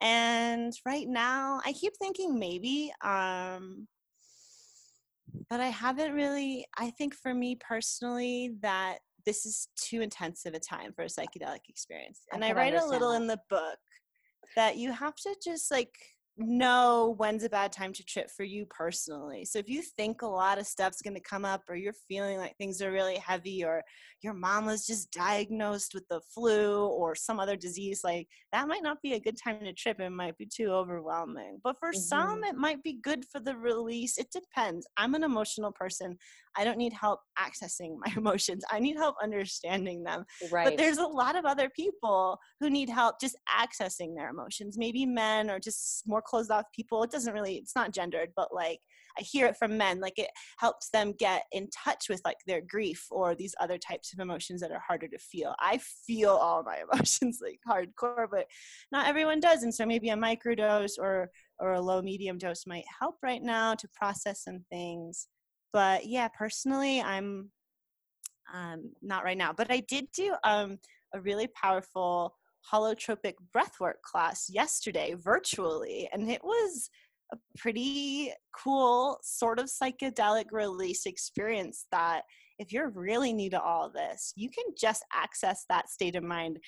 And 0.00 0.72
right 0.86 1.08
now 1.08 1.60
I 1.64 1.72
keep 1.72 1.92
thinking 1.98 2.38
maybe 2.38 2.92
um 3.02 3.88
but 5.50 5.60
I 5.60 5.68
haven't 5.68 6.12
really 6.12 6.66
I 6.78 6.90
think 6.90 7.14
for 7.14 7.34
me 7.34 7.56
personally 7.56 8.54
that 8.60 8.98
this 9.28 9.44
is 9.44 9.68
too 9.76 10.00
intensive 10.00 10.54
a 10.54 10.58
time 10.58 10.90
for 10.94 11.02
a 11.02 11.06
psychedelic 11.06 11.68
experience. 11.68 12.22
And 12.32 12.42
I, 12.42 12.48
can 12.48 12.56
write 12.56 12.74
a 12.74 12.86
little 12.86 13.10
that. 13.10 13.20
in 13.20 13.26
the 13.26 13.38
book 13.50 13.78
that 14.56 14.78
you 14.78 14.90
have 14.90 15.16
to 15.16 15.36
just 15.44 15.70
like 15.70 15.94
know 16.38 17.14
when's 17.18 17.42
a 17.42 17.48
bad 17.48 17.72
time 17.72 17.92
to 17.92 18.04
trip 18.04 18.30
for 18.34 18.44
you 18.44 18.64
personally. 18.70 19.44
So 19.44 19.58
if 19.58 19.68
you 19.68 19.82
think 19.82 20.22
a 20.22 20.26
lot 20.26 20.58
of 20.58 20.66
stuff's 20.66 21.02
going 21.02 21.16
to 21.16 21.20
come 21.20 21.44
up 21.44 21.62
or 21.68 21.74
you're 21.74 21.92
feeling 22.08 22.38
like 22.38 22.56
things 22.56 22.80
are 22.80 22.92
really 22.92 23.16
heavy 23.16 23.64
or 23.64 23.82
your 24.22 24.34
mom 24.34 24.64
was 24.64 24.86
just 24.86 25.10
diagnosed 25.10 25.92
with 25.94 26.06
the 26.08 26.20
flu 26.32 26.86
or 26.86 27.14
some 27.14 27.40
other 27.40 27.56
disease 27.56 28.00
like 28.04 28.28
that 28.52 28.68
might 28.68 28.82
not 28.82 29.02
be 29.02 29.14
a 29.14 29.20
good 29.20 29.36
time 29.36 29.60
to 29.60 29.72
trip 29.72 30.00
it 30.00 30.10
might 30.10 30.38
be 30.38 30.46
too 30.46 30.68
overwhelming. 30.68 31.58
But 31.62 31.76
for 31.78 31.92
some 31.92 32.42
Mhm. 32.42 32.50
it 32.50 32.56
might 32.56 32.82
be 32.82 32.94
good 32.94 33.24
for 33.26 33.40
the 33.40 33.56
release. 33.56 34.16
It 34.16 34.30
depends. 34.30 34.86
I'm 34.96 35.14
an 35.14 35.24
emotional 35.24 35.72
person. 35.72 36.16
I 36.58 36.64
don't 36.64 36.76
need 36.76 36.92
help 36.92 37.20
accessing 37.38 37.96
my 38.04 38.12
emotions. 38.16 38.64
I 38.70 38.80
need 38.80 38.96
help 38.96 39.14
understanding 39.22 40.02
them. 40.02 40.24
Right. 40.50 40.64
But 40.64 40.76
there's 40.76 40.98
a 40.98 41.06
lot 41.06 41.36
of 41.36 41.44
other 41.44 41.70
people 41.70 42.38
who 42.58 42.68
need 42.68 42.90
help 42.90 43.20
just 43.20 43.36
accessing 43.48 44.16
their 44.16 44.28
emotions. 44.28 44.76
Maybe 44.76 45.06
men 45.06 45.48
or 45.48 45.60
just 45.60 46.02
more 46.06 46.20
closed 46.20 46.50
off 46.50 46.64
people. 46.74 47.02
It 47.04 47.12
doesn't 47.12 47.32
really, 47.32 47.56
it's 47.56 47.76
not 47.76 47.92
gendered, 47.92 48.30
but 48.34 48.52
like 48.52 48.80
I 49.18 49.22
hear 49.22 49.46
it 49.46 49.56
from 49.56 49.76
men. 49.76 50.00
Like 50.00 50.18
it 50.18 50.30
helps 50.58 50.90
them 50.90 51.14
get 51.18 51.44
in 51.52 51.68
touch 51.70 52.06
with 52.08 52.20
like 52.24 52.38
their 52.46 52.60
grief 52.60 53.06
or 53.10 53.34
these 53.34 53.54
other 53.60 53.78
types 53.78 54.12
of 54.12 54.18
emotions 54.18 54.60
that 54.60 54.72
are 54.72 54.82
harder 54.86 55.08
to 55.08 55.18
feel. 55.18 55.54
I 55.60 55.78
feel 56.06 56.30
all 56.30 56.64
my 56.64 56.82
emotions 56.92 57.40
like 57.42 57.60
hardcore, 57.68 58.26
but 58.30 58.46
not 58.90 59.08
everyone 59.08 59.40
does. 59.40 59.62
And 59.62 59.74
so 59.74 59.86
maybe 59.86 60.10
a 60.10 60.16
microdose 60.16 60.98
or 60.98 61.30
or 61.60 61.72
a 61.72 61.80
low 61.80 62.00
medium 62.00 62.38
dose 62.38 62.66
might 62.66 62.84
help 63.00 63.16
right 63.22 63.42
now 63.42 63.74
to 63.74 63.88
process 63.94 64.44
some 64.44 64.64
things. 64.70 65.26
But 65.72 66.06
yeah, 66.06 66.28
personally, 66.28 67.00
I'm 67.00 67.50
um, 68.52 68.92
not 69.02 69.24
right 69.24 69.36
now, 69.36 69.52
but 69.52 69.70
I 69.70 69.80
did 69.80 70.06
do 70.14 70.34
um, 70.44 70.78
a 71.14 71.20
really 71.20 71.48
powerful 71.48 72.34
holotropic 72.72 73.34
breathwork 73.54 74.00
class 74.02 74.48
yesterday 74.48 75.14
virtually, 75.18 76.08
and 76.12 76.30
it 76.30 76.42
was 76.42 76.90
a 77.32 77.36
pretty 77.58 78.32
cool 78.56 79.18
sort 79.22 79.58
of 79.58 79.66
psychedelic 79.66 80.46
release 80.50 81.04
experience 81.06 81.86
that 81.92 82.22
if 82.58 82.72
you're 82.72 82.90
really 82.90 83.32
new 83.32 83.50
to 83.50 83.60
all 83.60 83.90
this, 83.90 84.32
you 84.34 84.48
can 84.50 84.64
just 84.76 85.04
access 85.12 85.64
that 85.68 85.88
state 85.90 86.16
of 86.16 86.24
mind 86.24 86.58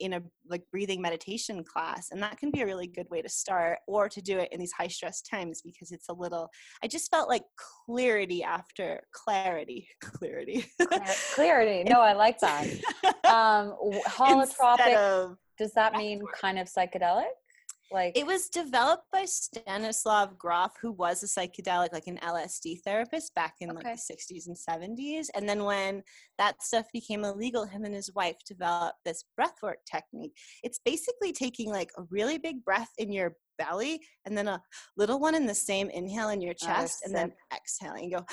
in 0.00 0.14
a 0.14 0.22
like 0.48 0.62
breathing 0.70 1.00
meditation 1.02 1.62
class 1.64 2.08
and 2.10 2.22
that 2.22 2.38
can 2.38 2.50
be 2.50 2.60
a 2.60 2.66
really 2.66 2.86
good 2.86 3.08
way 3.10 3.20
to 3.20 3.28
start 3.28 3.78
or 3.86 4.08
to 4.08 4.20
do 4.22 4.38
it 4.38 4.48
in 4.52 4.60
these 4.60 4.72
high 4.72 4.88
stress 4.88 5.20
times 5.22 5.62
because 5.62 5.92
it's 5.92 6.08
a 6.08 6.12
little 6.12 6.48
i 6.82 6.86
just 6.86 7.10
felt 7.10 7.28
like 7.28 7.42
clarity 7.86 8.42
after 8.42 9.00
clarity 9.12 9.88
clarity 10.00 10.64
Clarity. 11.34 11.84
No, 11.84 12.00
I 12.00 12.12
like 12.12 12.38
that. 12.40 12.66
Um, 13.28 13.76
holotropic. 14.06 14.96
of 14.96 15.36
Does 15.58 15.72
that 15.74 15.94
mean 15.94 16.22
kind 16.40 16.58
of 16.58 16.66
psychedelic? 16.66 17.26
Like 17.90 18.16
It 18.18 18.26
was 18.26 18.48
developed 18.48 19.04
by 19.12 19.24
Stanislav 19.24 20.36
Grof, 20.38 20.72
who 20.80 20.92
was 20.92 21.22
a 21.22 21.26
psychedelic, 21.26 21.92
like 21.92 22.06
an 22.06 22.18
LSD 22.18 22.80
therapist 22.84 23.34
back 23.34 23.54
in 23.60 23.70
Okay. 23.70 23.88
like 23.90 23.96
the 23.96 24.14
60s 24.14 24.46
and 24.46 24.56
70s. 24.56 25.28
And 25.34 25.48
then 25.48 25.64
when 25.64 26.02
that 26.38 26.62
stuff 26.62 26.86
became 26.92 27.24
illegal, 27.24 27.64
him 27.66 27.84
and 27.84 27.94
his 27.94 28.12
wife 28.14 28.36
developed 28.46 28.98
this 29.04 29.24
breathwork 29.40 29.76
technique. 29.90 30.32
It's 30.62 30.80
basically 30.84 31.32
taking 31.32 31.70
like 31.70 31.90
a 31.96 32.02
really 32.10 32.38
big 32.38 32.64
breath 32.64 32.90
in 32.98 33.12
your 33.12 33.34
belly 33.58 34.00
and 34.24 34.38
then 34.38 34.46
a 34.48 34.62
little 34.96 35.18
one 35.18 35.34
in 35.34 35.46
the 35.46 35.54
same 35.54 35.90
inhale 35.90 36.28
in 36.28 36.40
your 36.40 36.54
Oh, 36.62 36.66
chest 36.66 37.02
and 37.04 37.14
then 37.14 37.32
exhaling. 37.54 38.10
You 38.10 38.18
go 38.18 38.26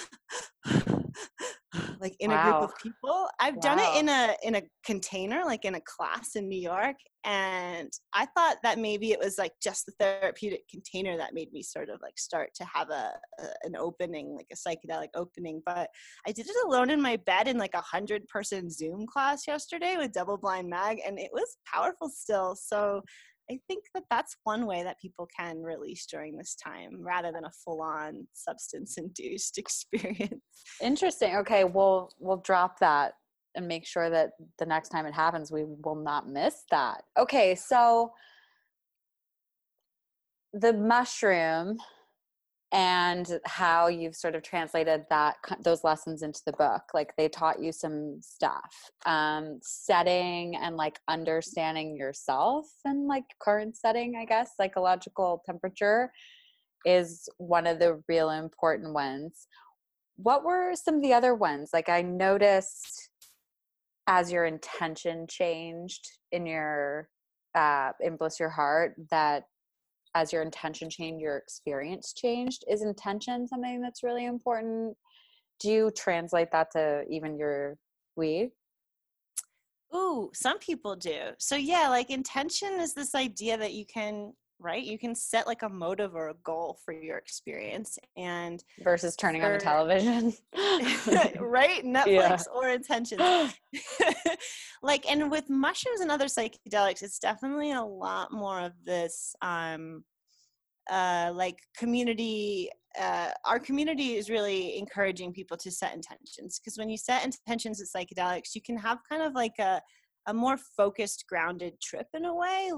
like 1.99 2.15
in 2.19 2.31
a 2.31 2.41
group 2.43 2.61
of 2.61 2.77
people. 2.81 3.27
I've 3.39 3.59
done 3.61 3.79
it 3.79 3.99
in 3.99 4.09
a 4.09 4.35
in 4.43 4.55
a 4.55 4.61
container, 4.85 5.43
like 5.45 5.65
in 5.65 5.75
a 5.75 5.81
class 5.81 6.35
in 6.35 6.47
New 6.47 6.59
York, 6.59 6.95
and 7.25 7.91
I 8.13 8.27
thought 8.37 8.57
that 8.61 8.77
maybe 8.77 9.11
it 9.11 9.19
was 9.19 9.39
like 9.39 9.53
just 9.61 9.87
the 9.87 9.93
therapeutic 9.99 10.69
container 10.69 11.17
that 11.17 11.33
made 11.33 11.51
me 11.51 11.63
sort 11.63 11.89
of 11.89 11.99
like 12.03 12.19
start 12.19 12.51
to 12.55 12.65
have 12.65 12.91
a, 12.91 13.13
a 13.39 13.45
an 13.63 13.75
opening, 13.75 14.35
like 14.35 14.47
a 14.51 14.55
psychedelic 14.55 15.09
opening. 15.15 15.61
But 15.65 15.89
I 16.27 16.31
did 16.31 16.47
it 16.47 16.55
alone 16.65 16.91
in 16.91 17.01
my 17.01 17.17
bed 17.17 17.47
in 17.47 17.57
like 17.57 17.73
a 17.73 17.81
hundred 17.81 18.27
person 18.27 18.69
Zoom 18.69 19.07
class 19.07 19.47
yesterday 19.47 19.95
with 19.97 20.13
Double 20.13 20.37
Blind 20.37 20.69
Mag, 20.69 20.99
and 21.05 21.17
it 21.19 21.31
was 21.33 21.57
powerful 21.71 22.09
still. 22.09 22.55
So. 22.55 23.01
I 23.47 23.59
think 23.67 23.83
that 23.93 24.05
that's 24.09 24.35
one 24.43 24.65
way 24.65 24.81
that 24.81 24.99
people 24.99 25.27
can 25.39 25.61
release 25.61 26.07
during 26.07 26.35
this 26.35 26.55
time 26.55 26.97
rather 26.99 27.31
than 27.31 27.45
a 27.45 27.51
full 27.63 27.79
on 27.79 28.25
substance 28.33 28.97
induced 28.97 29.57
experience. 29.59 30.41
interesting. 30.81 31.35
Okay, 31.35 31.63
we'll 31.63 32.09
we'll 32.17 32.37
drop 32.37 32.79
that 32.79 33.13
and 33.55 33.67
make 33.67 33.85
sure 33.85 34.09
that 34.09 34.31
the 34.59 34.65
next 34.65 34.89
time 34.89 35.05
it 35.05 35.13
happens, 35.13 35.51
we 35.51 35.65
will 35.83 35.95
not 35.95 36.27
miss 36.27 36.63
that. 36.71 37.03
Okay, 37.17 37.55
so 37.55 38.11
the 40.53 40.73
mushroom 40.73 41.77
and 42.71 43.39
how 43.45 43.87
you've 43.87 44.15
sort 44.15 44.35
of 44.35 44.41
translated 44.41 45.05
that 45.09 45.35
those 45.63 45.83
lessons 45.83 46.23
into 46.23 46.41
the 46.45 46.51
book 46.53 46.81
like 46.93 47.13
they 47.15 47.29
taught 47.29 47.61
you 47.61 47.71
some 47.71 48.19
stuff 48.21 48.91
um 49.05 49.59
setting 49.61 50.55
and 50.55 50.75
like 50.75 50.99
understanding 51.07 51.95
yourself 51.95 52.65
and 52.83 53.07
like 53.07 53.23
current 53.39 53.77
setting 53.77 54.15
i 54.19 54.25
guess 54.25 54.51
psychological 54.57 55.41
temperature 55.45 56.11
is 56.85 57.29
one 57.37 57.67
of 57.67 57.79
the 57.79 58.01
real 58.09 58.31
important 58.31 58.93
ones 58.93 59.47
what 60.17 60.43
were 60.43 60.73
some 60.75 60.95
of 60.95 61.01
the 61.01 61.13
other 61.13 61.35
ones 61.35 61.69
like 61.71 61.87
i 61.87 62.01
noticed 62.01 63.09
as 64.07 64.31
your 64.31 64.45
intention 64.45 65.25
changed 65.27 66.07
in 66.31 66.45
your 66.45 67.09
uh 67.55 67.91
in 68.01 68.17
bliss 68.17 68.39
your 68.39 68.49
heart 68.49 68.95
that 69.09 69.45
as 70.15 70.31
your 70.31 70.41
intention 70.41 70.89
changed, 70.89 71.21
your 71.21 71.37
experience 71.37 72.13
changed. 72.13 72.63
Is 72.69 72.81
intention 72.81 73.47
something 73.47 73.81
that's 73.81 74.01
really 74.01 74.25
important? 74.25 74.95
Do 75.59 75.69
you 75.69 75.91
translate 75.95 76.51
that 76.53 76.71
to 76.71 77.03
even 77.09 77.37
your 77.37 77.77
weed? 78.15 78.51
Ooh, 79.93 80.31
some 80.33 80.57
people 80.59 80.95
do. 80.95 81.31
So 81.37 81.55
yeah, 81.55 81.89
like 81.89 82.09
intention 82.09 82.79
is 82.79 82.93
this 82.93 83.13
idea 83.13 83.57
that 83.57 83.73
you 83.73 83.85
can 83.85 84.33
right 84.59 84.83
you 84.83 84.97
can 84.97 85.13
set 85.13 85.45
like 85.47 85.63
a 85.63 85.69
motive 85.69 86.15
or 86.15 86.29
a 86.29 86.33
goal 86.43 86.77
for 86.83 86.93
your 86.93 87.17
experience 87.17 87.97
and 88.17 88.63
versus 88.83 89.15
turning 89.15 89.43
on 89.43 89.51
the 89.51 89.57
television. 89.57 90.33
right 91.39 91.83
netflix 91.85 92.07
Yeah. 92.07 92.37
or 92.53 92.69
intentions 92.69 93.53
like 94.83 95.09
and 95.09 95.29
with 95.29 95.49
mushrooms 95.49 95.99
and 95.99 96.09
other 96.11 96.25
psychedelics 96.25 97.03
it's 97.03 97.19
definitely 97.19 97.71
a 97.73 97.81
lot 97.83 98.31
more 98.31 98.61
of 98.61 98.73
this 98.85 99.35
um 99.41 100.03
uh 100.89 101.31
like 101.33 101.57
community 101.77 102.69
uh 102.99 103.31
our 103.45 103.59
community 103.59 104.15
is 104.15 104.29
really 104.29 104.77
encouraging 104.77 105.33
people 105.33 105.57
to 105.57 105.71
set 105.71 105.93
intentions 105.93 106.59
because 106.59 106.77
when 106.77 106.89
you 106.89 106.97
set 106.97 107.25
intentions 107.25 107.81
at 107.81 107.87
psychedelics 107.87 108.53
you 108.55 108.61
can 108.61 108.77
have 108.77 108.99
kind 109.09 109.21
of 109.21 109.33
like 109.33 109.57
a 109.59 109.81
a 110.27 110.33
more 110.33 110.57
focused 110.77 111.25
grounded 111.27 111.79
trip 111.81 112.07
in 112.13 112.25
a 112.25 112.33
way 112.35 112.71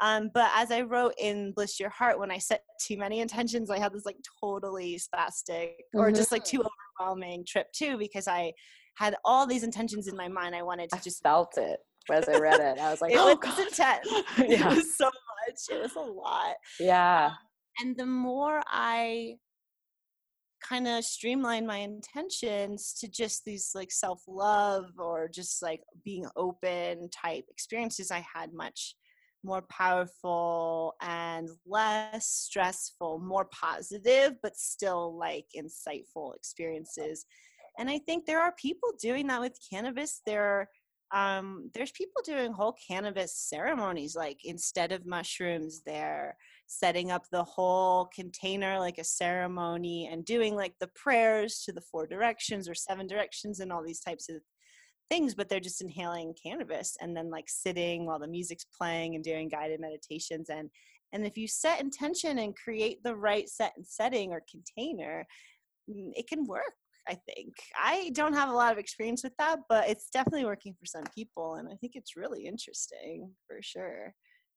Um, 0.00 0.30
but 0.32 0.50
as 0.54 0.70
I 0.70 0.82
wrote 0.82 1.14
in 1.18 1.52
Bliss 1.52 1.80
Your 1.80 1.90
Heart, 1.90 2.18
when 2.18 2.30
I 2.30 2.38
set 2.38 2.62
too 2.80 2.96
many 2.96 3.20
intentions, 3.20 3.70
I 3.70 3.78
had 3.78 3.92
this 3.92 4.04
like 4.04 4.18
totally 4.40 4.98
spastic 4.98 5.70
or 5.94 6.06
mm-hmm. 6.06 6.16
just 6.16 6.32
like 6.32 6.44
too 6.44 6.64
overwhelming 7.00 7.44
trip 7.46 7.66
too, 7.72 7.98
because 7.98 8.28
I 8.28 8.52
had 8.96 9.16
all 9.24 9.46
these 9.46 9.64
intentions 9.64 10.08
in 10.08 10.16
my 10.16 10.28
mind. 10.28 10.54
I 10.54 10.62
wanted 10.62 10.90
to 10.90 10.96
I 10.96 11.00
just 11.00 11.22
felt 11.22 11.56
it 11.56 11.80
as 12.10 12.28
I 12.28 12.38
read 12.38 12.60
it. 12.60 12.78
I 12.78 12.90
was 12.90 13.00
like, 13.00 13.12
it 13.14 13.18
oh, 13.18 13.26
was 13.26 13.38
God. 13.40 13.58
intense. 13.58 14.08
yeah. 14.38 14.70
It 14.70 14.76
was 14.76 14.96
so 14.96 15.06
much. 15.06 15.60
It 15.70 15.82
was 15.82 15.96
a 15.96 16.00
lot. 16.00 16.54
Yeah. 16.78 17.26
Um, 17.26 17.36
and 17.80 17.96
the 17.96 18.06
more 18.06 18.60
I 18.66 19.34
kind 20.68 20.88
of 20.88 21.04
streamline 21.04 21.66
my 21.66 21.78
intentions 21.78 22.94
to 23.00 23.08
just 23.08 23.44
these 23.44 23.70
like 23.74 23.92
self 23.92 24.22
love 24.26 24.86
or 24.98 25.28
just 25.32 25.62
like 25.62 25.80
being 26.04 26.26
open 26.36 27.08
type 27.10 27.44
experiences, 27.50 28.10
I 28.10 28.24
had 28.34 28.52
much 28.52 28.94
more 29.44 29.62
powerful 29.70 30.94
and 31.00 31.48
less 31.66 32.26
stressful, 32.26 33.20
more 33.20 33.46
positive, 33.46 34.34
but 34.42 34.56
still 34.56 35.16
like 35.16 35.46
insightful 35.56 36.34
experiences. 36.34 37.26
And 37.78 37.88
I 37.88 37.98
think 37.98 38.26
there 38.26 38.40
are 38.40 38.52
people 38.52 38.90
doing 39.00 39.28
that 39.28 39.40
with 39.40 39.58
cannabis. 39.70 40.20
There 40.26 40.68
um, 41.10 41.70
there's 41.72 41.92
people 41.92 42.20
doing 42.22 42.52
whole 42.52 42.74
cannabis 42.86 43.34
ceremonies 43.34 44.14
like 44.14 44.40
instead 44.44 44.92
of 44.92 45.06
mushrooms 45.06 45.80
they're 45.86 46.36
setting 46.66 47.10
up 47.10 47.24
the 47.32 47.44
whole 47.44 48.10
container 48.14 48.78
like 48.78 48.98
a 48.98 49.04
ceremony 49.04 50.08
and 50.12 50.24
doing 50.26 50.54
like 50.54 50.74
the 50.80 50.90
prayers 50.94 51.62
to 51.64 51.72
the 51.72 51.80
four 51.80 52.06
directions 52.06 52.68
or 52.68 52.74
seven 52.74 53.06
directions 53.06 53.60
and 53.60 53.72
all 53.72 53.82
these 53.82 54.00
types 54.00 54.28
of 54.28 54.36
things 55.10 55.34
but 55.34 55.48
they're 55.48 55.60
just 55.60 55.80
inhaling 55.80 56.34
cannabis 56.42 56.96
and 57.00 57.16
then 57.16 57.30
like 57.30 57.48
sitting 57.48 58.06
while 58.06 58.18
the 58.18 58.26
music's 58.28 58.66
playing 58.76 59.14
and 59.14 59.24
doing 59.24 59.48
guided 59.48 59.80
meditations 59.80 60.48
and 60.48 60.70
and 61.12 61.24
if 61.24 61.38
you 61.38 61.48
set 61.48 61.80
intention 61.80 62.38
and 62.38 62.56
create 62.56 63.02
the 63.02 63.16
right 63.16 63.48
set 63.48 63.72
and 63.76 63.86
setting 63.86 64.32
or 64.32 64.42
container 64.50 65.26
mm, 65.90 66.10
it 66.14 66.28
can 66.28 66.44
work 66.46 66.74
I 67.08 67.16
think. 67.34 67.54
I 67.74 68.10
don't 68.12 68.34
have 68.34 68.50
a 68.50 68.54
lot 68.54 68.72
of 68.72 68.78
experience 68.78 69.24
with 69.24 69.32
that, 69.38 69.60
but 69.68 69.88
it's 69.88 70.10
definitely 70.10 70.44
working 70.44 70.74
for 70.78 70.84
some 70.84 71.04
people. 71.14 71.54
And 71.54 71.66
I 71.66 71.74
think 71.76 71.92
it's 71.94 72.16
really 72.16 72.44
interesting 72.44 73.30
for 73.46 73.58
sure. 73.62 74.14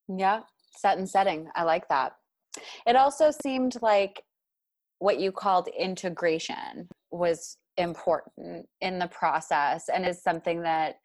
Yeah, 0.09 0.41
set 0.77 0.97
and 0.97 1.09
setting. 1.09 1.47
I 1.55 1.63
like 1.63 1.87
that. 1.87 2.13
It 2.85 2.97
also 2.97 3.31
seemed 3.31 3.77
like 3.81 4.21
what 4.99 5.19
you 5.19 5.31
called 5.31 5.69
integration 5.79 6.89
was 7.11 7.57
important 7.77 8.67
in 8.81 8.99
the 8.99 9.07
process 9.07 9.89
and 9.89 10.05
is 10.05 10.21
something 10.21 10.61
that 10.63 10.95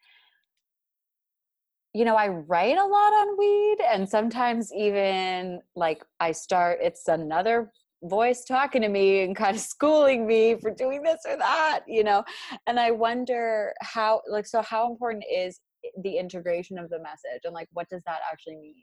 you 1.93 2.05
know, 2.05 2.15
I 2.15 2.27
write 2.27 2.77
a 2.77 2.85
lot 2.85 3.13
on 3.13 3.37
weed 3.39 3.77
and 3.89 4.07
sometimes 4.07 4.71
even 4.71 5.61
like 5.75 6.03
I 6.19 6.31
start 6.31 6.77
it's 6.81 7.07
another 7.07 7.71
voice 8.03 8.43
talking 8.43 8.83
to 8.83 8.89
me 8.89 9.23
and 9.23 9.35
kind 9.35 9.55
of 9.55 9.61
schooling 9.61 10.27
me 10.27 10.55
for 10.61 10.69
doing 10.69 11.01
this 11.01 11.21
or 11.27 11.37
that 11.37 11.81
you 11.87 12.03
know? 12.03 12.23
And 12.67 12.79
i 12.79 12.91
wonder 12.91 13.73
how 13.81 14.21
like 14.29 14.45
so 14.45 14.61
how 14.61 14.91
important 14.91 15.23
is 15.33 15.59
the 16.03 16.17
integration 16.17 16.77
of 16.77 16.89
the 16.89 16.99
message 16.99 17.41
and 17.45 17.53
like 17.53 17.67
what 17.73 17.89
does 17.89 18.03
that 18.05 18.19
actually 18.31 18.57
mean? 18.57 18.75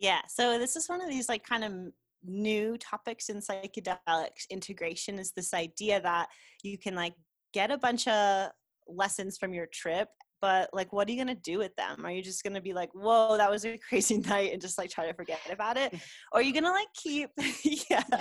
Yeah 0.00 0.22
so 0.28 0.58
this 0.58 0.74
is 0.74 0.88
one 0.88 1.00
of 1.00 1.08
these 1.08 1.28
like 1.28 1.44
kind 1.44 1.62
of 1.62 1.72
new 2.24 2.76
topics 2.78 3.28
in 3.28 3.40
psychedelics 3.40 4.48
integration 4.50 5.18
is 5.18 5.32
this 5.32 5.54
idea 5.54 6.00
that 6.00 6.28
you 6.62 6.78
can 6.78 6.94
like 6.94 7.14
get 7.52 7.70
a 7.70 7.78
bunch 7.78 8.06
of 8.08 8.50
lessons 8.88 9.36
from 9.38 9.52
your 9.52 9.66
trip 9.72 10.08
but 10.40 10.70
like 10.72 10.92
what 10.92 11.08
are 11.08 11.12
you 11.12 11.16
going 11.22 11.34
to 11.34 11.42
do 11.42 11.58
with 11.58 11.74
them? 11.76 12.04
Are 12.04 12.10
you 12.10 12.22
just 12.22 12.42
going 12.42 12.54
to 12.54 12.60
be 12.60 12.72
like 12.72 12.90
whoa 12.94 13.36
that 13.36 13.50
was 13.50 13.64
a 13.64 13.78
crazy 13.88 14.18
night 14.18 14.52
and 14.52 14.60
just 14.60 14.78
like 14.78 14.90
try 14.90 15.06
to 15.06 15.14
forget 15.14 15.40
about 15.50 15.76
it? 15.76 15.92
Or 16.32 16.40
are 16.40 16.42
you 16.42 16.52
going 16.52 16.64
to 16.64 16.70
like 16.70 16.88
keep 16.94 17.30
yeah. 17.90 18.04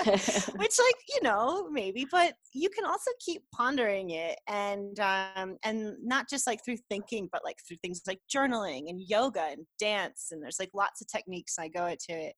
Which 0.55 0.79
like 0.79 0.95
you 1.09 1.21
know 1.21 1.69
maybe 1.71 2.05
but 2.09 2.33
you 2.53 2.69
can 2.69 2.85
also 2.85 3.11
keep 3.23 3.43
pondering 3.53 4.11
it 4.11 4.37
and 4.47 4.99
um 4.99 5.57
and 5.63 5.95
not 6.03 6.29
just 6.29 6.47
like 6.47 6.63
through 6.63 6.77
thinking 6.89 7.29
but 7.31 7.43
like 7.43 7.57
through 7.67 7.77
things 7.77 8.01
like 8.07 8.19
journaling 8.33 8.89
and 8.89 9.01
yoga 9.01 9.41
and 9.51 9.65
dance 9.79 10.29
and 10.31 10.41
there's 10.41 10.59
like 10.59 10.71
lots 10.73 11.01
of 11.01 11.07
techniques 11.07 11.55
i 11.59 11.67
go 11.67 11.85
into 11.85 12.09
it 12.09 12.33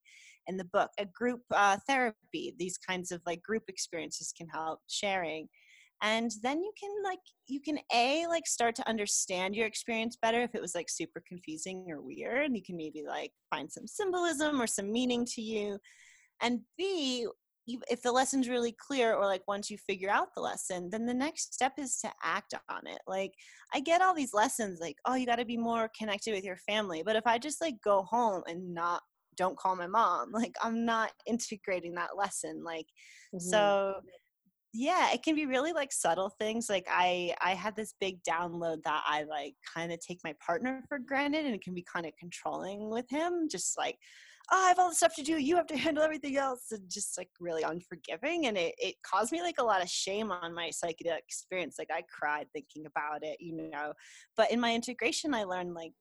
in 0.48 0.58
the 0.58 0.66
book 0.66 0.90
a 0.98 1.06
group 1.06 1.42
uh, 1.54 1.78
therapy 1.88 2.54
these 2.58 2.78
kinds 2.78 3.12
of 3.12 3.22
like 3.26 3.42
group 3.42 3.64
experiences 3.68 4.34
can 4.36 4.48
help 4.48 4.80
sharing. 4.88 5.48
And 6.02 6.32
then 6.42 6.62
you 6.62 6.72
can 6.80 6.92
like 7.04 7.20
you 7.48 7.60
can 7.60 7.80
a 7.94 8.26
like 8.28 8.48
start 8.48 8.76
to 8.76 8.88
understand 8.88 9.56
your 9.56 9.68
experience 9.68 10.18
better 10.22 10.42
if 10.42 10.56
it 10.56 10.62
was 10.62 10.74
like 10.74 10.90
super 10.90 11.22
confusing 11.28 11.88
or 11.90 12.02
weird 12.02 12.46
and 12.46 12.56
you 12.56 12.64
can 12.64 12.78
maybe 12.78 13.04
like 13.06 13.32
find 13.50 13.70
some 13.70 13.86
symbolism 13.86 14.62
or 14.62 14.68
some 14.68 14.92
meaning 14.92 15.26
to 15.26 15.42
you. 15.42 15.78
And 16.42 16.62
b 16.78 17.28
if 17.88 18.02
the 18.02 18.12
lesson's 18.12 18.50
really 18.50 18.76
clear 18.80 19.14
or 19.14 19.26
like 19.26 19.44
once 19.48 19.70
you 19.70 19.78
figure 19.78 20.10
out 20.10 20.34
the 20.34 20.42
lesson 20.42 20.90
then 20.90 21.06
the 21.06 21.14
next 21.14 21.54
step 21.54 21.74
is 21.78 21.98
to 21.98 22.10
act 22.24 22.54
on 22.70 22.88
it. 22.88 23.00
Like 23.06 23.34
i 23.74 23.82
get 23.82 24.02
all 24.02 24.16
these 24.16 24.34
lessons 24.34 24.80
like 24.80 24.96
oh 25.06 25.16
you 25.16 25.26
got 25.26 25.36
to 25.36 25.46
be 25.46 25.58
more 25.58 25.92
connected 25.98 26.34
with 26.34 26.46
your 26.46 26.58
family. 26.58 27.04
But 27.06 27.18
if 27.18 27.28
i 27.28 27.38
just 27.38 27.60
like 27.60 27.76
go 27.84 28.04
home 28.04 28.44
and 28.48 28.74
not 28.74 29.02
don't 29.40 29.58
call 29.58 29.76
my 29.76 29.88
mom 29.88 30.30
like 30.34 30.54
i'm 30.62 30.86
not 30.86 31.12
integrating 31.26 31.96
that 31.96 32.16
lesson 32.16 32.62
like 32.64 32.86
mm-hmm. 33.34 33.40
so 33.40 33.96
yeah 34.74 35.12
it 35.12 35.24
can 35.24 35.34
be 35.34 35.48
really 35.48 35.74
like 35.74 35.92
subtle 35.92 36.32
things 36.38 36.70
like 36.70 36.86
i 36.92 37.34
i 37.42 37.52
had 37.56 37.76
this 37.76 37.96
big 38.00 38.22
download 38.24 38.78
that 38.84 39.02
i 39.08 39.24
like 39.24 39.56
kind 39.74 39.92
of 39.92 40.00
take 40.00 40.20
my 40.24 40.34
partner 40.46 40.84
for 40.88 41.00
granted 41.00 41.46
and 41.46 41.56
it 41.56 41.64
can 41.64 41.74
be 41.74 41.86
kind 41.92 42.06
of 42.06 42.12
controlling 42.20 42.90
with 42.90 43.10
him 43.10 43.48
just 43.50 43.78
like 43.80 43.98
oh, 44.52 44.64
i 44.66 44.68
have 44.68 44.78
all 44.78 44.90
the 44.90 44.96
stuff 44.96 45.16
to 45.16 45.24
do 45.24 45.38
you 45.38 45.56
have 45.56 45.66
to 45.66 45.78
handle 45.78 46.04
everything 46.04 46.38
else 46.38 46.66
and 46.72 46.84
just 46.88 47.18
like 47.18 47.30
really 47.40 47.64
unforgiving 47.64 48.46
and 48.46 48.58
it, 48.58 48.76
it 48.78 48.94
caused 49.04 49.32
me 49.32 49.42
like 49.42 49.56
a 49.58 49.64
lot 49.64 49.82
of 49.82 49.90
shame 49.90 50.32
on 50.32 50.54
my 50.54 50.70
psychedelic 50.70 51.18
experience 51.28 51.78
like 51.80 51.90
i 51.92 52.04
cried 52.16 52.46
thinking 52.54 52.86
about 52.86 53.24
it 53.24 53.38
you 53.40 53.70
know 53.72 53.92
but 54.38 54.52
in 54.52 54.60
my 54.60 54.76
integration 54.76 55.34
i 55.34 55.44
learned 55.44 55.74
like 55.74 55.94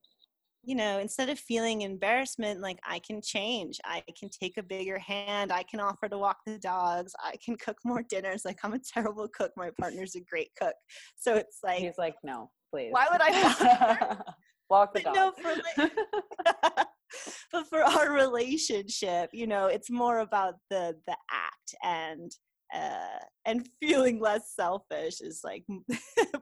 you 0.62 0.74
know, 0.74 0.98
instead 0.98 1.28
of 1.28 1.38
feeling 1.38 1.82
embarrassment, 1.82 2.60
like 2.60 2.78
I 2.86 2.98
can 2.98 3.22
change. 3.22 3.78
I 3.84 4.02
can 4.18 4.28
take 4.28 4.56
a 4.56 4.62
bigger 4.62 4.98
hand. 4.98 5.52
I 5.52 5.62
can 5.62 5.80
offer 5.80 6.08
to 6.08 6.18
walk 6.18 6.38
the 6.46 6.58
dogs. 6.58 7.12
I 7.22 7.36
can 7.44 7.56
cook 7.56 7.78
more 7.84 8.02
dinners. 8.02 8.44
Like 8.44 8.58
I'm 8.64 8.74
a 8.74 8.78
terrible 8.78 9.28
cook. 9.28 9.52
My 9.56 9.70
partner's 9.80 10.14
a 10.14 10.20
great 10.20 10.50
cook. 10.60 10.74
So 11.16 11.36
it's 11.36 11.58
like 11.64 11.78
he's 11.78 11.98
like, 11.98 12.16
no, 12.22 12.50
please. 12.72 12.90
Why 12.90 13.06
would 13.10 13.20
I 13.22 14.16
walk 14.70 14.94
the 14.94 15.00
dog? 15.00 15.14
No, 15.14 15.32
for 15.40 15.54
like, 15.54 15.92
but 17.52 17.66
for 17.68 17.82
our 17.82 18.12
relationship, 18.12 19.30
you 19.32 19.46
know, 19.46 19.66
it's 19.66 19.90
more 19.90 20.18
about 20.18 20.54
the 20.70 20.96
the 21.06 21.16
act 21.30 21.74
and 21.82 22.32
uh, 22.74 23.24
and 23.46 23.68
feeling 23.80 24.20
less 24.20 24.52
selfish 24.54 25.20
is 25.20 25.40
like 25.42 25.64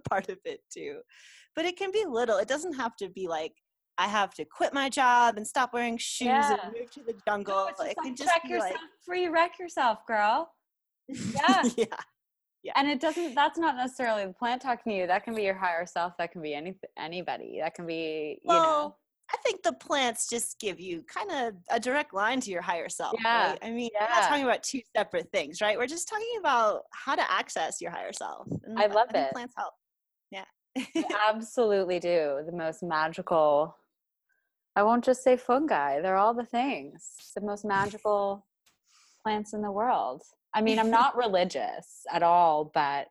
part 0.09 0.29
of 0.29 0.39
it 0.45 0.61
too. 0.73 1.01
But 1.55 1.65
it 1.65 1.77
can 1.77 1.91
be 1.93 2.05
little. 2.07 2.39
It 2.39 2.49
doesn't 2.49 2.75
have 2.75 2.97
to 2.97 3.09
be 3.09 3.29
like 3.29 3.53
I 3.99 4.09
have 4.09 4.35
to 4.35 4.45
quit 4.45 4.75
my 4.75 4.89
job 4.89 5.37
and 5.37 5.47
stop 5.47 5.73
wearing 5.73 5.97
shoes 5.97 6.27
yeah. 6.27 6.57
and 6.63 6.75
move 6.79 6.91
to 6.93 7.01
the 7.01 7.15
jungle. 7.27 7.71
No, 7.79 7.93
can 8.03 8.15
just 8.15 8.31
check 8.33 8.49
yourself 8.49 8.75
like, 9.09 9.19
you 9.19 9.33
wreck 9.33 9.59
yourself, 9.59 10.07
girl. 10.07 10.53
Yeah. 11.09 11.63
yeah. 11.77 11.87
Yeah. 12.63 12.73
And 12.75 12.89
it 12.89 13.01
doesn't 13.01 13.37
that's 13.37 13.59
not 13.59 13.77
necessarily 13.77 14.27
the 14.27 14.33
plant 14.33 14.61
talking 14.61 14.93
to 14.93 14.99
you. 14.99 15.07
That 15.07 15.23
can 15.23 15.37
be 15.37 15.45
your 15.45 15.55
higher 15.55 15.87
self. 15.87 16.15
That 16.19 16.33
can 16.33 16.43
be 16.43 16.53
any 16.53 16.75
anybody. 16.99 17.59
That 17.61 17.75
can 17.75 17.87
be, 17.87 18.41
you 18.43 18.49
well, 18.49 18.63
know. 18.63 18.97
I 19.33 19.37
think 19.45 19.63
the 19.63 19.73
plants 19.73 20.29
just 20.29 20.59
give 20.59 20.81
you 20.81 21.03
kind 21.03 21.31
of 21.31 21.55
a 21.71 21.79
direct 21.79 22.13
line 22.13 22.41
to 22.41 22.51
your 22.51 22.63
higher 22.63 22.89
self. 22.89 23.15
Yeah. 23.23 23.51
Right? 23.51 23.59
I 23.63 23.71
mean, 23.71 23.91
yeah. 23.95 24.07
we're 24.09 24.21
not 24.21 24.29
talking 24.29 24.45
about 24.45 24.63
two 24.65 24.81
separate 24.97 25.31
things, 25.33 25.61
right? 25.61 25.79
We're 25.79 25.87
just 25.87 26.09
talking 26.09 26.37
about 26.41 26.83
how 26.93 27.15
to 27.15 27.31
access 27.31 27.81
your 27.81 27.93
higher 27.93 28.13
self. 28.13 28.49
And 28.65 28.79
I 28.79 28.87
love 28.87 29.09
I 29.15 29.19
it. 29.19 29.33
Plants 29.33 29.55
help. 29.57 29.75
Yeah. 30.33 30.45
absolutely 31.29 32.01
do. 32.01 32.43
The 32.47 32.53
most 32.53 32.83
magical 32.83 33.77
I 34.77 34.83
won't 34.83 35.05
just 35.05 35.25
say 35.25 35.39
fungi. 35.39 36.03
They're 36.03 36.19
all 36.19 36.35
the 36.35 36.45
things, 36.45 37.03
the 37.35 37.41
most 37.41 37.65
magical 37.65 38.47
plants 39.23 39.55
in 39.55 39.63
the 39.63 39.73
world. 39.73 40.23
I 40.55 40.61
mean, 40.61 40.79
I'm 40.79 40.91
not 40.91 41.17
religious 41.17 42.05
at 42.13 42.23
all, 42.23 42.71
but 42.75 43.09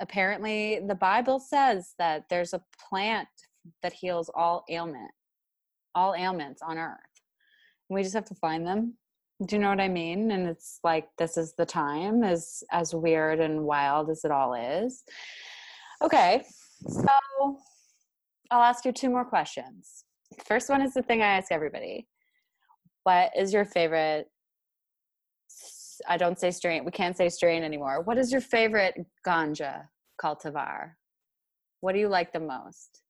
apparently 0.00 0.80
the 0.86 0.94
Bible 0.94 1.40
says 1.40 1.94
that 1.98 2.24
there's 2.30 2.52
a 2.52 2.62
plant 2.88 3.28
that 3.82 3.92
heals 3.92 4.30
all 4.34 4.64
ailment, 4.70 5.10
all 5.96 6.14
ailments 6.14 6.62
on 6.62 6.78
earth. 6.78 6.98
We 7.88 8.02
just 8.02 8.14
have 8.14 8.24
to 8.26 8.34
find 8.36 8.66
them. 8.66 8.94
Do 9.44 9.56
you 9.56 9.62
know 9.62 9.70
what 9.70 9.80
I 9.80 9.88
mean? 9.88 10.30
And 10.30 10.46
it's 10.46 10.78
like 10.84 11.08
this 11.18 11.36
is 11.36 11.54
the 11.54 11.66
time, 11.66 12.22
as 12.22 12.62
as 12.70 12.94
weird 12.94 13.40
and 13.40 13.64
wild 13.64 14.10
as 14.10 14.24
it 14.24 14.30
all 14.30 14.54
is. 14.54 15.02
Okay, 16.02 16.44
so 16.88 17.58
I'll 18.50 18.62
ask 18.62 18.84
you 18.84 18.92
two 18.92 19.10
more 19.10 19.24
questions. 19.24 20.03
First 20.44 20.68
one 20.68 20.82
is 20.82 20.94
the 20.94 21.02
thing 21.02 21.22
I 21.22 21.26
ask 21.26 21.52
everybody. 21.52 22.06
What 23.04 23.30
is 23.36 23.52
your 23.52 23.64
favorite? 23.64 24.26
I 26.08 26.16
don't 26.16 26.38
say 26.38 26.50
strain. 26.50 26.84
We 26.84 26.90
can't 26.90 27.16
say 27.16 27.28
strain 27.28 27.62
anymore. 27.62 28.02
What 28.02 28.18
is 28.18 28.32
your 28.32 28.40
favorite 28.40 28.94
ganja 29.26 29.86
cultivar? 30.22 30.92
What 31.80 31.92
do 31.92 31.98
you 31.98 32.08
like 32.08 32.32
the 32.32 32.40
most? 32.40 33.00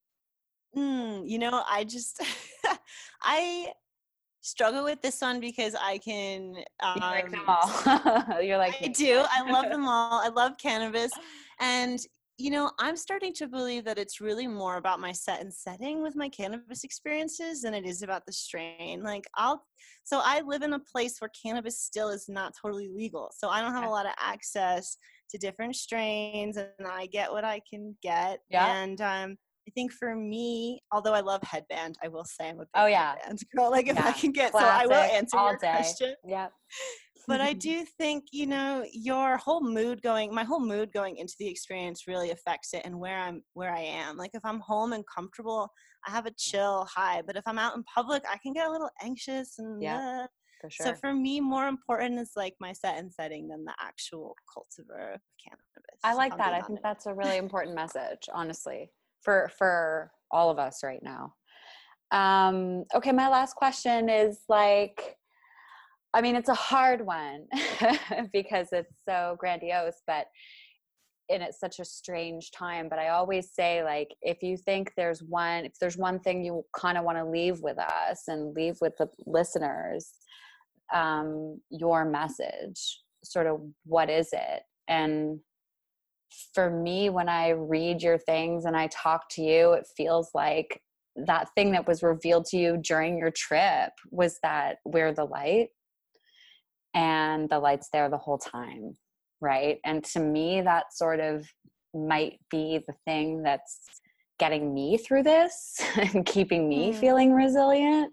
Mm, 0.76 1.28
you 1.28 1.38
know, 1.38 1.62
I 1.68 1.84
just, 1.84 2.22
I 3.22 3.72
struggle 4.44 4.84
with 4.84 5.00
this 5.00 5.20
one 5.20 5.40
because 5.40 5.74
I 5.74 5.98
can. 5.98 6.56
Um, 6.82 6.96
you 6.96 7.00
like 7.00 7.30
them 7.30 7.44
all. 7.48 8.42
You're 8.42 8.58
like 8.58 8.76
I 8.82 8.88
do. 8.88 9.24
I 9.30 9.50
love 9.50 9.70
them 9.70 9.88
all. 9.88 10.20
I 10.20 10.28
love 10.28 10.58
cannabis, 10.58 11.12
and 11.60 11.98
you 12.36 12.50
know, 12.50 12.70
I'm 12.80 12.96
starting 12.96 13.32
to 13.34 13.46
believe 13.46 13.84
that 13.84 13.98
it's 13.98 14.20
really 14.20 14.48
more 14.48 14.76
about 14.76 14.98
my 14.98 15.12
set 15.12 15.40
and 15.40 15.52
setting 15.52 16.02
with 16.02 16.16
my 16.16 16.28
cannabis 16.28 16.82
experiences 16.82 17.62
than 17.62 17.74
it 17.74 17.86
is 17.86 18.02
about 18.02 18.26
the 18.26 18.32
strain. 18.32 19.02
Like, 19.04 19.24
I'll, 19.36 19.64
so 20.02 20.20
I 20.22 20.40
live 20.40 20.62
in 20.62 20.72
a 20.72 20.80
place 20.80 21.20
where 21.20 21.30
cannabis 21.40 21.80
still 21.80 22.08
is 22.08 22.28
not 22.28 22.52
totally 22.60 22.88
legal. 22.88 23.30
So 23.36 23.48
I 23.48 23.60
don't 23.60 23.72
have 23.72 23.84
a 23.84 23.88
lot 23.90 24.06
of 24.06 24.12
access 24.18 24.96
to 25.30 25.38
different 25.38 25.76
strains 25.76 26.56
and 26.56 26.68
I 26.84 27.06
get 27.06 27.30
what 27.30 27.44
I 27.44 27.60
can 27.70 27.96
get. 28.02 28.40
Yeah. 28.50 28.74
And, 28.74 29.00
um, 29.00 29.36
I 29.66 29.70
think 29.70 29.92
for 29.92 30.14
me, 30.14 30.82
although 30.92 31.14
I 31.14 31.20
love 31.20 31.42
headband, 31.42 31.96
I 32.04 32.08
will 32.08 32.24
say 32.24 32.50
I'm 32.50 32.56
a 32.56 32.64
big 32.64 32.68
Oh, 32.74 32.84
yeah. 32.86 33.14
headband 33.14 33.40
girl. 33.56 33.70
Like 33.70 33.88
if 33.88 33.98
I 33.98 34.12
can 34.12 34.30
get, 34.30 34.52
so 34.52 34.58
I 34.58 34.86
will 34.86 34.92
answer 34.94 35.38
your 35.38 35.56
day. 35.56 35.70
question 35.70 36.14
Yep. 36.26 36.52
But 37.26 37.40
I 37.40 37.52
do 37.54 37.84
think 37.98 38.24
you 38.32 38.46
know 38.46 38.84
your 38.92 39.36
whole 39.36 39.62
mood 39.62 40.02
going 40.02 40.34
my 40.34 40.44
whole 40.44 40.60
mood 40.60 40.92
going 40.92 41.16
into 41.16 41.34
the 41.38 41.48
experience 41.48 42.06
really 42.06 42.30
affects 42.30 42.74
it 42.74 42.82
and 42.84 42.98
where 42.98 43.18
I'm 43.18 43.42
where 43.54 43.72
I 43.72 43.80
am. 43.80 44.16
Like 44.16 44.32
if 44.34 44.44
I'm 44.44 44.60
home 44.60 44.92
and 44.92 45.04
comfortable, 45.06 45.70
I 46.06 46.10
have 46.10 46.26
a 46.26 46.34
chill 46.36 46.86
high, 46.92 47.22
but 47.26 47.36
if 47.36 47.44
I'm 47.46 47.58
out 47.58 47.76
in 47.76 47.84
public, 47.84 48.22
I 48.30 48.38
can 48.38 48.52
get 48.52 48.66
a 48.66 48.70
little 48.70 48.90
anxious 49.02 49.58
and 49.58 49.82
Yeah, 49.82 50.24
uh, 50.24 50.26
for 50.60 50.70
sure. 50.70 50.86
so 50.86 50.94
for 50.94 51.14
me 51.14 51.40
more 51.40 51.68
important 51.68 52.18
is 52.20 52.32
like 52.36 52.54
my 52.60 52.72
set 52.72 52.98
and 52.98 53.12
setting 53.12 53.48
than 53.48 53.64
the 53.64 53.74
actual 53.80 54.36
cultivar 54.48 55.14
of 55.14 55.20
cannabis. 55.42 56.00
I 56.02 56.14
like 56.14 56.36
that. 56.36 56.52
I 56.52 56.60
think 56.60 56.66
honest. 56.66 56.82
that's 56.82 57.06
a 57.06 57.14
really 57.14 57.38
important 57.38 57.74
message, 57.74 58.28
honestly, 58.32 58.90
for 59.22 59.50
for 59.56 60.10
all 60.30 60.50
of 60.50 60.58
us 60.58 60.80
right 60.82 61.02
now. 61.02 61.34
Um, 62.10 62.84
okay, 62.94 63.12
my 63.12 63.28
last 63.28 63.56
question 63.56 64.08
is 64.08 64.40
like, 64.48 65.16
I 66.14 66.20
mean, 66.20 66.36
it's 66.36 66.48
a 66.48 66.54
hard 66.54 67.04
one 67.04 67.46
because 68.32 68.68
it's 68.70 68.94
so 69.06 69.36
grandiose, 69.38 70.00
but 70.06 70.26
and 71.30 71.42
it's 71.42 71.58
such 71.58 71.80
a 71.80 71.84
strange 71.84 72.50
time. 72.52 72.88
But 72.88 72.98
I 72.98 73.08
always 73.08 73.50
say, 73.52 73.82
like, 73.82 74.14
if 74.22 74.42
you 74.42 74.56
think 74.56 74.92
there's 74.96 75.22
one, 75.22 75.64
if 75.64 75.72
there's 75.80 75.96
one 75.96 76.20
thing 76.20 76.44
you 76.44 76.64
kind 76.76 76.98
of 76.98 77.04
want 77.04 77.18
to 77.18 77.24
leave 77.24 77.60
with 77.60 77.78
us 77.78 78.22
and 78.28 78.54
leave 78.54 78.76
with 78.80 78.92
the 78.98 79.08
listeners, 79.26 80.12
um, 80.94 81.60
your 81.70 82.04
message, 82.04 83.00
sort 83.24 83.46
of, 83.46 83.60
what 83.84 84.10
is 84.10 84.28
it? 84.32 84.62
And 84.86 85.40
for 86.54 86.70
me, 86.70 87.08
when 87.08 87.28
I 87.28 87.50
read 87.50 88.02
your 88.02 88.18
things 88.18 88.66
and 88.66 88.76
I 88.76 88.88
talk 88.88 89.28
to 89.30 89.42
you, 89.42 89.72
it 89.72 89.86
feels 89.96 90.30
like 90.34 90.80
that 91.16 91.48
thing 91.54 91.72
that 91.72 91.88
was 91.88 92.02
revealed 92.02 92.44
to 92.46 92.58
you 92.58 92.76
during 92.76 93.16
your 93.18 93.30
trip 93.30 93.92
was 94.10 94.38
that 94.42 94.76
we're 94.84 95.12
the 95.12 95.24
light 95.24 95.68
and 96.94 97.48
the 97.48 97.58
light's 97.58 97.88
there 97.92 98.08
the 98.08 98.18
whole 98.18 98.38
time, 98.38 98.96
right? 99.40 99.78
And 99.84 100.04
to 100.04 100.20
me, 100.20 100.60
that 100.62 100.92
sort 100.92 101.20
of 101.20 101.46
might 101.94 102.40
be 102.50 102.80
the 102.86 102.94
thing 103.04 103.42
that's 103.42 103.80
getting 104.38 104.72
me 104.74 104.96
through 104.98 105.22
this 105.22 105.80
and 105.96 106.24
keeping 106.26 106.68
me 106.68 106.92
Mm. 106.92 106.94
feeling 106.96 107.32
resilient. 107.32 108.12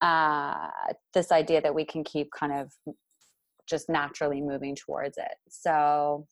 Uh, 0.00 0.68
this 1.14 1.32
idea 1.32 1.60
that 1.60 1.74
we 1.74 1.84
can 1.84 2.04
keep 2.04 2.30
kind 2.30 2.52
of 2.52 2.72
just 3.66 3.88
naturally 3.88 4.40
moving 4.40 4.76
towards 4.76 5.18
it. 5.18 5.34
So, 5.48 6.26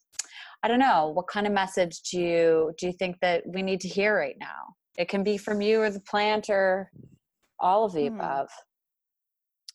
I 0.62 0.68
don't 0.68 0.78
know 0.78 1.10
what 1.14 1.26
kind 1.26 1.46
of 1.46 1.52
message 1.52 2.00
do 2.10 2.20
you 2.20 2.72
do 2.78 2.86
you 2.86 2.92
think 2.92 3.16
that 3.20 3.42
we 3.46 3.62
need 3.62 3.80
to 3.80 3.88
hear 3.88 4.16
right 4.16 4.36
now? 4.38 4.74
It 4.96 5.08
can 5.08 5.22
be 5.22 5.36
from 5.36 5.60
you 5.60 5.80
or 5.80 5.90
the 5.90 6.00
plant 6.00 6.48
or 6.48 6.90
all 7.60 7.84
of 7.84 7.92
the 7.92 8.08
Hmm. 8.08 8.14
above. 8.14 8.48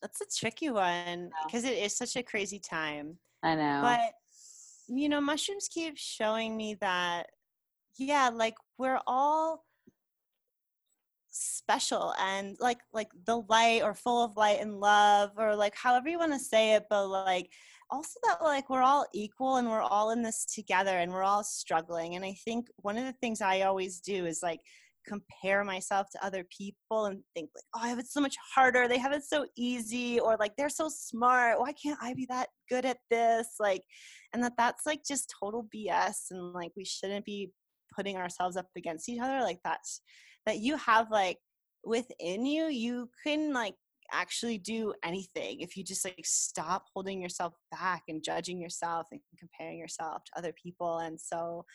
That's 0.02 0.22
a 0.22 0.40
tricky 0.40 0.70
one 0.70 1.32
because 1.46 1.66
it 1.66 1.78
is 1.78 1.96
such 1.96 2.16
a 2.16 2.24
crazy 2.24 2.60
time. 2.60 3.18
I 3.44 3.56
know. 3.56 3.82
but 3.82 4.14
you 4.90 5.08
know 5.08 5.22
mushrooms 5.22 5.70
keep 5.72 5.96
showing 5.98 6.58
me 6.58 6.76
that 6.82 7.28
yeah 7.98 8.30
like 8.34 8.56
we're 8.78 9.00
all 9.06 9.64
special 11.30 12.14
and 12.20 12.58
like 12.60 12.80
like 12.92 13.10
the 13.26 13.38
light 13.50 13.84
or 13.84 13.94
full 13.94 14.24
of 14.24 14.36
light 14.36 14.60
and 14.60 14.80
love 14.80 15.32
or 15.38 15.56
like 15.56 15.76
however 15.76 16.10
you 16.10 16.18
want 16.18 16.34
to 16.34 16.40
say 16.40 16.74
it 16.74 16.86
but 16.90 17.08
like 17.08 17.52
also 17.92 18.20
that 18.24 18.44
like 18.44 18.70
we're 18.70 18.82
all 18.82 19.06
equal 19.14 19.58
and 19.58 19.70
we're 19.70 19.82
all 19.82 20.10
in 20.12 20.24
this 20.24 20.46
together 20.46 20.98
and 20.98 21.12
we're 21.12 21.24
all 21.24 21.44
struggling 21.44 22.16
and 22.16 22.26
i 22.26 22.34
think 22.46 22.68
one 22.78 22.98
of 22.98 23.06
the 23.06 23.14
things 23.14 23.42
i 23.42 23.62
always 23.62 24.00
do 24.00 24.26
is 24.26 24.42
like 24.42 24.60
compare 25.08 25.64
myself 25.64 26.08
to 26.12 26.26
other 26.26 26.46
people 26.56 27.06
and 27.06 27.22
think 27.34 27.50
like 27.56 27.64
oh 27.76 27.86
i 27.86 27.90
have 27.90 28.00
it 28.00 28.08
so 28.08 28.22
much 28.22 28.36
harder. 28.56 28.88
They 28.88 28.98
have 29.00 29.14
it 29.14 29.24
so 29.24 29.46
easy 29.58 30.20
or 30.20 30.38
like 30.40 30.56
they're 30.58 30.70
so 30.70 30.90
smart. 30.90 31.60
Why 31.60 31.74
can't 31.74 32.00
i 32.02 32.14
be 32.14 32.26
that 32.30 32.50
good 32.70 32.86
at 32.86 32.98
this? 33.10 33.56
Like 33.60 33.84
and 34.34 34.44
that 34.44 34.54
that's 34.58 34.86
like 34.86 35.02
just 35.08 35.34
total 35.40 35.68
bs 35.76 36.32
and 36.32 36.54
like 36.54 36.72
we 36.76 36.86
shouldn't 36.86 37.26
be 37.26 37.52
putting 37.96 38.18
ourselves 38.18 38.58
up 38.58 38.68
against 38.78 39.10
each 39.10 39.22
other. 39.22 39.42
Like 39.42 39.60
that's 39.64 40.02
that 40.46 40.60
you 40.60 40.78
have 40.78 41.08
like 41.12 41.38
within 41.84 42.46
you 42.46 42.66
you 42.66 43.10
can 43.26 43.54
like 43.54 43.76
actually 44.12 44.58
do 44.58 44.94
anything 45.04 45.60
if 45.60 45.78
you 45.78 45.84
just 45.84 46.04
like 46.04 46.26
stop 46.26 46.86
holding 46.94 47.22
yourself 47.22 47.54
back 47.72 48.02
and 48.08 48.24
judging 48.24 48.60
yourself 48.60 49.08
and 49.12 49.22
comparing 49.38 49.78
yourself 49.78 50.24
to 50.26 50.32
other 50.38 50.54
people. 50.62 51.00
And 51.00 51.20
so 51.20 51.66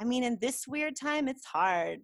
i 0.00 0.04
mean 0.04 0.24
in 0.24 0.36
this 0.40 0.66
weird 0.66 0.96
time 0.96 1.28
it's 1.28 1.44
hard 1.44 2.00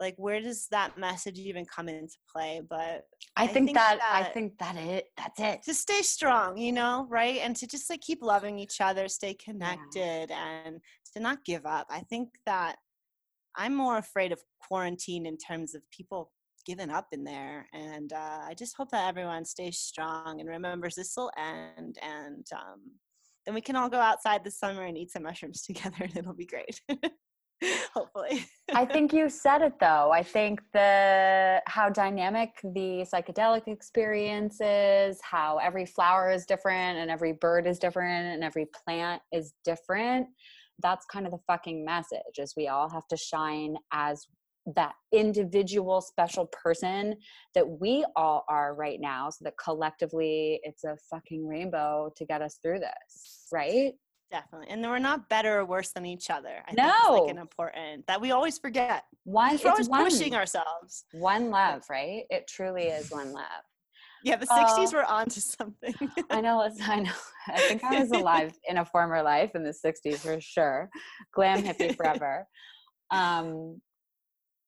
like 0.00 0.14
where 0.16 0.40
does 0.40 0.66
that 0.70 0.96
message 0.98 1.38
even 1.38 1.64
come 1.66 1.88
into 1.88 2.16
play 2.32 2.62
but 2.68 3.04
I 3.36 3.44
I 3.44 3.46
think, 3.46 3.66
think 3.66 3.76
that, 3.76 3.98
I 4.02 4.24
think 4.24 4.58
that 4.58 4.76
it 4.76 5.06
that's 5.16 5.40
it. 5.40 5.62
to 5.64 5.74
stay 5.74 6.02
strong, 6.02 6.56
you 6.58 6.72
know, 6.72 7.06
right? 7.08 7.38
And 7.42 7.54
to 7.56 7.66
just 7.66 7.88
like 7.88 8.00
keep 8.00 8.22
loving 8.22 8.58
each 8.58 8.80
other, 8.80 9.08
stay 9.08 9.34
connected, 9.34 10.30
and 10.30 10.80
to 11.14 11.20
not 11.20 11.44
give 11.44 11.64
up. 11.64 11.86
I 11.90 12.00
think 12.00 12.30
that 12.46 12.76
I'm 13.56 13.74
more 13.74 13.98
afraid 13.98 14.32
of 14.32 14.40
quarantine 14.60 15.26
in 15.26 15.36
terms 15.36 15.74
of 15.74 15.82
people 15.90 16.32
giving 16.66 16.90
up 16.90 17.08
in 17.12 17.24
there. 17.24 17.66
And 17.72 18.12
uh, 18.12 18.40
I 18.46 18.54
just 18.54 18.76
hope 18.76 18.90
that 18.90 19.08
everyone 19.08 19.44
stays 19.44 19.78
strong 19.78 20.40
and 20.40 20.48
remembers 20.48 20.94
this 20.94 21.14
will 21.16 21.30
end. 21.38 21.98
And 22.02 22.46
um, 22.52 22.80
then 23.46 23.54
we 23.54 23.60
can 23.60 23.76
all 23.76 23.88
go 23.88 23.98
outside 23.98 24.44
this 24.44 24.58
summer 24.58 24.84
and 24.84 24.98
eat 24.98 25.10
some 25.12 25.22
mushrooms 25.24 25.62
together, 25.62 25.96
and 26.00 26.16
it'll 26.16 26.34
be 26.34 26.46
great. 26.46 26.80
Hopefully. 27.94 28.46
I 28.72 28.84
think 28.84 29.12
you 29.12 29.28
said 29.28 29.62
it 29.62 29.74
though. 29.80 30.10
I 30.12 30.22
think 30.22 30.60
the 30.72 31.60
how 31.66 31.88
dynamic 31.88 32.50
the 32.62 33.06
psychedelic 33.12 33.68
experience 33.68 34.60
is, 34.60 35.18
how 35.22 35.58
every 35.58 35.86
flower 35.86 36.30
is 36.30 36.46
different 36.46 36.98
and 36.98 37.10
every 37.10 37.32
bird 37.32 37.66
is 37.66 37.78
different 37.78 38.34
and 38.34 38.42
every 38.42 38.66
plant 38.84 39.22
is 39.32 39.52
different. 39.64 40.28
That's 40.82 41.04
kind 41.06 41.26
of 41.26 41.32
the 41.32 41.40
fucking 41.46 41.84
message 41.84 42.38
is 42.38 42.54
we 42.56 42.68
all 42.68 42.88
have 42.88 43.06
to 43.08 43.16
shine 43.16 43.76
as 43.92 44.26
that 44.76 44.92
individual 45.12 46.00
special 46.00 46.46
person 46.46 47.16
that 47.54 47.68
we 47.80 48.04
all 48.16 48.44
are 48.48 48.74
right 48.74 49.00
now 49.00 49.30
so 49.30 49.44
that 49.44 49.54
collectively 49.62 50.60
it's 50.62 50.84
a 50.84 50.96
fucking 51.10 51.46
rainbow 51.46 52.10
to 52.16 52.24
get 52.24 52.42
us 52.42 52.58
through 52.62 52.78
this, 52.78 53.46
right? 53.52 53.92
Definitely. 54.30 54.68
And 54.70 54.82
we're 54.82 54.98
not 54.98 55.28
better 55.28 55.58
or 55.58 55.64
worse 55.64 55.90
than 55.92 56.06
each 56.06 56.30
other. 56.30 56.62
I 56.66 56.72
think 56.72 56.78
No. 56.78 56.92
it's 57.16 57.22
like 57.22 57.30
an 57.30 57.38
important 57.38 58.06
that 58.06 58.20
we 58.20 58.30
always 58.30 58.58
forget. 58.58 59.04
One 59.24 59.58
We're 59.62 59.70
always 59.70 59.88
one, 59.88 60.04
pushing 60.04 60.34
ourselves. 60.34 61.04
one 61.12 61.50
love, 61.50 61.82
right? 61.90 62.24
It 62.30 62.46
truly 62.46 62.84
is 62.84 63.10
one 63.10 63.32
love. 63.32 63.64
Yeah, 64.22 64.36
the 64.36 64.46
Oh. 64.50 64.54
60s 64.78 64.92
were 64.92 65.04
on 65.04 65.26
to 65.30 65.40
something. 65.40 65.94
I 66.30 66.40
know. 66.40 66.60
I 66.82 67.00
know. 67.00 67.10
I 67.48 67.58
think 67.62 67.82
I 67.82 68.00
was 68.00 68.10
alive 68.12 68.52
in 68.68 68.78
a 68.78 68.84
former 68.84 69.22
life 69.22 69.52
in 69.54 69.62
the 69.64 69.70
'60s 69.72 70.18
for 70.18 70.40
sure. 70.40 70.90
Glam 71.32 71.62
hippie 71.62 71.96
forever. 71.96 72.46
Um, 73.10 73.80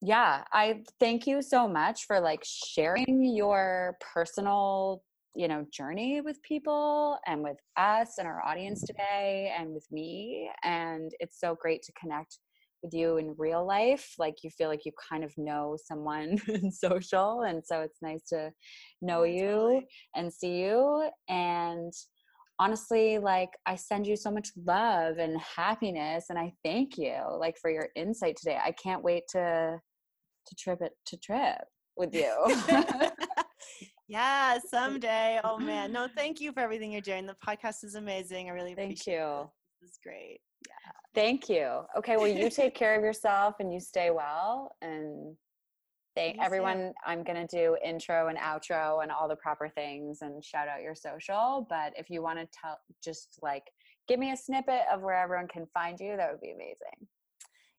yeah, 0.00 0.42
I 0.52 0.82
thank 0.98 1.26
you 1.26 1.42
so 1.42 1.68
much 1.68 2.06
for 2.06 2.18
like 2.18 2.42
sharing 2.44 3.22
your 3.22 3.96
personal, 4.00 5.02
you 5.34 5.48
know, 5.48 5.64
journey 5.72 6.20
with 6.20 6.42
people 6.42 7.18
and 7.26 7.42
with 7.42 7.56
us 7.76 8.18
and 8.18 8.26
our 8.26 8.44
audience 8.44 8.80
mm-hmm. 8.80 8.98
today, 8.98 9.54
and 9.58 9.72
with 9.72 9.86
me. 9.90 10.50
And 10.62 11.10
it's 11.20 11.40
so 11.40 11.56
great 11.60 11.82
to 11.82 11.92
connect 12.00 12.38
with 12.82 12.92
you 12.94 13.16
in 13.16 13.34
real 13.38 13.66
life. 13.66 14.14
Like 14.18 14.36
you 14.42 14.50
feel 14.50 14.68
like 14.68 14.84
you 14.84 14.92
kind 15.10 15.24
of 15.24 15.32
know 15.36 15.76
someone 15.82 16.38
in 16.48 16.70
social, 16.70 17.42
and 17.42 17.62
so 17.64 17.80
it's 17.80 18.02
nice 18.02 18.22
to 18.28 18.50
know 19.00 19.22
Yeah, 19.22 19.42
you 19.42 19.50
totally. 19.50 19.86
and 20.16 20.32
see 20.32 20.60
you 20.62 21.08
and 21.28 21.92
honestly 22.58 23.18
like 23.18 23.50
i 23.66 23.74
send 23.74 24.06
you 24.06 24.14
so 24.16 24.30
much 24.30 24.50
love 24.66 25.18
and 25.18 25.36
happiness 25.40 26.26
and 26.28 26.38
i 26.38 26.52
thank 26.64 26.96
you 26.96 27.16
like 27.38 27.56
for 27.60 27.70
your 27.70 27.88
insight 27.96 28.36
today 28.36 28.58
i 28.64 28.70
can't 28.72 29.02
wait 29.02 29.22
to 29.28 29.78
to 30.46 30.54
trip 30.56 30.80
it 30.82 30.92
to 31.06 31.16
trip 31.16 31.58
with 31.96 32.14
you 32.14 32.32
yeah, 34.12 34.58
someday. 34.70 35.40
Oh 35.42 35.58
man. 35.58 35.92
No, 35.92 36.06
thank 36.14 36.40
you 36.40 36.52
for 36.52 36.60
everything 36.60 36.92
you're 36.92 37.00
doing. 37.00 37.26
The 37.26 37.36
podcast 37.46 37.82
is 37.84 37.94
amazing. 37.94 38.48
I 38.48 38.52
really 38.52 38.74
thank 38.74 39.06
you 39.06 39.14
it. 39.14 39.46
This 39.80 39.90
is 39.92 39.98
great. 40.02 40.38
Yeah. 40.68 40.92
thank 41.12 41.48
you 41.48 41.80
okay 41.98 42.16
well 42.16 42.28
you 42.28 42.48
take 42.48 42.74
care 42.76 42.94
of 42.96 43.02
yourself 43.02 43.56
and 43.58 43.72
you 43.74 43.80
stay 43.80 44.10
well 44.12 44.76
and 44.80 45.36
Thank 46.14 46.36
Me 46.36 46.40
too. 46.40 46.44
everyone. 46.46 46.92
I'm 47.06 47.24
gonna 47.24 47.46
do 47.46 47.76
intro 47.82 48.28
and 48.28 48.38
outro 48.38 49.02
and 49.02 49.10
all 49.10 49.28
the 49.28 49.36
proper 49.36 49.68
things 49.68 50.18
and 50.20 50.44
shout 50.44 50.68
out 50.68 50.82
your 50.82 50.94
social. 50.94 51.66
But 51.70 51.94
if 51.96 52.10
you 52.10 52.22
want 52.22 52.38
to 52.38 52.46
tell, 52.52 52.78
just 53.02 53.38
like 53.42 53.64
give 54.08 54.18
me 54.18 54.32
a 54.32 54.36
snippet 54.36 54.82
of 54.92 55.00
where 55.00 55.14
everyone 55.14 55.48
can 55.48 55.66
find 55.72 55.98
you, 55.98 56.16
that 56.16 56.30
would 56.30 56.40
be 56.40 56.50
amazing. 56.50 57.08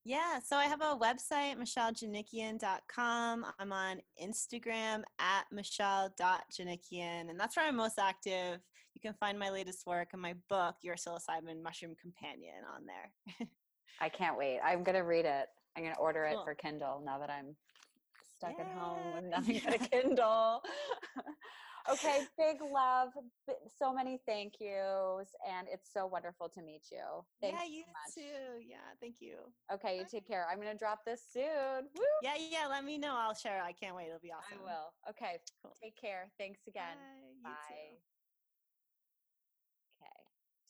Yeah, 0.06 0.39
so 0.45 0.58
I 0.58 0.66
have 0.66 0.82
a 0.82 0.97
website, 0.97 1.58
michellejanikian.com. 1.58 3.45
I'm 3.58 3.72
on 3.72 4.01
Instagram 4.22 5.04
at 5.18 5.45
michelle.janikian, 5.49 7.30
and 7.30 7.39
that's 7.39 7.56
where 7.56 7.66
I'm 7.66 7.78
most 7.78 7.97
active. 7.97 8.60
You 8.95 9.01
can 9.01 9.14
find 9.14 9.39
my 9.39 9.49
latest 9.49 9.88
work 9.88 10.10
and 10.12 10.22
my 10.22 10.34
book, 10.49 10.76
Your 10.82 10.95
Psilocybin 10.95 11.64
Mushroom 11.64 11.95
Companion, 12.01 12.66
on 12.76 12.86
there. 12.86 13.47
I 14.01 14.10
can't 14.10 14.38
wait. 14.38 14.60
I'm 14.62 14.84
gonna 14.84 15.06
read 15.06 15.24
it. 15.24 15.45
I'm 15.78 15.84
gonna 15.84 15.95
order 15.97 16.26
it 16.26 16.36
for 16.43 16.54
Kindle 16.54 17.01
now 17.06 17.18
that 17.20 17.30
I'm 17.30 17.56
stuck 18.36 18.60
at 18.60 18.68
home 18.78 19.16
with 19.16 19.24
nothing 19.32 19.62
but 19.64 19.76
a 19.76 19.78
Kindle. 19.89 20.62
okay, 21.91 22.21
big 22.38 22.61
love. 22.61 23.09
So 23.79 23.93
many 23.93 24.19
thank 24.25 24.53
yous, 24.59 25.29
and 25.47 25.67
it's 25.71 25.89
so 25.91 26.05
wonderful 26.07 26.49
to 26.49 26.61
meet 26.61 26.84
you. 26.91 27.03
Thanks 27.41 27.57
yeah, 27.59 27.65
so 27.65 27.71
you 27.71 27.84
much. 27.88 28.15
too. 28.15 28.65
Yeah, 28.67 28.77
thank 29.01 29.15
you. 29.19 29.36
Okay, 29.73 29.97
you 29.97 30.05
take 30.09 30.27
care. 30.27 30.45
I'm 30.51 30.57
gonna 30.59 30.75
drop 30.75 30.99
this 31.05 31.21
soon. 31.31 31.43
Woo! 31.95 32.03
Yeah, 32.21 32.34
yeah, 32.38 32.67
let 32.69 32.84
me 32.84 32.97
know. 32.97 33.15
I'll 33.15 33.36
share. 33.36 33.61
I 33.61 33.71
can't 33.73 33.95
wait. 33.95 34.07
It'll 34.07 34.19
be 34.19 34.31
awesome. 34.31 34.59
I 34.61 34.63
will. 34.63 34.93
Okay, 35.09 35.38
Cool. 35.63 35.75
take 35.81 35.99
care. 35.99 36.29
Thanks 36.38 36.61
again. 36.67 36.97
Bye. 37.43 37.49
You 37.49 37.55
Bye. 37.55 37.59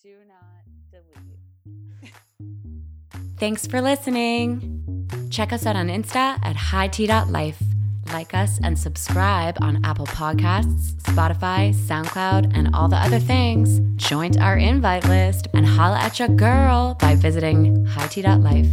too. 0.01 0.11
Okay. 0.11 0.19
Do 0.19 0.27
not 0.27 0.63
delete. 0.91 1.39
Thanks 3.37 3.67
for 3.67 3.81
listening. 3.81 4.79
Check 5.29 5.51
us 5.51 5.65
out 5.65 5.75
on 5.75 5.87
Insta 5.87 6.39
at 6.43 6.55
hight.life. 6.55 7.61
Like 8.11 8.33
us 8.33 8.59
and 8.63 8.77
subscribe 8.77 9.57
on 9.61 9.83
Apple 9.85 10.07
Podcasts, 10.07 10.95
Spotify, 11.03 11.73
SoundCloud, 11.73 12.51
and 12.55 12.75
all 12.75 12.87
the 12.87 12.97
other 12.97 13.19
things. 13.19 13.79
Join 13.95 14.37
our 14.39 14.57
invite 14.57 15.07
list 15.07 15.47
and 15.53 15.65
holla 15.65 15.99
at 15.99 16.19
your 16.19 16.27
girl 16.27 16.95
by 16.99 17.15
visiting 17.15 17.85
hight.life. 17.85 18.67